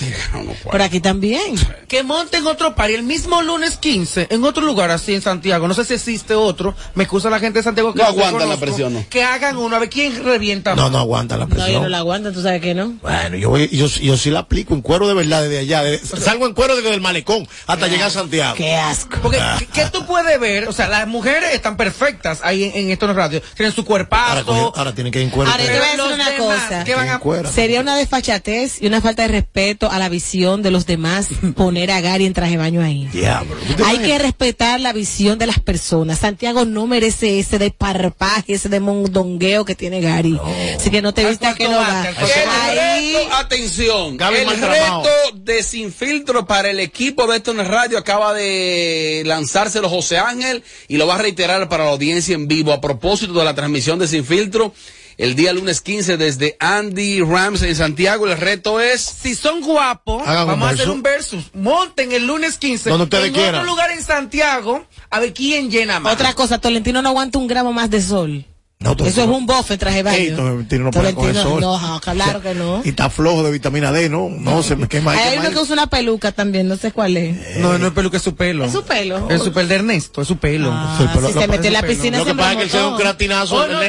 Por 0.70 0.82
aquí 0.82 1.00
también. 1.00 1.56
Que 1.88 2.04
monten 2.04 2.46
otro 2.48 2.76
party 2.76 2.96
el 2.96 3.04
mismo 3.04 3.42
lunes 3.42 3.78
15 3.78 4.28
en 4.30 4.44
otro 4.44 4.64
lugar 4.66 4.92
así 4.92 5.14
en 5.14 5.22
Santiago. 5.22 5.68
No 5.68 5.74
sé 5.74 5.86
si 5.86 5.94
existe 5.94 6.34
otro. 6.36 6.76
Me 6.96 7.04
excusa 7.04 7.30
la 7.30 7.40
gente 7.40 7.60
de 7.60 7.64
Santiago 7.64 7.94
que 7.94 8.00
No 8.00 8.06
aguantan 8.10 8.50
la 8.50 8.58
presión, 8.58 8.94
¿no? 8.94 9.06
Que 9.10 9.24
hagan 9.24 9.56
uno 9.58 9.76
a 9.76 9.80
ver 9.80 9.90
quién 9.90 10.24
revienta 10.24 10.76
No, 10.76 10.84
más. 10.84 10.92
no 10.92 10.98
aguanta 11.00 11.38
la 11.38 11.46
No, 11.46 11.52
yo 11.52 11.56
presión. 11.56 11.84
no 11.84 11.90
la 11.90 12.00
aguanto, 12.00 12.32
tú 12.34 12.42
sabes 12.42 12.62
que 12.62 12.74
no. 12.74 12.94
Bueno, 13.02 13.38
yo, 13.38 13.50
voy, 13.50 13.70
yo, 13.70 13.88
yo 13.88 14.18
sí 14.18 14.32
la 14.32 14.40
aplico 14.40 14.74
en 14.74 14.82
cuero 14.82 15.08
de 15.08 15.14
verdad 15.14 15.44
desde 15.44 15.60
allá. 15.60 15.84
de- 15.84 16.00
salgo 16.00 16.46
en 16.46 16.54
cuero 16.54 16.76
desde 16.76 16.94
el 16.94 17.02
malecón 17.02 17.48
hasta 17.68 17.85
llegar 17.88 18.08
a 18.08 18.12
Santiago. 18.12 18.56
Qué 18.56 18.76
asco. 18.76 19.18
Porque, 19.22 19.40
¿qué, 19.60 19.66
qué 19.68 19.86
tú 19.92 20.06
puedes 20.06 20.40
ver? 20.40 20.68
O 20.68 20.74
sea, 20.74 20.88
las 20.88 21.08
mujeres 21.08 21.54
están 21.54 21.78
perfectas 21.78 22.40
ahí 22.44 22.64
en, 22.66 22.76
en 22.76 22.92
estos 22.92 23.16
radios. 23.16 23.44
Tienen 23.56 23.74
su 23.74 23.82
Ahora, 23.82 23.88
cuerpazo. 23.88 24.46
coge- 24.46 24.72
ahora 24.78 24.94
tienen 24.96 25.12
que 25.14 25.20
ir 25.20 25.26
en 25.26 25.32
cuero. 25.32 25.52
Ahora, 25.52 25.64
yo 25.64 25.70
te 25.72 25.78
voy 25.78 25.88
a 25.88 25.92
decir 25.92 26.14
una 26.14 26.38
cosa. 26.38 26.84
¿qué 26.84 26.96
van 26.96 27.10
a- 27.10 27.20
cuero. 27.20 27.52
Sería 27.52 27.82
una 27.82 27.96
desfachatez 27.96 28.82
y 28.82 28.88
una 28.88 29.02
falta 29.02 29.22
de 29.24 29.28
respeto 29.30 29.90
a 29.92 30.00
la 30.00 30.10
visión 30.10 30.62
de 30.62 30.72
los 30.72 30.86
demás 30.86 31.28
poner 31.56 31.92
a 31.92 32.02
Gary 32.02 32.26
en 32.26 32.34
traje 32.34 32.52
de 32.52 32.58
baño 32.58 32.82
ahí. 32.82 33.08
Diablo. 33.12 33.56
¿tú 33.68 33.74
te 33.76 33.84
Hay 33.84 34.00
que 34.00 34.18
respetar 34.20 34.80
la 34.80 34.94
visión 34.94 35.38
de 35.38 35.48
las 35.48 35.60
personas. 35.60 36.20
Santiago 36.20 36.66
no 36.66 36.88
merece 36.88 37.40
ese 37.40 37.60
de 37.60 37.72
parpaje, 37.72 38.54
ese 38.54 38.70
de 38.70 38.80
mondongueo 38.80 39.66
que 39.66 39.76
tiene 39.76 40.02
Gary. 40.02 40.40
Así 40.78 40.90
que 40.90 41.02
no 41.02 41.14
te 41.14 41.22
Al 41.22 41.30
vista 41.30 41.54
que 41.56 41.66
no 41.68 41.78
va. 41.78 42.06
El 42.10 42.16
reto, 42.16 43.36
atención, 43.36 44.18
Gaby 44.18 44.38
el 44.38 44.62
reto 44.62 45.04
de 45.36 45.64
Sin 45.64 45.92
Filtro 45.94 46.46
para 46.46 46.70
el 46.70 46.80
equipo 46.80 47.28
de 47.28 47.38
esto 47.38 47.52
en 47.52 47.60
el 47.60 47.68
radio 47.76 47.98
acaba 47.98 48.34
de 48.34 49.24
lanzárselo 49.26 49.90
José 49.90 50.18
Ángel 50.18 50.64
y 50.88 50.96
lo 50.96 51.08
va 51.08 51.16
a 51.16 51.18
reiterar 51.18 51.68
para 51.68 51.84
la 51.84 51.90
audiencia 51.92 52.34
en 52.34 52.48
vivo 52.48 52.72
a 52.72 52.80
propósito 52.80 53.34
de 53.34 53.44
la 53.44 53.54
transmisión 53.54 54.00
de 54.00 54.08
Sin 54.08 54.24
Filtro 54.24 54.74
el 55.18 55.36
día 55.36 55.52
lunes 55.52 55.82
15 55.82 56.16
desde 56.16 56.56
Andy 56.60 57.20
Rams 57.22 57.62
en 57.64 57.76
Santiago. 57.76 58.28
El 58.28 58.38
reto 58.38 58.80
es 58.80 59.02
Si 59.02 59.36
son 59.36 59.62
guapos, 59.62 60.26
Hagan 60.26 60.48
vamos 60.48 60.70
a 60.70 60.72
hacer 60.72 60.90
un 60.90 61.04
versus. 61.04 61.52
Monten 61.54 62.14
el 62.14 62.26
lunes 62.26 62.58
15 62.58 62.90
Donde 62.90 63.04
ustedes 63.04 63.28
en 63.28 63.34
quieran. 63.34 63.56
otro 63.56 63.66
lugar 63.66 63.92
en 63.92 64.02
Santiago 64.02 64.86
a 65.10 65.20
ver 65.20 65.34
quién 65.34 65.70
llena 65.70 66.00
más. 66.00 66.14
otra 66.14 66.34
cosa, 66.34 66.60
Tolentino 66.60 67.02
no 67.02 67.10
aguanta 67.10 67.38
un 67.38 67.48
gramo 67.48 67.74
más 67.74 67.90
de 67.90 68.02
sol. 68.02 68.46
No, 68.86 68.92
Eso 69.06 69.24
es 69.24 69.28
un 69.28 69.46
bofe 69.48 69.74
en 69.74 69.80
traje 69.80 69.98
de 69.98 70.04
baño. 70.04 70.38
No 70.80 70.92
puede 70.92 71.16
coger 71.16 71.36
sol. 71.36 71.60
no, 71.60 71.76
ja, 71.78 72.00
claro 72.00 72.42
que 72.42 72.54
no. 72.54 72.82
Y 72.86 72.90
está 72.90 73.10
flojo 73.10 73.42
de 73.44 73.52
vitamina 73.52 73.92
D, 73.92 74.10
¿no? 74.10 74.30
No, 74.30 74.62
se 74.62 74.76
me 74.76 74.88
quema. 74.88 75.14
Hay 75.14 75.40
uno 75.40 75.50
que 75.50 75.58
usa 75.58 75.74
una 75.74 75.88
peluca 75.88 76.32
también, 76.32 76.68
no 76.68 76.78
sé 76.78 76.92
cuál 76.92 77.18
es. 77.18 77.58
No, 77.58 77.78
no 77.80 77.88
es 77.88 77.94
peluca, 77.94 78.18
es 78.18 78.24
su 78.24 78.36
pelo. 78.36 78.66
Es 78.66 78.72
su 78.72 78.84
pelo. 78.84 79.28
Es 79.30 79.42
su 79.42 79.52
pelo 79.52 79.68
de 79.68 79.76
Ernesto, 79.76 80.22
es 80.22 80.28
su 80.28 80.38
pelo. 80.38 80.70
Ah, 80.72 80.96
Sí, 81.00 81.06
pero 81.14 81.28
si 81.30 81.34
lo- 81.34 81.42
se 81.42 81.48
metió 81.48 81.68
en 81.68 81.74
la 81.74 81.82
piscina 81.82 82.18
Lo 82.20 82.26
se 82.26 82.32
que 82.32 82.38
pasa 82.38 82.52
es 82.52 82.58
que 82.58 82.64
él 82.64 82.70
se 82.70 82.78
da 82.78 82.88
un 82.90 82.98
cratinazo. 82.98 83.56
Oh, 83.56 83.68
no, 83.68 83.80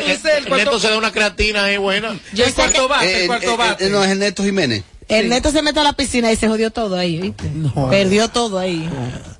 neto 0.56 0.80
se 0.80 0.88
da 0.88 0.96
una 0.96 1.12
creatina 1.12 1.64
ahí 1.64 1.76
buena. 1.76 2.18
Yo 2.32 2.44
el 2.44 2.50
sé 2.50 2.56
cuarto 2.56 2.88
bate, 2.88 3.12
eh, 3.12 3.20
el 3.22 3.26
cuarto 3.26 3.50
eh, 3.52 3.56
bate. 3.58 3.86
eh, 3.86 3.90
no, 3.90 4.02
es 4.02 4.10
el 4.10 4.18
Neto 4.18 4.42
Jiménez. 4.44 4.82
el 5.08 5.28
neto 5.28 5.50
se 5.52 5.60
metió 5.62 5.82
a 5.82 5.84
la 5.84 5.92
piscina 5.92 6.32
y 6.32 6.36
se 6.36 6.48
jodió 6.48 6.70
todo 6.70 6.96
ahí, 6.96 7.20
¿viste? 7.20 7.44
Perdió 7.90 8.28
todo 8.28 8.58
ahí. 8.58 8.88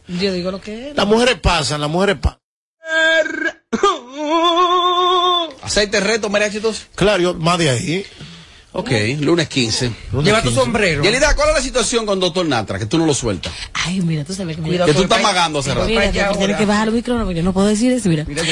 Yo 0.06 0.32
digo 0.34 0.50
lo 0.50 0.60
que 0.60 0.90
es. 0.90 0.96
Las 0.96 1.06
mujeres 1.06 1.36
pasan, 1.40 1.80
las 1.80 1.88
mujeres 1.90 2.16
pasan. 2.20 2.40
Aceite 5.62 6.00
reto, 6.00 6.28
mariachitos. 6.28 6.86
Claro, 6.94 7.22
yo, 7.22 7.34
más 7.34 7.58
de 7.58 7.70
ahí. 7.70 8.04
Ok, 8.72 8.90
lunes 9.20 9.48
15. 9.48 9.90
Lunes 10.12 10.26
Lleva 10.26 10.42
tu 10.42 10.48
15. 10.50 10.60
sombrero. 10.62 11.02
Yelida, 11.02 11.34
¿cuál 11.34 11.48
es 11.48 11.54
la 11.54 11.62
situación 11.62 12.04
con 12.04 12.20
Doctor 12.20 12.44
Natra? 12.46 12.78
Que 12.78 12.84
tú 12.84 12.98
no 12.98 13.06
lo 13.06 13.14
sueltas. 13.14 13.50
Ay, 13.72 14.02
mira, 14.02 14.22
tú 14.22 14.34
sabes 14.34 14.56
que 14.56 14.60
me 14.60 14.68
Cuidado 14.68 14.86
Que 14.86 14.92
tú 14.94 15.04
estás 15.04 15.22
magando 15.22 15.60
hace 15.60 15.72
rato. 15.72 15.86
Mira, 15.86 16.00
Vaya 16.06 16.58
que 16.58 16.66
bajar 16.66 16.88
el 16.88 16.94
micrófono 16.94 17.24
porque 17.24 17.38
yo 17.38 17.42
no 17.42 17.54
puedo 17.54 17.68
decir 17.68 17.90
eso, 17.92 18.10
mira. 18.10 18.26
Mira, 18.28 18.42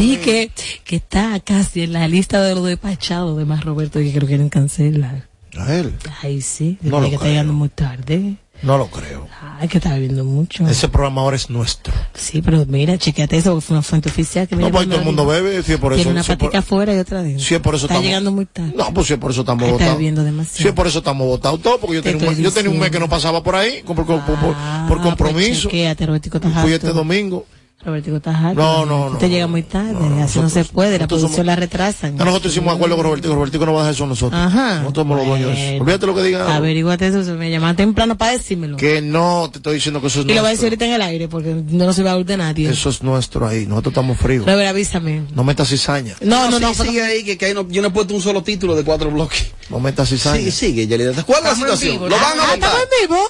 Y 0.00 0.18
que, 0.18 0.52
que 0.84 0.96
está 0.96 1.40
casi 1.40 1.82
en 1.82 1.94
la 1.94 2.06
lista 2.06 2.40
de 2.42 2.54
los 2.54 2.64
despachados 2.64 3.36
de 3.36 3.44
más 3.44 3.64
Roberto 3.64 4.00
y 4.00 4.04
que 4.04 4.10
creo 4.10 4.20
que 4.22 4.26
quieren 4.28 4.50
cancelar. 4.50 5.26
A 5.58 5.74
él. 5.74 5.92
Ay, 6.22 6.40
sí, 6.42 6.78
No 6.80 7.00
que 7.00 7.06
está 7.06 7.18
creo. 7.18 7.30
llegando 7.32 7.52
muy 7.52 7.68
tarde. 7.68 8.36
No 8.62 8.78
lo 8.78 8.86
creo. 8.88 9.26
Ay, 9.60 9.66
que 9.68 9.78
está 9.78 9.92
bebiendo 9.94 10.24
mucho. 10.24 10.66
Ese 10.68 10.88
programa 10.88 11.22
ahora 11.22 11.36
es 11.36 11.50
nuestro. 11.50 11.92
Sí, 12.14 12.42
pero 12.42 12.64
mira, 12.66 12.96
chequeate 12.96 13.36
eso 13.36 13.50
porque 13.50 13.66
fue 13.66 13.74
una 13.76 13.82
fuente 13.82 14.08
oficial 14.08 14.46
que 14.46 14.54
me 14.56 14.62
No, 14.62 14.70
pues 14.70 14.86
todo 14.88 14.98
el 15.00 15.04
mundo 15.04 15.26
bebe, 15.26 15.62
si 15.62 15.72
es 15.72 15.78
por 15.78 15.92
eso. 15.92 15.98
Tiene 16.02 16.12
una 16.12 16.22
si 16.22 16.30
patica 16.36 16.58
afuera 16.58 16.94
y 16.94 16.98
otra 16.98 17.18
adentro. 17.20 17.42
si 17.44 17.54
es 17.54 17.60
por 17.60 17.74
eso 17.74 17.86
Está 17.86 17.94
estamos- 17.94 18.06
llegando 18.06 18.30
muy 18.32 18.46
tarde. 18.46 18.72
No, 18.76 18.94
pues 18.94 19.06
si 19.08 19.12
es 19.14 19.18
por 19.18 19.30
eso 19.32 19.40
estamos 19.40 19.62
Ay, 19.62 19.68
está 19.70 19.74
votados. 19.84 19.96
bebiendo 19.98 20.22
demasiado. 20.24 20.62
Si 20.62 20.68
es 20.68 20.74
por 20.74 20.86
eso 20.86 20.98
estamos 20.98 21.26
votados 21.26 21.60
todos, 21.60 21.80
porque 21.80 21.96
yo 21.96 22.02
Te 22.02 22.12
tenía, 22.12 22.28
un, 22.30 22.36
yo 22.36 22.52
tenía 22.52 22.70
un 22.70 22.78
mes 22.78 22.90
que 22.90 23.00
no 23.00 23.08
pasaba 23.08 23.42
por 23.42 23.56
ahí, 23.56 23.82
por, 23.84 23.96
por, 24.06 24.06
Ah, 24.54 24.86
por 24.88 25.00
compromiso. 25.02 25.48
Pues 25.48 25.60
chequéate, 25.62 26.06
Robertico, 26.06 26.40
Fui 26.62 26.72
este 26.72 26.88
domingo. 26.92 27.46
Robertico, 27.84 28.16
estás 28.18 28.36
harto. 28.36 28.60
No, 28.60 28.86
no, 28.86 29.10
no, 29.10 29.18
Te 29.18 29.28
llega 29.28 29.46
no, 29.46 29.50
muy 29.50 29.62
tarde, 29.64 29.92
no, 29.92 30.08
no, 30.08 30.22
así 30.22 30.38
no 30.38 30.48
se 30.48 30.64
puede, 30.64 30.98
la 30.98 31.08
producción 31.08 31.32
somos- 31.32 31.46
la 31.46 31.56
retrasan. 31.56 32.16
Ya 32.16 32.24
nosotros 32.24 32.52
hicimos 32.52 32.74
acuerdo 32.74 32.94
con 32.96 33.04
Robertico. 33.06 33.34
Robertico 33.34 33.66
no 33.66 33.72
va 33.72 33.80
a 33.80 33.82
dejar 33.84 33.94
eso 33.94 34.04
a 34.04 34.06
nosotros. 34.06 34.40
Ajá. 34.40 34.78
Nosotros 34.80 35.02
somos 35.02 35.18
los 35.18 35.26
dueños 35.26 35.50
de 35.50 35.74
eso. 35.74 35.82
Olvídate 35.82 36.06
lo 36.06 36.14
que 36.14 36.22
digan. 36.22 36.48
Averíguate 36.50 37.06
eso, 37.08 37.24
se 37.24 37.32
me 37.32 37.50
llama 37.50 37.74
temprano 37.74 38.16
para 38.16 38.32
decírmelo. 38.32 38.76
Que 38.76 39.02
no, 39.02 39.48
te 39.50 39.58
estoy 39.58 39.74
diciendo 39.74 40.00
que 40.00 40.06
eso 40.06 40.20
es 40.20 40.26
Y 40.26 40.28
lo 40.28 40.34
voy 40.42 40.46
a 40.46 40.50
decir 40.50 40.62
nuestro. 40.62 40.66
ahorita 40.66 40.84
en 40.86 40.92
el 40.92 41.02
aire 41.02 41.28
porque 41.28 41.54
no 41.70 41.92
se 41.92 42.02
va 42.04 42.12
a 42.12 42.16
oír 42.16 42.26
de 42.26 42.36
nadie. 42.36 42.70
Eso 42.70 42.88
es 42.90 43.02
nuestro 43.02 43.46
ahí. 43.48 43.66
Nosotros 43.66 43.92
estamos 43.92 44.16
fríos. 44.18 44.46
Robert, 44.46 44.68
avísame. 44.68 45.22
No 45.34 45.42
metas 45.42 45.68
cizaña. 45.68 46.14
No, 46.20 46.48
no, 46.50 46.60
no. 46.60 46.72
sí, 46.74 46.82
sigue 46.84 47.02
ahí, 47.02 47.24
que, 47.24 47.36
que 47.36 47.46
ahí 47.46 47.54
no- 47.54 47.68
yo 47.68 47.82
no 47.82 47.88
he 47.88 47.90
puesto 47.90 48.14
un 48.14 48.22
solo 48.22 48.42
título 48.44 48.76
de 48.76 48.84
cuatro 48.84 49.10
bloques. 49.10 49.50
No 49.70 49.80
metas 49.80 50.08
cizaña. 50.08 50.40
Sí, 50.40 50.50
sigue, 50.52 50.86
Yelida. 50.86 51.20
¿Cuál 51.24 51.38
es 51.40 51.44
la 51.46 51.54
situación? 51.56 51.92
vivo, 51.94 52.08
¿Lo 52.08 52.16
¿no? 52.16 52.22
van 52.22 52.38
a 52.38 52.42
Ah, 52.44 52.54
votar? 52.54 52.72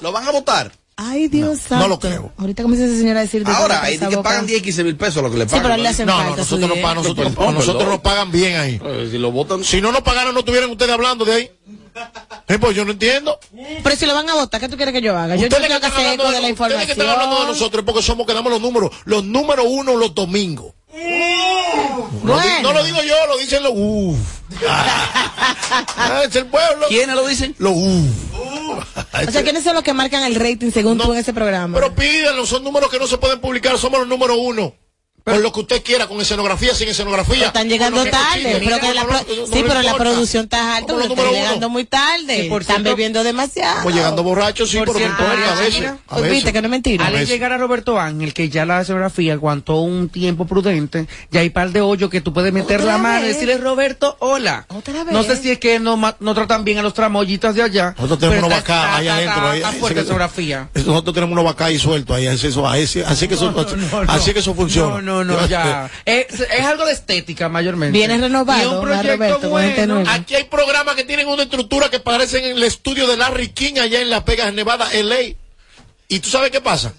¿Lo 0.01 0.11
van 0.11 0.27
a 0.27 0.31
votar? 0.31 0.71
Ay, 0.95 1.27
Dios 1.27 1.59
santo. 1.59 1.83
no 1.83 1.87
lo 1.87 1.99
creo. 1.99 2.31
Ahorita 2.37 2.61
comienza 2.63 2.85
esa 2.85 2.97
señora 2.97 3.19
a 3.19 3.23
decir. 3.23 3.43
de 3.43 3.51
Ahora, 3.51 3.81
ahí 3.83 3.97
que 3.97 4.17
pagan 4.17 4.45
10, 4.45 4.61
15 4.61 4.83
mil 4.83 4.95
pesos 4.95 5.23
lo 5.23 5.31
que 5.31 5.37
le 5.37 5.45
Sí, 5.45 5.49
pagan. 5.51 5.63
pero 5.63 5.77
le 5.77 5.89
hacen 5.89 6.05
No, 6.05 6.23
no, 6.23 6.35
nosotros 6.35 6.69
no 6.69 6.75
pagamos, 6.75 7.03
nosotros, 7.03 7.27
Perdón, 7.33 7.49
a 7.49 7.51
nosotros 7.51 7.87
nos 7.89 7.99
pagan 8.01 8.31
bien 8.31 8.55
ahí. 8.57 8.79
Eh, 8.83 9.07
Si 9.11 9.17
lo 9.17 9.31
votan. 9.31 9.63
Si 9.63 9.81
no 9.81 9.91
nos 9.91 10.01
pagaran, 10.01 10.33
no 10.33 10.41
estuvieran 10.41 10.69
ustedes 10.69 10.91
hablando 10.91 11.25
de 11.25 11.33
ahí. 11.33 11.51
Eh, 12.47 12.57
pues 12.59 12.75
yo 12.75 12.85
no 12.85 12.91
entiendo. 12.91 13.39
Pero 13.83 13.95
si 13.95 14.05
lo 14.05 14.13
van 14.13 14.29
a 14.29 14.35
votar, 14.35 14.59
¿qué 14.59 14.67
tú 14.69 14.75
quieres 14.75 14.93
que 14.93 15.01
yo 15.01 15.17
haga? 15.17 15.35
Yo, 15.35 15.43
yo 15.47 15.49
tengo 15.49 15.67
que 15.67 15.73
hacer 15.73 15.91
hablando 15.91 16.13
eco 16.23 16.31
de 16.31 16.41
la 16.41 16.51
ustedes 16.51 16.85
que 16.85 16.91
están 16.93 17.07
hablando 17.09 17.35
de 17.35 17.41
información. 17.41 17.47
nosotros 17.47 17.85
porque 17.85 18.01
somos 18.01 18.27
que 18.27 18.33
damos 18.33 18.51
los 18.51 18.61
números. 18.61 18.91
Los 19.05 19.23
números 19.23 19.65
uno 19.67 19.95
los 19.95 20.13
domingos. 20.13 20.73
No 22.23 22.73
lo 22.73 22.83
digo 22.83 23.01
yo, 23.01 23.15
lo 23.27 23.37
dicen 23.37 23.63
los 23.63 23.73
uff. 23.75 24.17
Ah, 24.67 26.21
es 26.27 26.35
el 26.35 26.45
pueblo. 26.45 26.87
¿Quiénes 26.87 27.15
lo 27.15 27.27
dicen? 27.27 27.55
Los 27.57 27.73
uff. 27.75 28.33
O 29.27 29.31
sea, 29.31 29.43
¿quiénes 29.43 29.63
son 29.63 29.75
los 29.75 29.83
que 29.83 29.93
marcan 29.93 30.23
el 30.23 30.35
rating 30.35 30.71
según 30.71 30.97
tú 30.97 31.11
en 31.13 31.19
ese 31.19 31.33
programa? 31.33 31.79
Pero 31.79 31.95
pídanlo, 31.95 32.45
son 32.45 32.63
números 32.63 32.89
que 32.89 32.99
no 32.99 33.07
se 33.07 33.17
pueden 33.17 33.39
publicar, 33.39 33.77
somos 33.77 33.99
los 33.99 34.07
número 34.07 34.37
uno. 34.37 34.73
Con 35.23 35.41
lo 35.41 35.53
que 35.53 35.61
usted 35.61 35.81
quiera, 35.83 36.07
con 36.07 36.19
escenografía, 36.19 36.75
sin 36.75 36.89
escenografía. 36.89 37.45
están 37.47 37.69
llegando 37.69 38.03
tarde, 38.03 38.59
pero 38.61 38.77
que 38.79 38.87
no, 38.89 38.93
la 38.93 39.01
no, 39.03 39.07
pro- 39.07 39.19
no, 39.19 39.35
no 39.47 39.55
sí, 39.55 39.63
pero 39.65 39.81
la 39.81 39.93
producción 39.95 40.43
está 40.43 40.75
alta, 40.75 40.87
pero 40.93 40.99
los 41.07 41.17
están 41.17 41.31
llegando 41.33 41.69
muy 41.69 41.85
tarde. 41.85 42.45
Y 42.45 42.49
por 42.49 42.61
están 42.61 42.77
cierto- 42.77 42.89
bebiendo 42.89 43.23
demasiado. 43.23 43.71
Estamos 43.77 43.93
llegando 43.93 44.23
borrachos, 44.23 44.69
sí, 44.69 44.77
Por 44.79 44.87
pero 44.87 44.99
no 44.99 45.05
cierto, 45.05 45.23
importa, 45.23 45.51
a 45.51 45.55
María, 45.55 45.65
veces. 45.79 45.91
A 46.09 46.15
veces. 46.17 46.31
Viste 46.31 46.51
que 46.51 46.61
no 46.61 46.67
es 46.67 46.71
mentira. 46.71 47.05
Al 47.07 47.25
llegar 47.25 47.53
a 47.53 47.57
Roberto 47.57 47.97
Ángel, 47.97 48.33
que 48.33 48.49
ya 48.49 48.65
la 48.65 48.81
escenografía 48.81 49.31
aguantó 49.33 49.77
un 49.77 50.09
tiempo 50.09 50.45
prudente, 50.45 51.07
ya 51.31 51.39
hay 51.39 51.49
par 51.51 51.71
de 51.71 51.79
hoyos 51.79 52.09
que 52.09 52.19
tú 52.19 52.33
puedes 52.33 52.51
meter 52.51 52.81
¿Otra 52.81 52.91
la 52.93 52.97
mano 52.97 53.23
y 53.25 53.29
decirle, 53.29 53.57
Roberto, 53.59 54.17
hola. 54.19 54.65
¿Otra 54.67 55.05
No 55.05 55.19
vez? 55.23 55.27
sé 55.27 55.37
si 55.37 55.51
es 55.51 55.57
que 55.59 55.79
no, 55.79 55.97
no 56.19 56.33
tratan 56.35 56.65
bien 56.65 56.79
a 56.79 56.81
los 56.83 56.93
tramoyitas 56.93 57.55
de 57.55 57.63
allá. 57.63 57.95
Nosotros 57.97 58.19
tenemos 58.19 58.35
pero 58.35 58.47
unos 58.47 58.69
ahí 58.69 59.07
está- 59.07 59.15
adentro. 59.15 60.83
Nosotros 60.85 61.13
tenemos 61.15 61.31
unos 61.31 61.45
vacas 61.45 61.67
ahí 61.67 61.79
sueltos 61.79 62.15
ahí, 62.17 62.27
así, 62.27 62.47
eso, 62.47 62.67
así, 62.67 63.01
así 63.01 63.27
que 63.29 63.35
eso, 63.35 63.53
así 64.09 64.33
que 64.33 64.39
eso 64.39 64.53
funciona. 64.53 65.12
No, 65.13 65.23
no, 65.23 65.45
ya. 65.47 65.89
es, 66.05 66.39
es 66.39 66.61
algo 66.65 66.85
de 66.85 66.93
estética 66.93 67.49
mayormente. 67.49 67.97
Viene 67.97 68.17
renovado, 68.17 68.61
Y 68.61 68.65
un 68.67 68.73
¿no, 68.75 68.81
proyecto 68.81 69.13
Roberto, 69.15 69.49
bueno. 69.49 69.95
nueva? 69.95 70.13
Aquí 70.13 70.35
hay 70.35 70.45
programas 70.45 70.95
que 70.95 71.03
tienen 71.03 71.27
una 71.27 71.43
estructura 71.43 71.89
que 71.89 71.99
parecen 71.99 72.43
en 72.45 72.55
el 72.57 72.63
estudio 72.63 73.05
de 73.07 73.17
Larry 73.17 73.49
King 73.49 73.73
allá 73.79 74.01
en 74.01 74.09
Las 74.09 74.25
Vegas, 74.25 74.53
Nevada, 74.53 74.87
LA. 74.93 75.35
¿Y 76.07 76.19
tú 76.19 76.29
sabes 76.29 76.49
qué 76.51 76.61
pasa? 76.61 76.93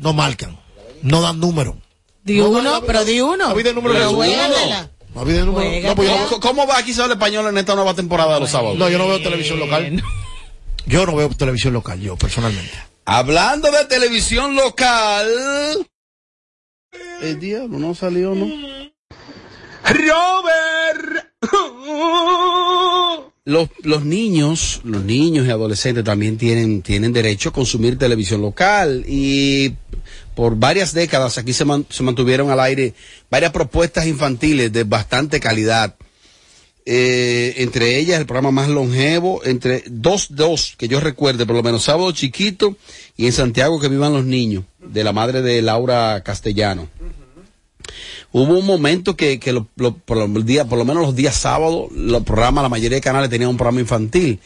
No 0.00 0.12
marcan, 0.12 0.58
no 1.02 1.22
dan 1.22 1.40
número. 1.40 1.76
Di 2.24 2.38
No, 2.38 2.48
uno, 2.48 2.62
no, 2.62 2.70
no, 2.80 2.82
pero 2.82 3.04
di 3.04 3.20
uno. 3.20 3.54
de 3.54 3.72
número 3.72 3.94
Pero 3.94 4.08
de 4.08 4.14
uno. 4.14 4.48
No. 4.48 4.96
No, 5.16 5.94
pues 5.94 6.10
yo 6.10 6.40
¿Cómo, 6.40 6.66
va 6.66 6.76
aquí 6.76 6.92
habla 7.00 7.14
español 7.14 7.46
en 7.48 7.56
esta 7.56 7.74
nueva 7.74 7.94
temporada 7.94 8.34
de 8.34 8.40
los 8.40 8.50
sábados? 8.50 8.76
no, 8.76 8.88
yo 8.90 8.98
no 8.98 9.08
veo 9.08 9.22
televisión 9.22 9.58
local. 9.58 10.02
Yo 10.86 11.06
no 11.06 11.16
veo 11.16 11.28
televisión 11.30 11.72
local, 11.72 12.00
yo 12.00 12.16
personalmente. 12.16 12.72
Hablando 13.06 13.70
de 13.70 13.84
televisión 13.86 14.54
local. 14.54 15.26
El 17.22 17.40
diablo 17.40 17.78
no 17.78 17.94
salió, 17.94 18.34
¿no? 18.34 18.46
Robert. 19.84 21.26
Los, 23.44 23.68
los 23.84 24.04
niños, 24.04 24.80
los 24.82 25.04
niños 25.04 25.46
y 25.46 25.50
adolescentes 25.50 26.02
también 26.02 26.36
tienen, 26.36 26.82
tienen 26.82 27.12
derecho 27.12 27.50
a 27.50 27.52
consumir 27.52 27.96
televisión 27.96 28.42
local 28.42 29.04
y 29.06 29.74
por 30.34 30.56
varias 30.56 30.92
décadas 30.92 31.38
aquí 31.38 31.52
se, 31.52 31.64
man- 31.64 31.86
se 31.88 32.02
mantuvieron 32.02 32.50
al 32.50 32.58
aire 32.58 32.94
varias 33.30 33.52
propuestas 33.52 34.06
infantiles 34.06 34.72
de 34.72 34.82
bastante 34.82 35.38
calidad. 35.38 35.94
Eh, 36.86 37.54
entre 37.58 37.98
ellas 37.98 38.18
el 38.20 38.26
programa 38.26 38.52
más 38.52 38.68
longevo, 38.68 39.42
entre 39.44 39.82
dos, 39.88 40.28
dos 40.30 40.74
que 40.78 40.86
yo 40.88 41.00
recuerde, 41.00 41.44
por 41.44 41.56
lo 41.56 41.62
menos 41.62 41.82
Sábado 41.84 42.10
Chiquito 42.12 42.76
y 43.16 43.26
en 43.26 43.32
Santiago 43.32 43.80
que 43.80 43.88
vivan 43.88 44.12
los 44.12 44.24
niños, 44.24 44.64
de 44.78 45.02
la 45.04 45.12
madre 45.12 45.42
de 45.42 45.60
Laura 45.62 46.22
Castellano. 46.22 46.88
Hubo 48.32 48.58
un 48.58 48.66
momento 48.66 49.16
que, 49.16 49.38
que 49.40 49.52
lo- 49.52 49.66
por, 49.66 49.96
por 49.98 50.78
lo 50.78 50.84
menos 50.84 51.02
los 51.02 51.16
días 51.16 51.34
sábados, 51.36 51.90
los 51.92 52.22
programas, 52.24 52.62
la 52.62 52.68
mayoría 52.68 52.96
de 52.96 53.00
canales 53.02 53.30
tenían 53.30 53.50
un 53.50 53.56
programa 53.56 53.80
infantil. 53.80 54.40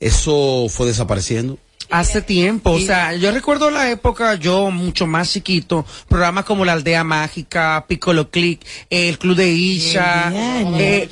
Eso 0.00 0.66
fue 0.68 0.86
desapareciendo. 0.88 1.58
Hace 1.92 2.22
tiempo, 2.22 2.70
o 2.70 2.80
sea, 2.80 3.14
yo 3.14 3.30
recuerdo 3.32 3.70
la 3.70 3.90
época, 3.90 4.34
yo 4.36 4.70
mucho 4.70 5.06
más 5.06 5.30
chiquito, 5.30 5.84
programas 6.08 6.46
como 6.46 6.64
La 6.64 6.72
Aldea 6.72 7.04
Mágica, 7.04 7.84
Piccolo 7.86 8.30
Click, 8.30 8.64
El 8.88 9.18
Club 9.18 9.36
de 9.36 9.50
Isha. 9.50 10.32
eh, 10.78 11.08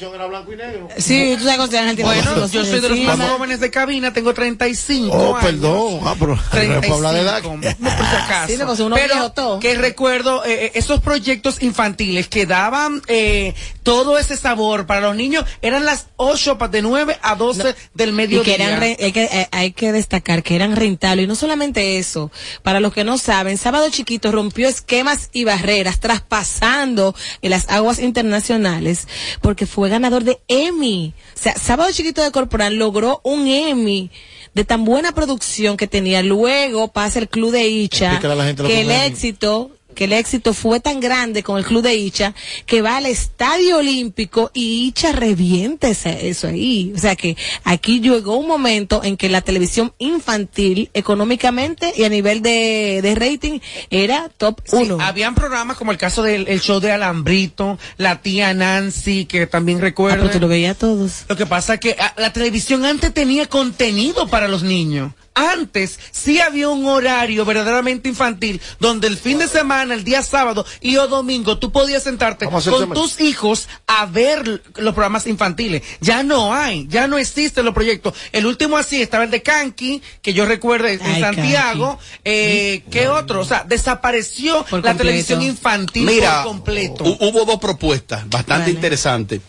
Sí, 0.97 1.37
tú 1.39 1.45
sabes 1.45 1.97
tipo 1.97 2.09
bueno, 2.09 2.47
yo 2.49 2.65
soy 2.65 2.81
de 2.81 2.89
los 2.89 2.99
más 3.01 3.31
jóvenes 3.31 3.61
de 3.61 3.71
cabina, 3.71 4.13
tengo 4.15 4.33
35 4.33 5.15
Oh, 5.15 5.37
años. 5.37 5.45
perdón. 5.51 6.01
Ah, 6.03 6.15
pero 6.19 6.35
no 6.37 6.81
puedo 6.81 6.95
hablar 6.95 7.15
de 7.15 7.21
edad. 7.21 7.41
35, 7.43 7.77
no, 7.79 7.97
por 7.97 8.07
si 8.07 8.15
acaso. 8.17 8.47
Sí, 8.49 8.57
no, 8.59 8.87
uno 8.87 8.97
Pero 8.97 9.61
que 9.61 9.75
recuerdo 9.75 10.45
eh, 10.47 10.67
eh, 10.67 10.73
esos 10.77 11.01
proyectos 11.01 11.63
infantiles 11.63 12.29
que 12.29 12.47
daban 12.47 13.03
eh, 13.07 13.55
todo 13.83 14.19
ese 14.19 14.37
sabor 14.37 14.87
para 14.87 15.01
los 15.03 15.15
niños, 15.17 15.45
eran 15.61 15.85
las 15.85 16.07
8 16.17 16.57
pa- 16.57 16.69
de 16.69 16.81
9 16.81 17.19
a 17.23 17.35
12 17.35 17.75
del 17.93 18.11
Y 18.11 18.13
mediodía. 18.13 18.57
que 18.57 18.63
eran, 18.63 18.81
re- 18.81 18.97
hay, 18.99 19.13
que, 19.13 19.25
eh, 19.25 19.49
hay 19.53 19.73
que 19.73 19.93
destacar 19.93 20.43
que 20.43 20.57
eran 20.57 20.70
rentables. 20.77 21.25
Y 21.25 21.27
no 21.27 21.35
solamente 21.35 21.99
eso, 21.99 22.31
para 22.63 22.81
los 22.81 22.93
que 22.93 23.05
no 23.05 23.19
saben, 23.19 23.59
Sábado 23.59 23.89
Chiquito 23.91 24.33
rompió 24.33 24.69
esquemas 24.69 25.31
y 25.33 25.45
barreras, 25.45 26.01
traspasando 26.01 27.15
en 27.43 27.51
las 27.51 27.69
aguas 27.69 27.99
internacionales, 27.99 29.07
porque 29.41 29.67
fue 29.67 29.89
ganador 29.89 30.25
de 30.25 30.41
Emmy. 30.49 31.15
O 31.35 31.39
sea, 31.39 31.55
Sábado 31.57 31.91
Chiquito 31.93 32.23
de 32.23 32.31
Corporal 32.31 32.77
logró 32.77 33.21
un 33.25 33.47
Emmy 33.47 34.11
de 34.55 34.65
tan 34.65 34.85
buena 34.85 35.13
producción 35.13 35.77
que 35.77 35.87
tenía. 35.87 36.23
Luego 36.23 36.89
pasa 36.89 37.19
el 37.19 37.29
Club 37.29 37.53
de 37.53 37.69
Icha, 37.69 38.19
que 38.19 38.81
el 38.81 38.91
éxito 38.91 39.71
que 39.95 40.05
el 40.05 40.13
éxito 40.13 40.55
fue 40.55 40.81
tan 40.81 41.01
grande 41.01 41.43
con 41.43 41.59
el 41.59 41.65
club 41.65 41.83
de 41.83 41.95
Icha 41.95 42.35
que 42.67 42.83
va 42.83 42.97
al 42.97 43.07
estadio 43.07 43.79
olímpico 43.79 44.51
y 44.55 44.87
Icha 44.89 45.13
revienta 45.13 45.89
eso 45.89 46.49
ahí. 46.49 46.93
O 46.95 46.99
sea 46.99 47.17
que 47.17 47.37
aquí 47.65 48.01
llegó 48.01 48.37
un 48.37 48.47
momento 48.49 49.03
en 49.05 49.17
que 49.17 49.29
la 49.29 49.41
televisión 49.41 49.93
infantil 49.99 50.91
económicamente 50.95 51.93
y 51.97 52.05
a 52.05 52.09
nivel 52.09 52.43
de, 52.43 53.01
de 53.03 53.15
rating 53.15 53.61
era 53.91 54.29
top 54.37 54.61
Sí, 54.65 54.77
uno. 54.77 54.99
habían 55.01 55.35
programas 55.35 55.77
como 55.77 55.93
el 55.93 55.99
caso 55.99 56.23
del 56.23 56.49
el 56.49 56.61
show 56.61 56.81
de 56.81 56.93
Alambrito, 56.93 57.79
la 57.97 58.23
tía 58.23 58.55
Nancy, 58.55 59.27
que 59.27 59.47
también 59.47 59.79
Ah, 59.79 59.83
recuerdo. 59.83 60.19
pero 60.23 60.31
tú 60.33 60.41
lo 60.41 60.49
veías 60.49 60.77
todos. 60.77 61.25
Lo 61.29 61.37
que 61.37 61.47
pasa 61.47 61.75
es 61.75 61.81
que 61.81 61.97
ah, 61.99 62.15
la 62.17 62.33
televisión 62.33 62.85
antes 62.85 63.13
tenía 63.13 63.47
contenido 63.47 64.29
para 64.29 64.49
los 64.49 64.63
niños. 64.63 65.13
Antes 65.33 65.99
sí 66.11 66.41
había 66.41 66.69
un 66.69 66.85
horario 66.87 67.45
verdaderamente 67.45 68.09
infantil 68.09 68.61
donde 68.81 69.07
el 69.07 69.17
fin 69.17 69.39
de 69.39 69.47
semana, 69.49 69.95
el 69.95 70.03
día 70.05 70.23
sábado 70.23 70.67
y 70.81 70.97
o 70.97 71.07
domingo 71.07 71.57
tú 71.59 71.71
podías 71.73 72.03
sentarte 72.03 72.47
con 72.47 72.93
tus 72.93 73.21
hijos 73.21 73.69
a 73.87 74.07
ver 74.07 74.63
los 74.77 74.93
programas 74.95 75.27
infantiles. 75.29 75.83
Ya 76.01 76.23
no 76.25 76.53
hay, 76.53 76.87
ya 76.89 77.07
no 77.07 77.17
existen 77.17 77.65
los 77.65 77.75
proyectos. 77.75 78.15
El 78.33 78.45
último 78.45 78.77
así 78.77 79.01
estaba 79.01 79.23
el 79.25 79.31
de 79.31 79.41
Kanki, 79.43 80.03
que 80.21 80.33
yo 80.35 80.47
recuerdo 80.47 80.89
en 80.89 81.01
Ay, 81.01 81.21
Santiago. 81.21 81.99
Eh, 82.25 82.83
¿Qué 82.91 83.09
otro? 83.09 83.41
O 83.41 83.45
sea, 83.45 83.65
desapareció 83.67 84.57
la 84.59 84.65
completo. 84.69 84.99
televisión 84.99 85.43
infantil 85.43 86.07
Mira, 86.07 86.43
por 86.43 86.53
completo. 86.53 87.05
hu- 87.05 87.17
hubo 87.21 87.45
dos 87.45 87.59
propuestas 87.61 88.29
bastante 88.29 88.63
Vale. 88.65 88.71
interesantes. 88.73 89.41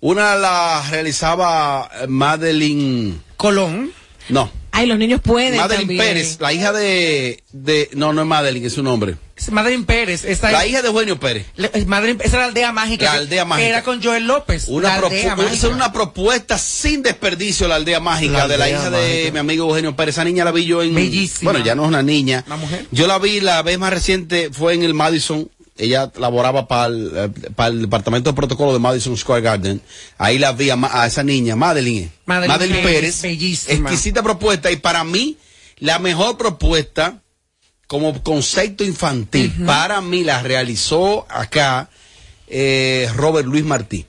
Una 0.00 0.34
la 0.34 0.84
realizaba 0.90 1.88
eh, 2.02 2.06
Madeline. 2.08 3.20
Colón. 3.36 3.92
No, 4.28 4.50
Ay, 4.72 4.86
los 4.86 4.98
niños 4.98 5.20
pueden 5.22 5.56
Madeline 5.56 5.80
también. 5.86 6.00
Pérez, 6.00 6.38
la 6.40 6.52
hija 6.52 6.72
de, 6.72 7.42
de. 7.52 7.90
No, 7.92 8.12
no 8.12 8.22
es 8.22 8.26
Madeline, 8.26 8.66
es 8.66 8.72
su 8.72 8.82
nombre. 8.82 9.16
Es 9.36 9.50
Madeline 9.50 9.84
Pérez. 9.84 10.24
Esa 10.24 10.50
La 10.50 10.64
es- 10.64 10.70
hija 10.70 10.82
de 10.82 10.88
Eugenio 10.88 11.18
Pérez. 11.20 11.46
Le- 11.56 11.70
es 11.74 11.86
Madre, 11.86 12.12
esa 12.20 12.28
era 12.36 12.38
la 12.38 12.44
aldea 12.46 12.72
mágica. 12.72 13.04
La 13.06 13.12
que- 13.12 13.18
aldea 13.18 13.44
mágica. 13.44 13.64
Que 13.64 13.68
era 13.70 13.82
con 13.82 14.02
Joel 14.02 14.26
López. 14.26 14.64
Una, 14.68 14.88
la 14.88 15.00
propu- 15.00 15.06
aldea 15.06 15.20
esa 15.20 15.36
mágica. 15.36 15.54
es 15.54 15.64
una 15.64 15.92
propuesta 15.92 16.58
sin 16.58 17.02
desperdicio, 17.02 17.66
la 17.68 17.74
aldea 17.76 18.00
mágica 18.00 18.38
La 18.38 18.48
de 18.48 18.56
la 18.58 18.70
hija 18.70 18.88
de 18.90 19.30
mi 19.32 19.38
amigo 19.38 19.68
Eugenio 19.68 19.94
Pérez. 19.96 20.14
Esa 20.14 20.24
niña 20.24 20.44
la 20.44 20.52
vi 20.52 20.64
yo 20.64 20.82
en. 20.82 20.94
Bellísima. 20.94 21.50
Bueno, 21.52 21.64
ya 21.64 21.74
no 21.74 21.82
es 21.82 21.88
una 21.88 22.02
niña. 22.02 22.44
Una 22.46 22.56
mujer. 22.56 22.86
Yo 22.92 23.06
la 23.06 23.18
vi 23.18 23.40
la 23.40 23.60
vez 23.62 23.78
más 23.78 23.92
reciente, 23.92 24.50
fue 24.52 24.74
en 24.74 24.84
el 24.84 24.94
Madison. 24.94 25.50
Ella 25.78 26.12
laboraba 26.18 26.68
para 26.68 26.86
el, 26.86 27.12
eh, 27.14 27.28
para 27.54 27.70
el 27.70 27.82
departamento 27.82 28.30
de 28.30 28.36
protocolo 28.36 28.72
de 28.72 28.78
Madison 28.78 29.16
Square 29.16 29.42
Garden. 29.42 29.80
Ahí 30.18 30.38
la 30.38 30.52
vi 30.52 30.70
a, 30.70 31.06
esa 31.06 31.22
niña, 31.22 31.56
Madeline. 31.56 32.10
Madeline 32.26 32.58
Pérez. 32.58 32.82
Pérez, 32.82 33.22
bellísima. 33.22 33.90
Exquisita 33.90 34.22
propuesta. 34.22 34.70
Y 34.70 34.76
para 34.76 35.02
mí, 35.04 35.38
la 35.78 35.98
mejor 35.98 36.36
propuesta 36.36 37.22
como 37.86 38.22
concepto 38.22 38.84
infantil, 38.84 39.52
para 39.66 40.00
mí 40.00 40.24
la 40.24 40.42
realizó 40.42 41.26
acá 41.28 41.90
eh, 42.46 43.10
Robert 43.16 43.46
Luis 43.46 43.64
Martí. 43.64 44.06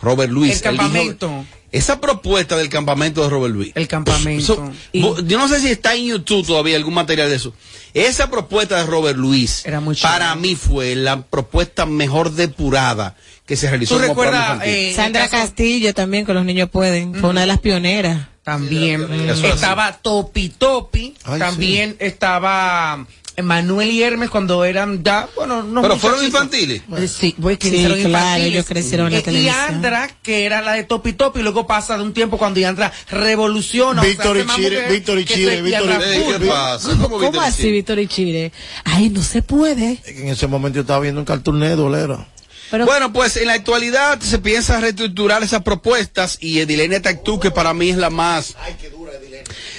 Robert 0.00 0.30
Luis. 0.30 0.52
El 0.56 0.60
campamento. 0.62 1.44
esa 1.72 2.00
propuesta 2.00 2.56
del 2.56 2.68
campamento 2.68 3.22
de 3.22 3.28
Robert 3.30 3.54
Luis. 3.54 3.72
El 3.74 3.88
campamento. 3.88 4.72
So, 4.92 5.20
yo 5.22 5.38
no 5.38 5.48
sé 5.48 5.60
si 5.60 5.68
está 5.68 5.94
en 5.94 6.06
YouTube 6.06 6.46
todavía 6.46 6.76
algún 6.76 6.94
material 6.94 7.28
de 7.30 7.36
eso. 7.36 7.52
Esa 7.94 8.30
propuesta 8.30 8.76
de 8.78 8.86
Robert 8.86 9.16
Luis, 9.18 9.64
Era 9.64 9.80
muy 9.80 9.96
para 9.96 10.34
mí 10.34 10.54
fue 10.54 10.94
la 10.94 11.22
propuesta 11.22 11.86
mejor 11.86 12.32
depurada 12.32 13.16
que 13.46 13.56
se 13.56 13.70
realizó 13.70 13.96
¿Tú 13.96 14.02
recuerdas, 14.02 14.60
eh, 14.64 14.92
Sandra 14.94 15.28
caso- 15.28 15.42
Castillo 15.44 15.94
también 15.94 16.24
con 16.24 16.34
los 16.34 16.44
niños 16.44 16.68
pueden. 16.68 17.14
Fue 17.14 17.30
una 17.30 17.40
de 17.42 17.46
las 17.46 17.60
pioneras. 17.60 18.28
También 18.42 19.06
estaba 19.44 19.96
Topi 19.98 20.50
Topi. 20.50 21.14
Ay, 21.24 21.38
también 21.40 21.96
estaba 21.98 23.06
Manuel 23.42 23.90
y 23.90 24.02
Hermes 24.02 24.30
cuando 24.30 24.64
eran 24.64 25.02
ya, 25.04 25.28
bueno, 25.36 25.62
no 25.62 25.82
Pero 25.82 25.96
fueron 25.98 26.24
infantiles. 26.24 26.82
Sí, 27.08 27.34
pues 27.40 27.58
que 27.58 27.70
Sí, 27.70 27.78
claro, 27.80 27.96
infantiles. 27.96 28.46
ellos 28.52 28.66
crecieron 28.66 29.06
en 29.08 29.12
la 29.12 29.18
Eh, 29.18 29.20
Y 29.20 29.24
televisión. 29.24 29.56
Andra, 29.58 30.10
que 30.22 30.44
era 30.46 30.62
la 30.62 30.72
de 30.72 30.84
Topi 30.84 31.12
Topi, 31.12 31.42
luego 31.42 31.66
pasa 31.66 31.96
de 31.96 32.02
un 32.02 32.12
tiempo 32.14 32.38
cuando 32.38 32.60
Yandra 32.60 32.92
revoluciona. 33.10 34.00
o 34.00 34.04
sea, 34.04 34.10
Víctor 34.10 34.36
hace 34.36 34.44
más 34.46 34.58
Ichire, 34.58 34.76
mujer 34.76 34.92
Víctor 34.92 35.18
Ichire, 35.18 35.56
se- 35.56 35.62
Víctor 35.62 35.90
Eh, 36.02 36.24
¿Qué 36.38 36.46
pasa? 36.46 36.88
¿Cómo, 36.90 37.08
¿Cómo 37.08 37.20
Víctor 37.20 37.44
así, 37.44 37.62
Chile? 37.62 37.72
Víctor 37.72 37.98
y 37.98 38.06
Chile? 38.06 38.52
Ay, 38.84 39.10
no 39.10 39.22
se 39.22 39.42
puede. 39.42 40.00
En 40.06 40.28
ese 40.28 40.46
momento 40.46 40.76
yo 40.76 40.80
estaba 40.82 41.00
viendo 41.00 41.20
un 41.20 41.24
Cartoon 41.26 41.58
Network, 41.58 41.94
era. 42.02 42.26
Pero 42.68 42.84
Bueno, 42.84 43.12
pues 43.12 43.36
en 43.36 43.46
la 43.46 43.52
actualidad 43.52 44.18
se 44.20 44.40
piensa 44.40 44.80
reestructurar 44.80 45.40
esas 45.44 45.62
propuestas 45.62 46.36
y 46.40 46.58
Edilene 46.58 46.98
Tactú, 46.98 47.38
que 47.38 47.52
para 47.52 47.72
mí 47.74 47.90
es 47.90 47.96
la 47.96 48.10
más, 48.10 48.56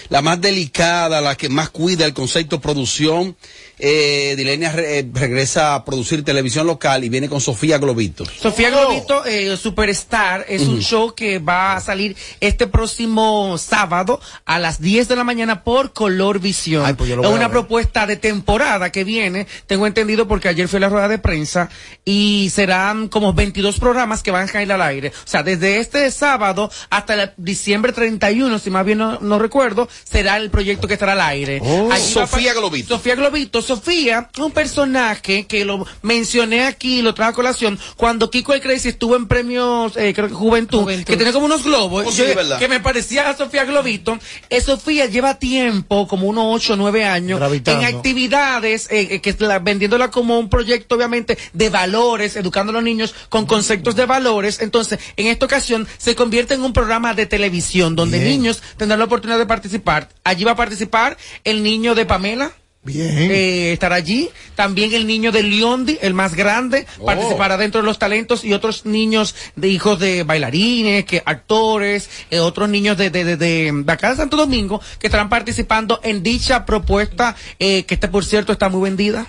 la 0.10 0.22
más 0.22 0.40
delicada, 0.42 1.22
la 1.22 1.36
que 1.36 1.50
más 1.50 1.70
cuida 1.70 2.06
el 2.06 2.14
concepto 2.14 2.60
producción. 2.60 3.36
Eh, 3.80 4.32
Edilenia 4.32 4.72
re- 4.72 5.00
eh, 5.00 5.10
regresa 5.14 5.76
a 5.76 5.86
producir 5.86 6.24
televisión 6.26 6.66
local 6.66 7.04
y 7.04 7.10
viene 7.10 7.30
con 7.30 7.40
Sofía 7.40 7.78
Globito. 7.78 8.26
Sofía 8.26 8.72
Globito, 8.72 9.24
eh, 9.26 9.56
Superstar, 9.56 10.46
es 10.50 10.64
un 10.64 10.82
show 10.82 11.14
que 11.14 11.38
va 11.38 11.76
a 11.76 11.80
salir 11.82 12.16
este 12.40 12.66
próximo 12.66 13.56
sábado 13.60 14.20
a 14.46 14.58
las 14.58 14.82
10 14.82 15.08
de 15.08 15.16
la 15.16 15.24
mañana 15.24 15.64
por 15.64 15.94
Color 15.94 16.40
Visión. 16.40 16.86
Ay, 16.86 16.96
pues 16.96 17.10
yo 17.10 17.16
lo 17.18 17.24
es 17.24 17.30
una 17.30 17.50
propuesta 17.50 18.08
de 18.08 18.16
temporada 18.18 18.92
que 18.92 19.04
viene, 19.04 19.46
tengo 19.68 19.86
entendido 19.86 20.28
porque 20.28 20.48
ayer 20.48 20.68
fue 20.68 20.80
la 20.80 20.90
rueda 20.90 21.08
de 21.08 21.20
prensa 21.20 21.70
y 22.04 22.50
serán 22.54 23.08
como 23.10 23.34
22 23.34 23.80
programas 23.80 24.24
que 24.24 24.32
van 24.32 24.48
a 24.50 24.52
caer 24.52 24.72
al 24.72 24.82
aire. 24.82 25.10
O 25.10 25.28
sea, 25.28 25.44
desde 25.44 25.80
este 25.80 26.10
sábado 26.10 26.72
hasta 26.90 27.14
el 27.14 27.32
diciembre 27.38 27.94
31, 27.94 28.58
si 28.58 28.72
más 28.72 28.86
bien 28.86 28.98
no, 28.98 29.20
no 29.20 29.38
recuerdo, 29.38 29.88
será 30.04 30.38
el 30.38 30.50
proyecto 30.50 30.88
que 30.88 30.94
estará 30.96 31.12
al 31.14 31.22
aire. 31.22 31.60
Oh. 31.64 31.90
Sofía 31.96 32.54
Globito. 32.54 32.96
Sofía 32.96 33.14
Globito. 33.16 33.62
Sofía 33.68 34.30
es 34.34 34.40
un 34.40 34.52
personaje 34.52 35.46
que 35.46 35.66
lo 35.66 35.86
mencioné 36.02 36.64
aquí, 36.66 37.02
lo 37.02 37.14
trajo 37.14 37.32
a 37.32 37.34
colación, 37.34 37.78
cuando 37.98 38.32
Kiko 38.32 38.54
el 38.54 38.62
Crazy 38.62 38.90
estuvo 38.90 39.16
en 39.16 39.28
premios, 39.28 39.96
eh, 39.98 40.14
creo 40.16 40.28
que 40.30 40.34
Juventud, 40.34 40.82
Juventud. 40.82 41.06
que 41.12 41.18
tenía 41.18 41.34
como 41.34 41.46
unos 41.46 41.64
globos, 41.64 42.06
Oh, 42.08 42.12
sí, 42.12 42.24
yo- 42.28 42.58
que 42.58 42.68
me 42.68 42.80
parecía 42.80 43.30
a 43.30 43.36
Sofía 43.38 43.66
Globito. 43.66 44.18
Eh, 44.50 44.62
Sofía 44.62 45.06
lleva 45.08 45.38
tiempo, 45.40 46.08
como 46.08 46.28
unos 46.28 46.46
8 46.48 46.74
o 46.74 46.76
9 46.78 47.04
años, 47.06 47.40
Gravitando. 47.40 47.82
en 47.86 47.96
actividades, 47.96 48.88
eh, 48.90 49.08
eh, 49.12 49.22
que 49.22 49.36
la- 49.40 49.60
vendiéndola 49.60 50.10
como 50.12 50.40
un 50.40 50.50
proyecto, 50.50 50.96
obviamente, 50.96 51.38
de 51.54 51.70
valores, 51.70 52.36
educando 52.36 52.72
a 52.72 52.74
los 52.74 52.84
niños 52.84 53.14
con 53.30 53.46
conceptos 53.46 53.96
de 53.96 54.06
valores. 54.06 54.60
Entonces, 54.62 55.00
en 55.18 55.28
esta 55.28 55.46
ocasión, 55.46 55.88
se 55.98 56.16
convierte 56.16 56.54
en 56.54 56.62
un 56.64 56.74
programa 56.74 57.14
de 57.14 57.26
televisión, 57.26 57.96
donde 57.96 58.20
Bien. 58.20 58.32
niños 58.32 58.62
tendrán 58.78 59.00
la 59.00 59.06
oportunidad 59.06 59.38
de 59.40 59.46
participar. 59.46 60.10
Allí 60.24 60.44
va 60.44 60.52
a 60.52 60.56
participar 60.56 61.18
el 61.44 61.64
niño 61.64 61.96
de 61.96 62.06
Pamela. 62.06 62.52
Bien. 62.88 63.30
Eh, 63.30 63.74
estará 63.74 63.96
allí. 63.98 64.30
También 64.56 64.94
el 64.94 65.06
niño 65.06 65.32
de 65.32 65.44
Leondi, 65.44 66.00
el 66.02 66.14
más 66.14 66.34
grande, 66.34 66.88
Oh. 67.00 67.06
participará 67.06 67.58
dentro 67.58 67.82
de 67.82 67.86
los 67.86 68.00
talentos 68.00 68.44
y 68.46 68.54
otros 68.54 68.86
niños 68.86 69.36
de 69.56 69.68
hijos 69.68 70.00
de 70.00 70.24
bailarines, 70.24 71.06
que 71.06 71.22
actores, 71.26 72.10
eh, 72.32 72.40
otros 72.40 72.70
niños 72.70 72.98
de, 72.98 73.10
de, 73.10 73.24
de, 73.26 73.36
de, 73.38 73.72
de 73.86 73.92
acá 73.92 74.10
de 74.12 74.16
Santo 74.16 74.38
Domingo 74.38 74.82
que 75.00 75.08
estarán 75.08 75.30
participando 75.30 76.00
en 76.02 76.24
dicha 76.24 76.66
propuesta, 76.66 77.36
eh, 77.60 77.84
que 77.84 77.96
este 77.96 78.08
por 78.08 78.24
cierto 78.26 78.52
está 78.54 78.70
muy 78.70 78.82
vendida. 78.90 79.28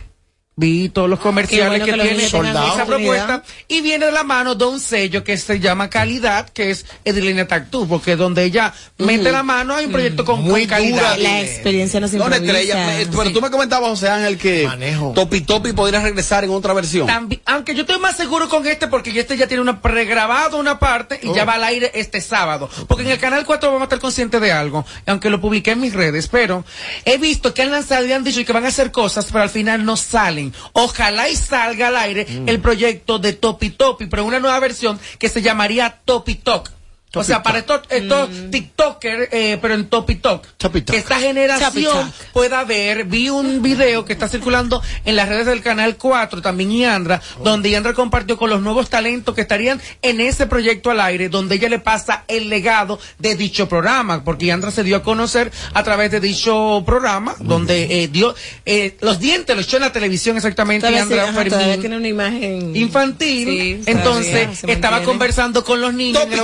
Vi 0.61 0.88
todos 0.88 1.09
los 1.09 1.20
comerciales 1.20 1.68
bueno 1.78 1.84
que, 1.84 1.92
que 1.92 2.09
tiene 2.09 2.24
esa 2.26 2.84
propuesta 2.84 3.44
y 3.68 3.80
viene 3.80 4.06
de 4.06 4.12
la 4.12 4.24
mano 4.24 4.56
de 4.56 4.64
un 4.64 4.80
sello 4.80 5.22
que 5.22 5.36
se 5.38 5.61
llama 5.61 5.88
calidad 5.88 6.48
que 6.50 6.70
es 6.70 6.84
Edilina 7.04 7.46
Tactú 7.46 7.86
porque 7.86 8.16
donde 8.16 8.42
ella 8.42 8.74
mete 8.98 9.30
la 9.30 9.44
mano 9.44 9.74
hay 9.76 9.86
un 9.86 9.92
proyecto 9.92 10.24
con, 10.24 10.44
con 10.48 10.64
calidad 10.66 11.16
La 11.18 11.40
experiencia 11.42 12.00
nos 12.00 12.12
No, 12.12 12.24
improvisa. 12.24 12.52
estrella. 12.52 13.00
eh, 13.02 13.06
Pero 13.16 13.32
tú 13.32 13.40
me 13.40 13.50
comentabas, 13.50 13.88
José 13.90 14.09
Ángel, 14.09 14.36
que 14.36 14.68
Topi 15.14 15.42
Topi 15.42 15.72
podría 15.72 16.00
regresar 16.00 16.42
en 16.42 16.50
otra 16.50 16.72
versión. 16.72 17.06
Tambi- 17.06 17.40
aunque 17.46 17.74
yo 17.76 17.82
estoy 17.82 17.98
más 18.00 18.16
seguro 18.16 18.48
con 18.48 18.66
este 18.66 18.88
porque 18.88 19.16
este 19.18 19.36
ya 19.36 19.46
tiene 19.46 19.61
una 19.62 19.80
pregrabado 19.80 20.59
una 20.59 20.78
parte 20.80 21.20
y 21.22 21.32
ya 21.34 21.44
Oh. 21.44 21.46
va 21.46 21.54
al 21.54 21.64
aire 21.64 21.92
este 21.94 22.20
sábado. 22.20 22.68
Porque 22.88 23.04
en 23.04 23.11
el 23.11 23.18
canal 23.18 23.44
4 23.44 23.68
vamos 23.68 23.82
a 23.82 23.84
estar 23.84 24.00
conscientes 24.00 24.40
de 24.40 24.50
algo, 24.50 24.84
aunque 25.06 25.30
lo 25.30 25.40
publiqué 25.40 25.70
en 25.72 25.80
mis 25.80 25.94
redes, 25.94 26.26
pero 26.26 26.64
he 27.04 27.16
visto 27.18 27.54
que 27.54 27.62
han 27.62 27.70
lanzado 27.70 28.04
y 28.06 28.12
han 28.12 28.24
dicho 28.24 28.44
que 28.44 28.52
van 28.52 28.64
a 28.64 28.68
hacer 28.68 28.90
cosas, 28.90 29.26
pero 29.26 29.42
al 29.42 29.50
final 29.50 29.84
no 29.84 29.96
salen. 29.96 30.47
Ojalá 30.72 31.28
y 31.28 31.36
salga 31.36 31.88
al 31.88 31.96
aire 31.96 32.26
el 32.46 32.61
proyecto 32.61 33.18
de 33.18 33.32
Topi 33.32 33.70
Topi, 33.70 34.07
pero 34.07 34.24
una 34.24 34.40
nueva 34.40 34.59
versión 34.61 34.99
que 35.18 35.28
se 35.28 35.42
llamaría 35.42 36.01
Topi 36.05 36.36
Talk. 36.36 36.78
O 37.14 37.24
sea, 37.24 37.42
para 37.42 37.61
estos, 37.61 37.80
estos 37.88 38.28
TikTokers, 38.50 39.28
eh, 39.32 39.59
pero 39.62 39.74
en 39.74 39.88
Topi 39.88 40.16
Talk. 40.16 40.46
Que 40.84 40.98
esta 40.98 41.18
generación 41.18 42.12
pueda 42.34 42.64
ver. 42.64 43.04
Vi 43.04 43.30
un 43.30 43.62
video 43.62 44.04
que 44.04 44.12
está 44.12 44.28
circulando 44.28 44.82
en 45.04 45.16
las 45.16 45.28
redes 45.28 45.46
del 45.46 45.62
canal 45.62 45.96
4, 45.96 46.42
también 46.42 46.70
Yandra, 46.70 47.22
donde 47.42 47.70
Yandra 47.70 47.94
compartió 47.94 48.36
con 48.36 48.50
los 48.50 48.61
nuevos 48.61 48.90
talentos 48.90 49.34
que 49.34 49.40
estarían 49.40 49.80
en 50.02 50.20
ese 50.20 50.46
proyecto 50.46 50.90
al 50.90 51.00
aire, 51.00 51.30
donde 51.30 51.54
ella 51.54 51.70
le 51.70 51.78
pasa 51.78 52.24
el 52.28 52.50
legado 52.50 52.98
de 53.18 53.36
dicho 53.36 53.68
programa, 53.68 54.22
porque 54.22 54.46
Yandra 54.46 54.70
se 54.70 54.84
dio 54.84 54.96
a 54.96 55.02
conocer 55.02 55.50
a 55.72 55.82
través 55.82 56.11
de 56.11 56.20
dicho 56.20 56.82
programa, 56.84 57.36
donde 57.38 58.02
eh, 58.02 58.09
dio 58.09 58.34
eh, 58.66 58.96
los 59.00 59.18
dientes, 59.18 59.56
los 59.56 59.66
echó 59.66 59.76
en 59.76 59.84
la 59.84 59.92
televisión 59.92 60.36
exactamente. 60.36 60.86
Todavía, 60.86 61.00
Yandra 61.00 61.16
sí, 61.16 61.22
ajá, 61.22 61.32
Fermín 61.32 61.52
todavía 61.52 61.80
tiene 61.80 61.96
una 61.96 62.09
imagen 62.09 62.76
infantil. 62.76 63.48
Sí, 63.48 63.82
Entonces, 63.86 64.62
estaba 64.64 65.02
conversando 65.02 65.64
con 65.64 65.80
los 65.80 65.94
niños. 65.94 66.22
en 66.22 66.32
el 66.34 66.40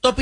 Talk 0.00 0.16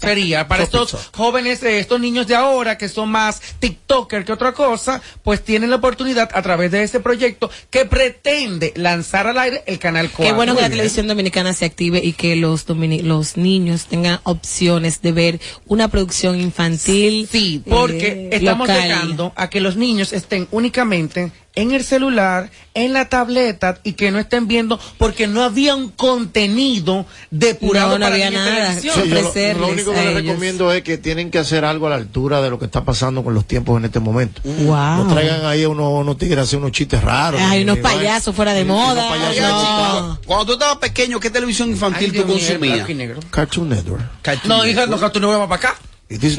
sería 0.00 0.46
para 0.48 0.62
estos 0.64 0.94
jóvenes, 1.14 1.62
eh, 1.62 1.78
estos 1.78 1.98
niños 1.98 2.26
de 2.26 2.34
ahora 2.34 2.76
que 2.76 2.88
son 2.88 3.08
más 3.10 3.40
TikToker 3.58 4.24
que 4.24 4.32
otra 4.32 4.52
cosa, 4.52 5.00
pues 5.22 5.42
tienen 5.42 5.70
la 5.70 5.76
oportunidad 5.76 6.28
a 6.34 6.42
través 6.42 6.70
de 6.70 6.82
ese 6.82 7.00
proyecto 7.00 7.50
que 7.70 7.86
pretende 7.86 8.72
lanzar 8.76 9.26
al 9.26 9.38
aire 9.38 9.62
el 9.66 9.78
canal 9.78 10.10
4. 10.10 10.24
Qué 10.26 10.32
bueno 10.32 10.54
que 10.54 10.62
la 10.62 10.70
televisión 10.70 11.06
dominicana 11.08 11.52
se 11.54 11.64
active 11.64 12.00
y 12.04 12.12
que 12.12 12.36
los 12.36 12.66
domini- 12.66 13.02
los 13.02 13.36
niños 13.36 13.86
tengan 13.86 14.20
opciones 14.24 15.00
de 15.00 15.12
ver 15.12 15.40
una 15.66 15.88
producción 15.88 16.38
infantil. 16.40 17.28
Sí, 17.30 17.62
porque 17.68 18.06
eh, 18.08 18.28
estamos 18.32 18.68
local. 18.68 18.82
llegando 18.82 19.32
a 19.36 19.48
que 19.48 19.60
los 19.60 19.76
niños 19.76 20.12
estén 20.12 20.48
únicamente 20.50 21.32
en 21.56 21.70
el 21.72 21.84
celular, 21.84 22.50
en 22.74 22.92
la 22.92 23.08
tableta 23.08 23.78
y 23.84 23.92
que 23.92 24.10
no 24.10 24.18
estén 24.18 24.48
viendo 24.48 24.80
porque 24.98 25.28
no 25.28 25.42
había 25.44 25.76
un 25.76 25.90
contenido 25.90 27.06
depurado 27.30 27.90
No, 27.90 27.98
no 27.98 28.06
para 28.06 28.14
había 28.16 28.30
nada. 28.30 28.74
Sí, 28.80 28.88
lo- 28.88 29.68
único 29.68 29.92
que 29.92 29.98
les 29.98 30.06
ellos. 30.10 30.14
recomiendo 30.14 30.72
es 30.72 30.82
que 30.82 30.98
tienen 30.98 31.30
que 31.30 31.38
hacer 31.38 31.64
algo 31.64 31.86
a 31.86 31.90
la 31.90 31.96
altura 31.96 32.40
de 32.42 32.50
lo 32.50 32.58
que 32.58 32.64
está 32.64 32.84
pasando 32.84 33.22
con 33.22 33.34
los 33.34 33.46
tiempos 33.46 33.78
en 33.78 33.84
este 33.84 34.00
momento. 34.00 34.40
Wow. 34.44 35.04
No 35.04 35.14
traigan 35.14 35.44
ahí 35.46 35.62
a 35.62 35.68
unos, 35.68 36.00
unos 36.00 36.18
tigres 36.18 36.52
unos 36.54 36.72
chistes 36.72 37.02
raros. 37.02 37.40
Hay 37.40 37.62
unos 37.62 37.78
payasos 37.78 38.34
fuera 38.34 38.52
de 38.52 38.64
moda. 38.64 39.08
No. 39.40 40.18
Cuando 40.26 40.46
tú 40.46 40.52
estabas 40.54 40.78
pequeño, 40.78 41.20
¿qué 41.20 41.30
televisión 41.30 41.70
infantil 41.70 42.12
tú 42.12 42.26
consumías? 42.26 42.86
Cartoon 43.30 43.68
Network. 43.68 44.02
No, 44.48 44.66
hija, 44.66 44.86
no, 44.86 45.10
tú 45.12 45.20
no 45.20 45.28
vamos 45.28 45.48
para 45.48 45.68
acá. 45.70 45.78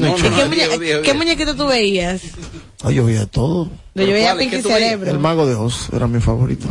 No, 0.00 0.16
no, 0.16 0.16
¿Qué, 0.16 0.30
muñe- 0.46 1.02
¿Qué 1.02 1.14
muñequito 1.14 1.54
tú 1.56 1.66
veías? 1.66 2.20
Ay, 2.82 2.94
yo 2.96 3.04
veía 3.04 3.26
todo. 3.26 3.70
Yo 3.94 4.06
veía? 4.06 4.36
Pinky. 4.36 4.62
Cerebro. 4.62 5.10
El 5.10 5.18
Mago 5.18 5.46
de 5.46 5.54
Oz 5.54 5.88
era 5.92 6.06
mi 6.06 6.20
favorito. 6.20 6.66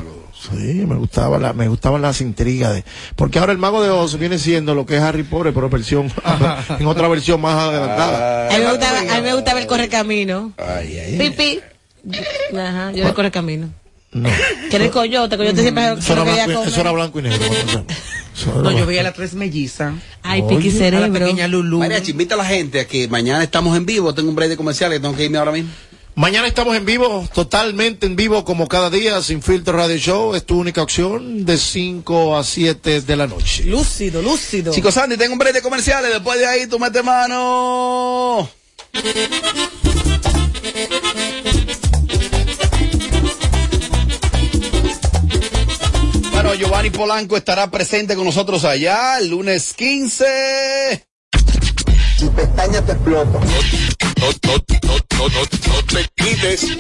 Sí, 0.52 0.56
me 0.86 0.96
gustaba 0.96 1.40
la, 1.40 1.54
me 1.54 1.68
gustaban 1.68 2.04
las 2.04 2.22
intrigas 2.22 2.74
de, 2.76 2.84
porque 3.16 3.40
ahora 3.40 3.52
el 3.52 3.58
Mago 3.58 3.82
de 3.82 3.90
Oz 3.90 4.20
viene 4.20 4.38
siendo 4.38 4.76
lo 4.76 4.86
que 4.86 4.98
es 4.98 5.02
Harry 5.02 5.24
Potter, 5.24 5.54
pero 5.56 5.70
versión, 5.70 6.12
en 6.80 6.86
otra 6.86 7.08
versión 7.08 7.42
más 7.42 7.56
adelantada. 7.58 8.48
A 8.54 8.58
mí 8.60 8.64
me 8.64 8.70
gustaba, 8.72 9.00
a 9.00 9.16
mí 9.16 9.22
me 9.24 9.34
gustaba 9.34 9.60
el 9.60 9.66
correcamino. 9.68 10.52
Pipi. 11.18 11.62
Ajá, 12.56 12.92
yo 12.92 13.08
el 13.08 13.14
correcamino. 13.16 13.70
No. 14.12 14.30
Que 14.70 14.76
era 14.76 14.86
el 14.86 14.92
coyote, 14.92 15.36
coyote 15.36 15.62
siempre 15.62 15.94
Eso 15.94 16.14
era, 16.14 16.24
blanco, 16.24 16.64
y- 16.64 16.68
eso 16.68 16.82
era 16.82 16.92
blanco 16.92 17.20
y 17.20 17.24
negro. 17.24 17.40
¿no? 18.64 18.72
Yo 18.72 18.86
veía 18.86 19.04
las 19.04 19.14
tres 19.14 19.34
mellizas. 19.34 19.94
Ay, 20.22 20.44
Piqui 20.44 20.70
A 20.70 20.72
la 20.74 20.78
Cerebro. 20.78 21.14
pequeña 21.14 21.48
Lulu. 21.48 21.80
Mariachi, 21.80 22.12
invita 22.12 22.36
a 22.36 22.38
la 22.38 22.46
gente 22.46 22.80
a 22.82 22.86
que 22.88 23.08
mañana 23.08 23.44
estamos 23.44 23.76
en 23.76 23.86
vivo. 23.86 24.14
Tengo 24.14 24.30
un 24.30 24.36
break 24.36 24.52
de 24.52 24.58
comerciales, 24.58 25.02
tengo 25.02 25.16
que 25.16 25.26
irme 25.26 25.38
ahora 25.38 25.52
mismo. 25.52 25.72
Mañana 26.18 26.48
estamos 26.48 26.78
en 26.78 26.86
vivo, 26.86 27.28
totalmente 27.34 28.06
en 28.06 28.16
vivo 28.16 28.46
como 28.46 28.70
cada 28.70 28.90
día, 28.90 29.22
sin 29.22 29.42
filtro 29.42 29.78
radio 29.78 29.98
show. 29.98 30.34
Es 30.34 30.46
tu 30.46 30.58
única 30.58 30.82
opción 30.82 31.44
de 31.44 31.58
5 31.58 32.38
a 32.38 32.44
7 32.44 33.02
de 33.02 33.16
la 33.18 33.28
noche. 33.28 33.66
Lúcido, 33.66 34.22
lúcido. 34.22 34.72
Chicos, 34.72 34.94
Sandy, 34.94 35.18
tengo 35.18 35.34
un 35.34 35.40
break 35.40 35.56
de 35.56 35.62
comerciales. 35.62 36.14
Después 36.14 36.40
de 36.40 36.46
ahí, 36.46 36.68
tú 36.68 36.80
mete 36.80 37.04
mano. 37.04 38.50
Bueno, 46.32 46.54
Giovanni 46.56 46.92
Polanco 46.92 47.36
estará 47.36 47.70
presente 47.70 48.16
con 48.16 48.24
nosotros 48.24 48.64
allá 48.64 49.20
el 49.20 49.32
lunes 49.32 49.74
15. 49.74 51.08
Tu 52.20 52.32
pestaña 52.32 52.82
te 52.86 52.94
explota. 52.94 53.40
No, 54.20 54.28
no, 54.28 54.56
no, 54.84 54.98
no, 55.18 55.30
no, 55.30 55.40
no 55.40 55.84
te 55.86 56.06
quites. 56.16 56.78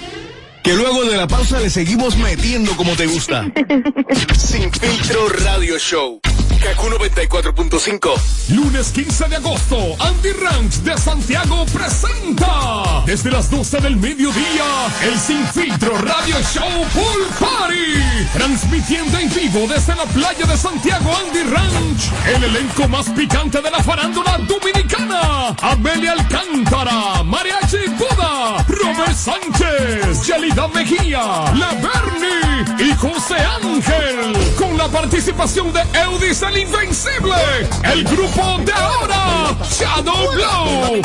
Que 0.63 0.73
luego 0.73 1.05
de 1.05 1.17
la 1.17 1.27
pausa 1.27 1.59
le 1.59 1.69
seguimos 1.69 2.17
metiendo 2.17 2.75
como 2.75 2.95
te 2.95 3.05
gusta. 3.05 3.45
Sin 4.37 4.71
filtro 4.71 5.29
radio 5.29 5.77
show. 5.77 6.19
Kaku 6.65 6.89
94.5. 6.89 8.55
Lunes 8.55 8.91
15 8.91 9.27
de 9.27 9.35
agosto, 9.35 9.77
Andy 9.99 10.31
Ranch 10.31 10.73
de 10.77 10.97
Santiago 10.97 11.63
presenta 11.71 13.03
desde 13.05 13.29
las 13.29 13.51
12 13.51 13.81
del 13.81 13.97
mediodía 13.97 14.65
el 15.03 15.19
Sin 15.19 15.45
Filtro 15.49 15.95
Radio 15.95 16.35
Show 16.51 16.85
Pool 16.91 17.27
Party. 17.39 18.25
Transmitiendo 18.33 19.19
en 19.19 19.31
vivo 19.31 19.67
desde 19.67 19.95
la 19.95 20.05
playa 20.05 20.45
de 20.47 20.57
Santiago 20.57 21.15
Andy 21.15 21.43
Ranch. 21.43 22.11
El 22.35 22.43
elenco 22.43 22.87
más 22.87 23.09
picante 23.09 23.61
de 23.61 23.69
la 23.69 23.83
farándula 23.83 24.39
dominicana. 24.39 25.55
Amelia 25.61 26.13
Alcántara, 26.13 27.21
Mariachi 27.23 27.89
Buda, 27.95 28.65
Robert 28.67 29.15
Sánchez, 29.15 30.25
Yelida 30.25 30.67
Mejía, 30.69 31.53
La 31.53 31.73
Bernie 31.73 32.89
y 32.89 32.95
José 32.95 33.35
Ángel. 33.35 34.55
Con 34.57 34.75
la 34.77 34.87
participación 34.87 35.71
de 35.71 35.81
Eudis 35.93 36.41
Invencible, 36.55 37.35
el 37.83 38.03
grupo 38.05 38.57
de 38.63 38.71
ahora, 38.73 39.55
Shadow 39.69 40.31
Blow, 40.31 41.01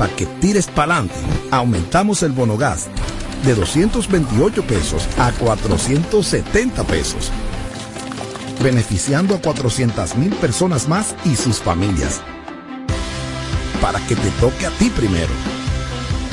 Para 0.00 0.16
que 0.16 0.24
tires 0.24 0.66
pa'lante, 0.66 1.14
aumentamos 1.50 2.22
el 2.22 2.32
bono 2.32 2.56
gas 2.56 2.88
de 3.44 3.54
228 3.54 4.62
pesos 4.62 5.06
a 5.18 5.30
470 5.30 6.84
pesos, 6.84 7.30
beneficiando 8.62 9.34
a 9.34 9.42
400 9.42 10.16
mil 10.16 10.34
personas 10.36 10.88
más 10.88 11.14
y 11.26 11.36
sus 11.36 11.58
familias. 11.58 12.22
Para 13.82 14.00
que 14.06 14.16
te 14.16 14.30
toque 14.40 14.64
a 14.64 14.70
ti 14.70 14.88
primero. 14.88 15.34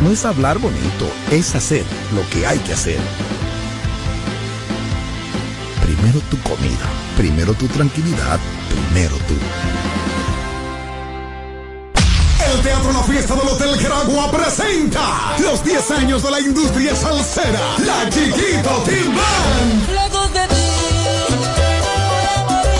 No 0.02 0.12
es 0.12 0.24
hablar 0.24 0.60
bonito, 0.60 1.06
es 1.32 1.54
hacer 1.54 1.84
lo 2.16 2.22
que 2.30 2.48
hay 2.48 2.60
que 2.60 2.72
hacer. 2.72 3.00
Primero 5.84 6.22
tu 6.30 6.38
comida, 6.38 6.88
primero 7.18 7.54
tu 7.54 7.68
tranquilidad, 7.68 8.40
primero 8.70 9.18
tú. 9.28 9.77
El 12.58 12.64
Teatro 12.64 12.92
La 12.92 13.04
Fiesta 13.04 13.36
del 13.36 13.48
Hotel 13.48 13.80
Geragua 13.80 14.32
presenta 14.32 15.36
los 15.40 15.64
10 15.64 15.92
años 15.92 16.24
de 16.24 16.32
la 16.32 16.40
industria 16.40 16.96
salsera, 16.96 17.60
la 17.86 18.10
Chiquito 18.10 18.84
Team 18.84 19.16
Band. 19.16 19.90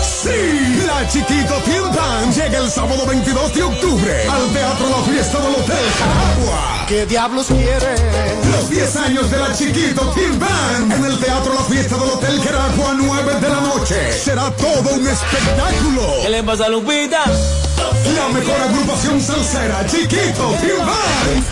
Sí, 0.02 0.84
la 0.84 1.06
Chiquito 1.08 1.54
Team 1.64 1.94
Band 1.94 2.34
llega 2.34 2.58
el 2.58 2.68
sábado 2.70 3.06
22 3.06 3.54
de 3.54 3.62
octubre 3.62 4.28
al 4.28 4.52
Teatro 4.52 4.88
La 4.90 5.12
Fiesta 5.12 5.38
del 5.38 5.54
Hotel 5.54 5.86
Geragua. 5.96 6.84
¿Qué 6.88 7.06
diablos 7.06 7.46
quiere? 7.46 7.94
Los 8.50 8.68
10 8.70 8.96
años 8.96 9.30
de 9.30 9.38
la 9.38 9.54
Chiquito 9.54 10.10
Team 10.10 10.40
Band 10.40 10.92
en 10.92 11.04
el 11.04 11.18
Teatro 11.20 11.54
La 11.54 11.62
Fiesta 11.62 11.96
del 11.96 12.08
Hotel 12.10 12.42
Geragua, 12.42 12.94
9 12.96 13.34
de 13.40 13.48
la 13.48 13.60
noche. 13.60 14.12
Será 14.12 14.50
todo 14.56 14.94
un 14.96 15.06
espectáculo. 15.06 16.02
¿Qué 16.22 16.30
le 16.30 16.42
pasa 16.42 16.64
a 16.66 16.68
Lupita? 16.68 17.22
La 18.14 18.28
mejor 18.28 18.60
agrupación 18.60 19.20
salsera, 19.20 19.84
Chiquito 19.86 20.54
Tribal. 20.60 21.42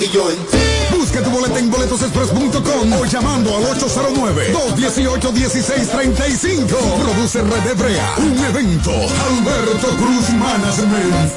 y 0.00 0.08
yo 0.08 0.30
en 0.30 0.36
ti. 0.46 0.58
Busca 0.96 1.22
tu 1.22 1.30
boleta 1.30 1.58
en 1.58 1.70
boletosexpress.com 1.70 2.92
o 2.92 3.04
llamando 3.04 3.56
al 3.56 3.64
809-218-1635. 3.78 6.66
Produce 6.66 7.42
Red 7.42 7.66
Hebrea, 7.70 8.14
un 8.18 8.38
evento. 8.44 8.90
Alberto 8.92 9.88
Cruz 9.96 10.30
Management. 10.30 11.32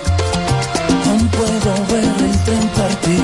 Aún 1.08 1.28
puedo 1.30 1.86
ver 1.88 2.04
el 2.04 2.44
tren 2.44 2.68
partir. 2.70 3.24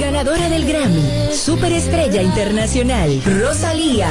Ganadora 0.00 0.48
del 0.48 0.64
Grammy, 0.66 1.02
Superestrella 1.34 2.22
Internacional, 2.22 3.20
Rosalía. 3.24 4.10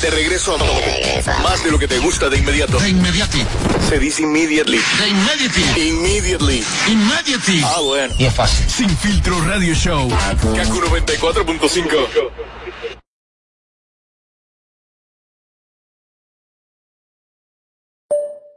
De 0.00 0.10
regreso 0.10 0.54
a 0.54 1.42
más 1.42 1.64
de 1.64 1.72
lo 1.72 1.78
que 1.78 1.88
te 1.88 1.98
gusta 1.98 2.28
de 2.28 2.38
inmediato. 2.38 2.78
De 2.78 2.90
inmediati. 2.90 3.44
Se 3.88 3.98
dice 3.98 4.22
immediately. 4.22 4.78
De 4.78 5.08
inmediati. 5.08 5.60
Immediately. 5.88 6.64
Immediately. 6.88 7.62
Ah, 7.64 7.80
bueno. 7.82 8.14
Y 8.16 8.26
es 8.26 8.34
fácil. 8.34 8.70
Sin 8.70 8.88
filtro 8.90 9.40
radio 9.40 9.74
show. 9.74 10.08
Kaku 10.08 10.80
94.5. 10.82 12.30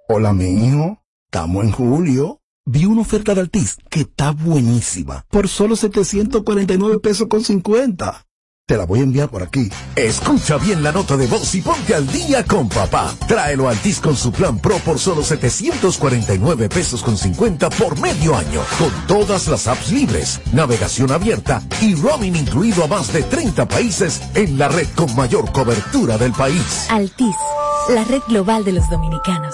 Hola, 0.09 0.33
mi 0.33 0.67
hijo. 0.67 1.01
Estamos 1.25 1.65
en 1.65 1.71
julio. 1.71 2.41
Vi 2.65 2.85
una 2.85 3.01
oferta 3.01 3.33
de 3.33 3.41
Altis 3.41 3.77
que 3.89 4.01
está 4.01 4.29
buenísima. 4.29 5.25
Por 5.31 5.47
solo 5.47 5.75
749 5.75 6.99
pesos 6.99 7.27
con 7.27 7.43
50. 7.43 8.27
Te 8.71 8.77
la 8.77 8.85
voy 8.85 8.99
a 8.99 9.03
enviar 9.03 9.27
por 9.27 9.43
aquí. 9.43 9.69
Escucha 9.97 10.55
bien 10.55 10.81
la 10.81 10.93
nota 10.93 11.17
de 11.17 11.27
voz 11.27 11.53
y 11.55 11.61
ponte 11.61 11.93
al 11.93 12.07
día 12.07 12.45
con 12.45 12.69
papá. 12.69 13.13
Tráelo 13.27 13.67
a 13.67 13.71
Altis 13.71 13.99
con 13.99 14.15
su 14.15 14.31
plan 14.31 14.59
Pro 14.59 14.77
por 14.77 14.97
solo 14.97 15.23
749 15.23 16.69
pesos 16.69 17.03
con 17.03 17.17
50 17.17 17.69
por 17.71 17.99
medio 17.99 18.33
año. 18.33 18.61
Con 18.79 18.91
todas 19.07 19.49
las 19.49 19.67
apps 19.67 19.91
libres, 19.91 20.39
navegación 20.53 21.11
abierta 21.11 21.61
y 21.81 21.95
roaming 21.95 22.37
incluido 22.37 22.85
a 22.85 22.87
más 22.87 23.11
de 23.11 23.23
30 23.23 23.67
países 23.67 24.21
en 24.35 24.57
la 24.57 24.69
red 24.69 24.87
con 24.95 25.13
mayor 25.17 25.51
cobertura 25.51 26.17
del 26.17 26.31
país. 26.31 26.87
Altis, 26.89 27.35
la 27.89 28.05
red 28.05 28.21
global 28.29 28.63
de 28.63 28.71
los 28.71 28.89
dominicanos. 28.89 29.53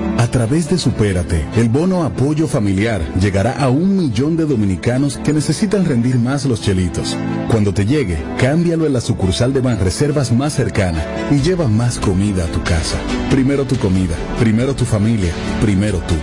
A 0.31 0.39
través 0.39 0.69
de 0.69 0.77
Supérate, 0.77 1.45
el 1.57 1.67
bono 1.67 2.05
apoyo 2.05 2.47
familiar 2.47 3.01
llegará 3.19 3.51
a 3.51 3.67
un 3.67 3.97
millón 3.97 4.37
de 4.37 4.45
dominicanos 4.45 5.17
que 5.17 5.33
necesitan 5.33 5.83
rendir 5.83 6.17
más 6.19 6.45
los 6.45 6.61
chelitos. 6.61 7.17
Cuando 7.49 7.73
te 7.73 7.85
llegue, 7.85 8.17
cámbialo 8.39 8.85
en 8.85 8.93
la 8.93 9.01
sucursal 9.01 9.51
de 9.51 9.59
Banreservas 9.59 10.31
más 10.31 10.53
cercana 10.53 11.03
y 11.31 11.41
lleva 11.41 11.67
más 11.67 11.99
comida 11.99 12.45
a 12.45 12.47
tu 12.47 12.63
casa. 12.63 12.97
Primero 13.29 13.65
tu 13.65 13.75
comida, 13.75 14.15
primero 14.39 14.73
tu 14.73 14.85
familia, 14.85 15.33
primero 15.59 15.97
tú. 16.07 16.15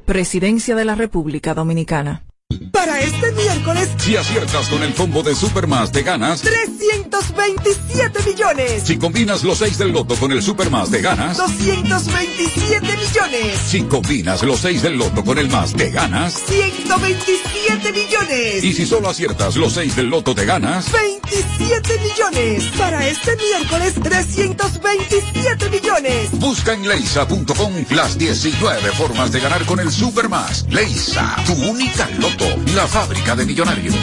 Presidencia 0.05 0.75
de 0.75 0.85
la 0.85 0.93
República 0.93 1.55
Dominicana. 1.55 2.25
Para 2.71 3.01
este 3.01 3.31
miércoles, 3.65 3.89
Si 3.97 4.15
aciertas 4.15 4.69
con 4.69 4.83
el 4.83 4.93
combo 4.93 5.23
de 5.23 5.35
Supermas 5.35 5.91
te 5.91 6.03
ganas. 6.03 6.41
327 6.41 8.23
millones. 8.23 8.83
Si 8.83 8.97
combinas 8.97 9.43
los 9.43 9.57
6 9.57 9.77
del 9.77 9.91
loto 9.91 10.15
con 10.15 10.31
el 10.31 10.41
Supermas 10.41 10.91
te 10.91 11.01
ganas. 11.01 11.37
227 11.37 12.97
millones. 12.97 13.59
Si 13.67 13.81
combinas 13.83 14.43
los 14.43 14.59
6 14.59 14.81
del 14.83 14.97
loto 14.97 15.23
con 15.23 15.37
el 15.37 15.49
más 15.49 15.73
te 15.73 15.89
ganas. 15.89 16.43
127 16.47 17.91
millones. 17.91 18.63
Y 18.63 18.73
si 18.73 18.85
solo 18.85 19.09
aciertas 19.09 19.55
los 19.55 19.73
6 19.73 19.95
del 19.95 20.07
loto 20.07 20.35
te 20.35 20.45
ganas. 20.45 20.91
27 20.91 21.99
millones. 21.99 22.63
Para 22.77 23.07
este 23.07 23.35
miércoles, 23.35 23.93
327 24.01 25.69
millones. 25.69 26.31
Busca 26.33 26.73
en 26.73 26.87
leisa.com 26.87 27.73
las 27.91 28.17
19 28.17 28.91
formas 28.91 29.31
de 29.31 29.39
ganar 29.39 29.65
con 29.65 29.79
el 29.79 29.91
Supermas. 29.91 30.65
Leisa, 30.69 31.35
tu 31.45 31.53
única 31.53 32.09
loto, 32.19 32.45
la 32.75 32.87
fábrica 32.87 33.35
de 33.35 33.45
millonarios. 33.55 33.95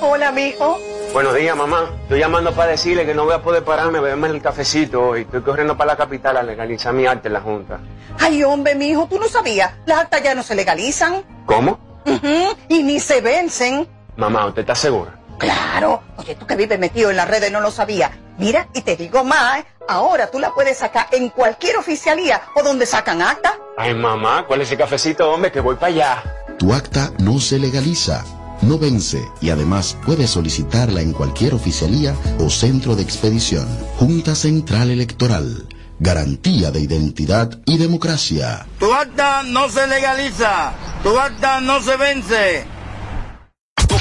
Hola, 0.00 0.30
mijo. 0.32 0.78
Buenos 1.12 1.34
días, 1.34 1.56
mamá. 1.56 1.90
Estoy 2.02 2.18
llamando 2.20 2.52
para 2.52 2.72
decirle 2.72 3.06
que 3.06 3.14
no 3.14 3.24
voy 3.24 3.34
a 3.34 3.42
poder 3.42 3.64
pararme 3.64 3.98
a 3.98 4.00
beberme 4.00 4.28
el 4.28 4.42
cafecito 4.42 5.00
hoy. 5.02 5.22
Estoy 5.22 5.42
corriendo 5.42 5.76
para 5.76 5.92
la 5.92 5.96
capital 5.96 6.36
a 6.36 6.42
legalizar 6.42 6.92
mi 6.92 7.06
arte 7.06 7.28
en 7.28 7.34
la 7.34 7.40
Junta. 7.40 7.80
Ay, 8.18 8.42
hombre, 8.44 8.74
mijo, 8.74 9.06
tú 9.08 9.18
no 9.18 9.28
sabías. 9.28 9.72
Las 9.86 10.00
actas 10.00 10.22
ya 10.22 10.34
no 10.34 10.42
se 10.42 10.54
legalizan. 10.54 11.22
¿Cómo? 11.46 11.78
Ujú, 12.06 12.56
Y 12.68 12.82
ni 12.82 13.00
se 13.00 13.20
vencen. 13.20 13.88
Mamá, 14.16 14.46
¿usted 14.46 14.62
está 14.62 14.74
segura? 14.74 15.18
Claro. 15.38 16.02
Oye, 16.16 16.34
tú 16.34 16.46
que 16.46 16.56
vives 16.56 16.78
metido 16.78 17.10
en 17.10 17.16
las 17.16 17.28
redes 17.28 17.50
no 17.50 17.60
lo 17.60 17.70
sabía. 17.70 18.10
Mira, 18.38 18.68
y 18.74 18.82
te 18.82 18.96
digo 18.96 19.24
más, 19.24 19.58
¿eh? 19.60 19.64
Ahora 19.88 20.30
tú 20.30 20.38
la 20.38 20.52
puedes 20.52 20.78
sacar 20.78 21.08
en 21.12 21.28
cualquier 21.28 21.76
oficialía 21.76 22.42
o 22.54 22.62
donde 22.62 22.86
sacan 22.86 23.22
acta. 23.22 23.58
Ay, 23.76 23.94
mamá, 23.94 24.46
¿cuál 24.46 24.60
es 24.60 24.68
ese 24.68 24.76
cafecito, 24.76 25.30
hombre? 25.30 25.50
Que 25.52 25.60
voy 25.60 25.76
para 25.76 25.86
allá. 25.88 26.22
Tu 26.58 26.72
acta 26.72 27.12
no 27.18 27.40
se 27.40 27.58
legaliza, 27.58 28.24
no 28.62 28.78
vence 28.78 29.22
y 29.40 29.50
además 29.50 29.96
puedes 30.06 30.30
solicitarla 30.30 31.00
en 31.00 31.12
cualquier 31.12 31.54
oficialía 31.54 32.14
o 32.38 32.48
centro 32.50 32.94
de 32.94 33.02
expedición. 33.02 33.66
Junta 33.98 34.34
Central 34.34 34.90
Electoral. 34.90 35.68
Garantía 36.00 36.70
de 36.70 36.80
identidad 36.80 37.60
y 37.66 37.78
democracia. 37.78 38.66
Tu 38.80 38.92
acta 38.92 39.42
no 39.44 39.68
se 39.68 39.86
legaliza, 39.86 40.72
tu 41.02 41.18
acta 41.18 41.60
no 41.60 41.80
se 41.80 41.96
vence. 41.96 42.73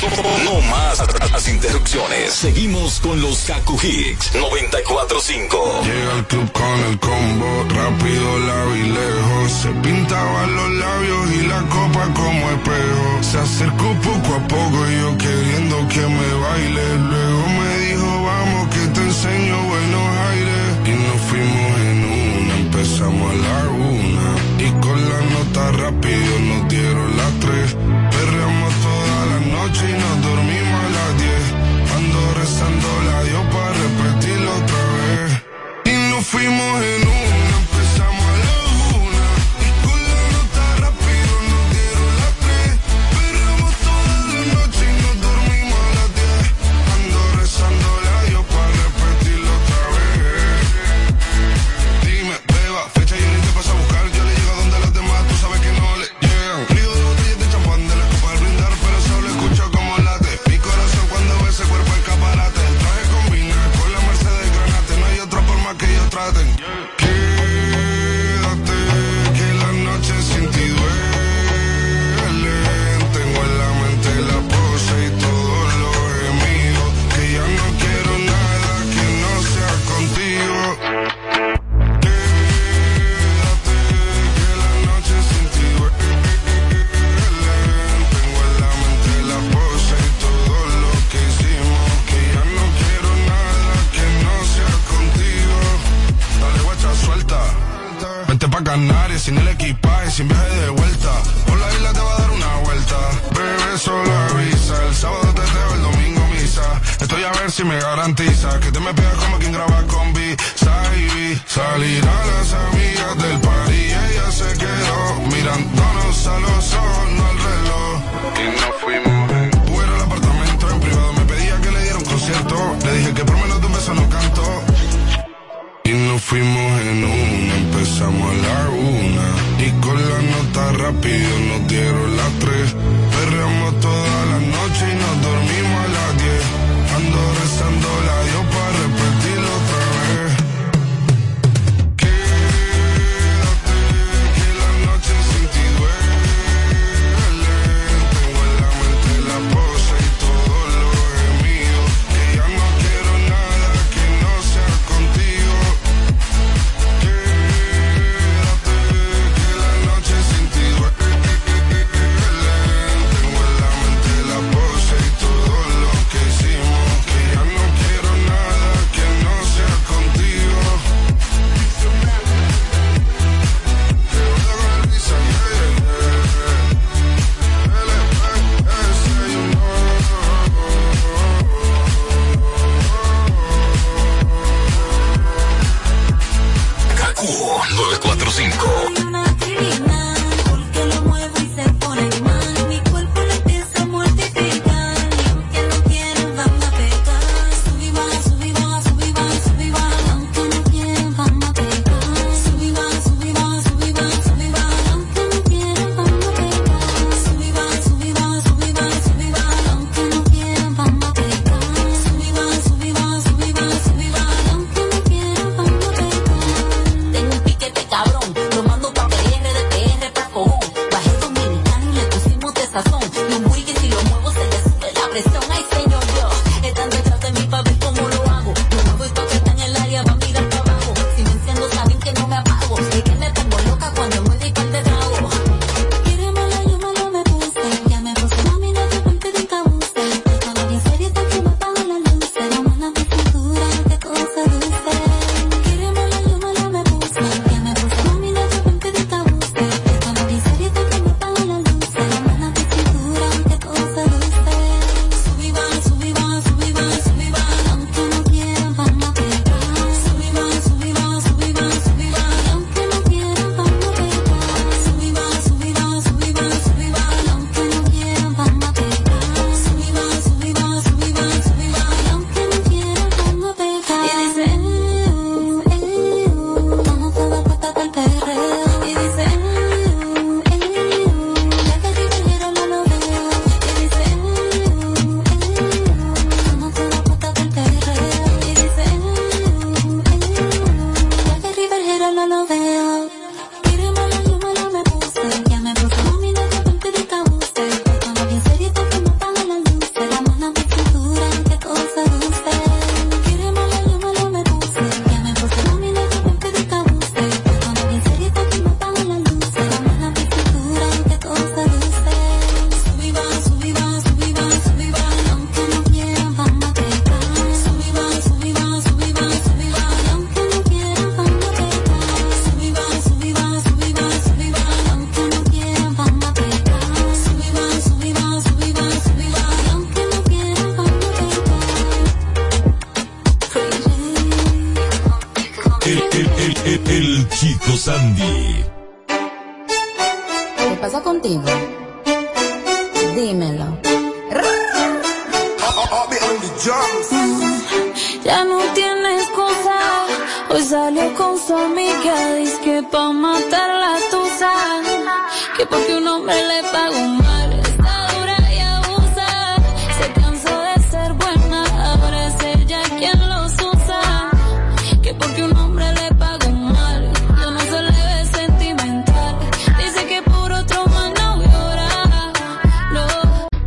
No 0.03 0.59
más 0.69 1.01
las 1.31 1.47
interrupciones. 1.47 2.33
Seguimos 2.33 2.99
con 2.99 3.21
los 3.21 3.39
Kaku 3.43 3.79
Hicks 3.81 4.35
945. 4.35 5.81
Llega 5.85 6.13
al 6.15 6.27
club 6.27 6.51
con 6.51 6.79
el 6.89 6.99
combo, 6.99 7.65
rápido 7.69 8.39
la 8.39 8.65
lejos. 8.65 9.51
Se 9.61 9.69
pintaban 9.69 10.55
los 10.55 10.71
labios 10.71 11.31
y 11.31 11.47
la 11.47 11.61
copa 11.61 12.13
como 12.15 12.51
espejo. 12.51 13.23
Se 13.23 13.37
acercó 13.39 13.95
poco 14.03 14.35
a 14.35 14.47
poco, 14.49 14.89
y 14.89 14.99
yo 14.99 15.17
queriendo 15.17 15.87
que 15.87 16.01
me 16.01 16.33
baile. 16.33 16.97
Luego 16.97 17.47
me 17.47 17.77
dijo, 17.85 18.23
vamos 18.23 18.67
que 18.75 18.87
te 18.87 19.01
enseño 19.01 19.72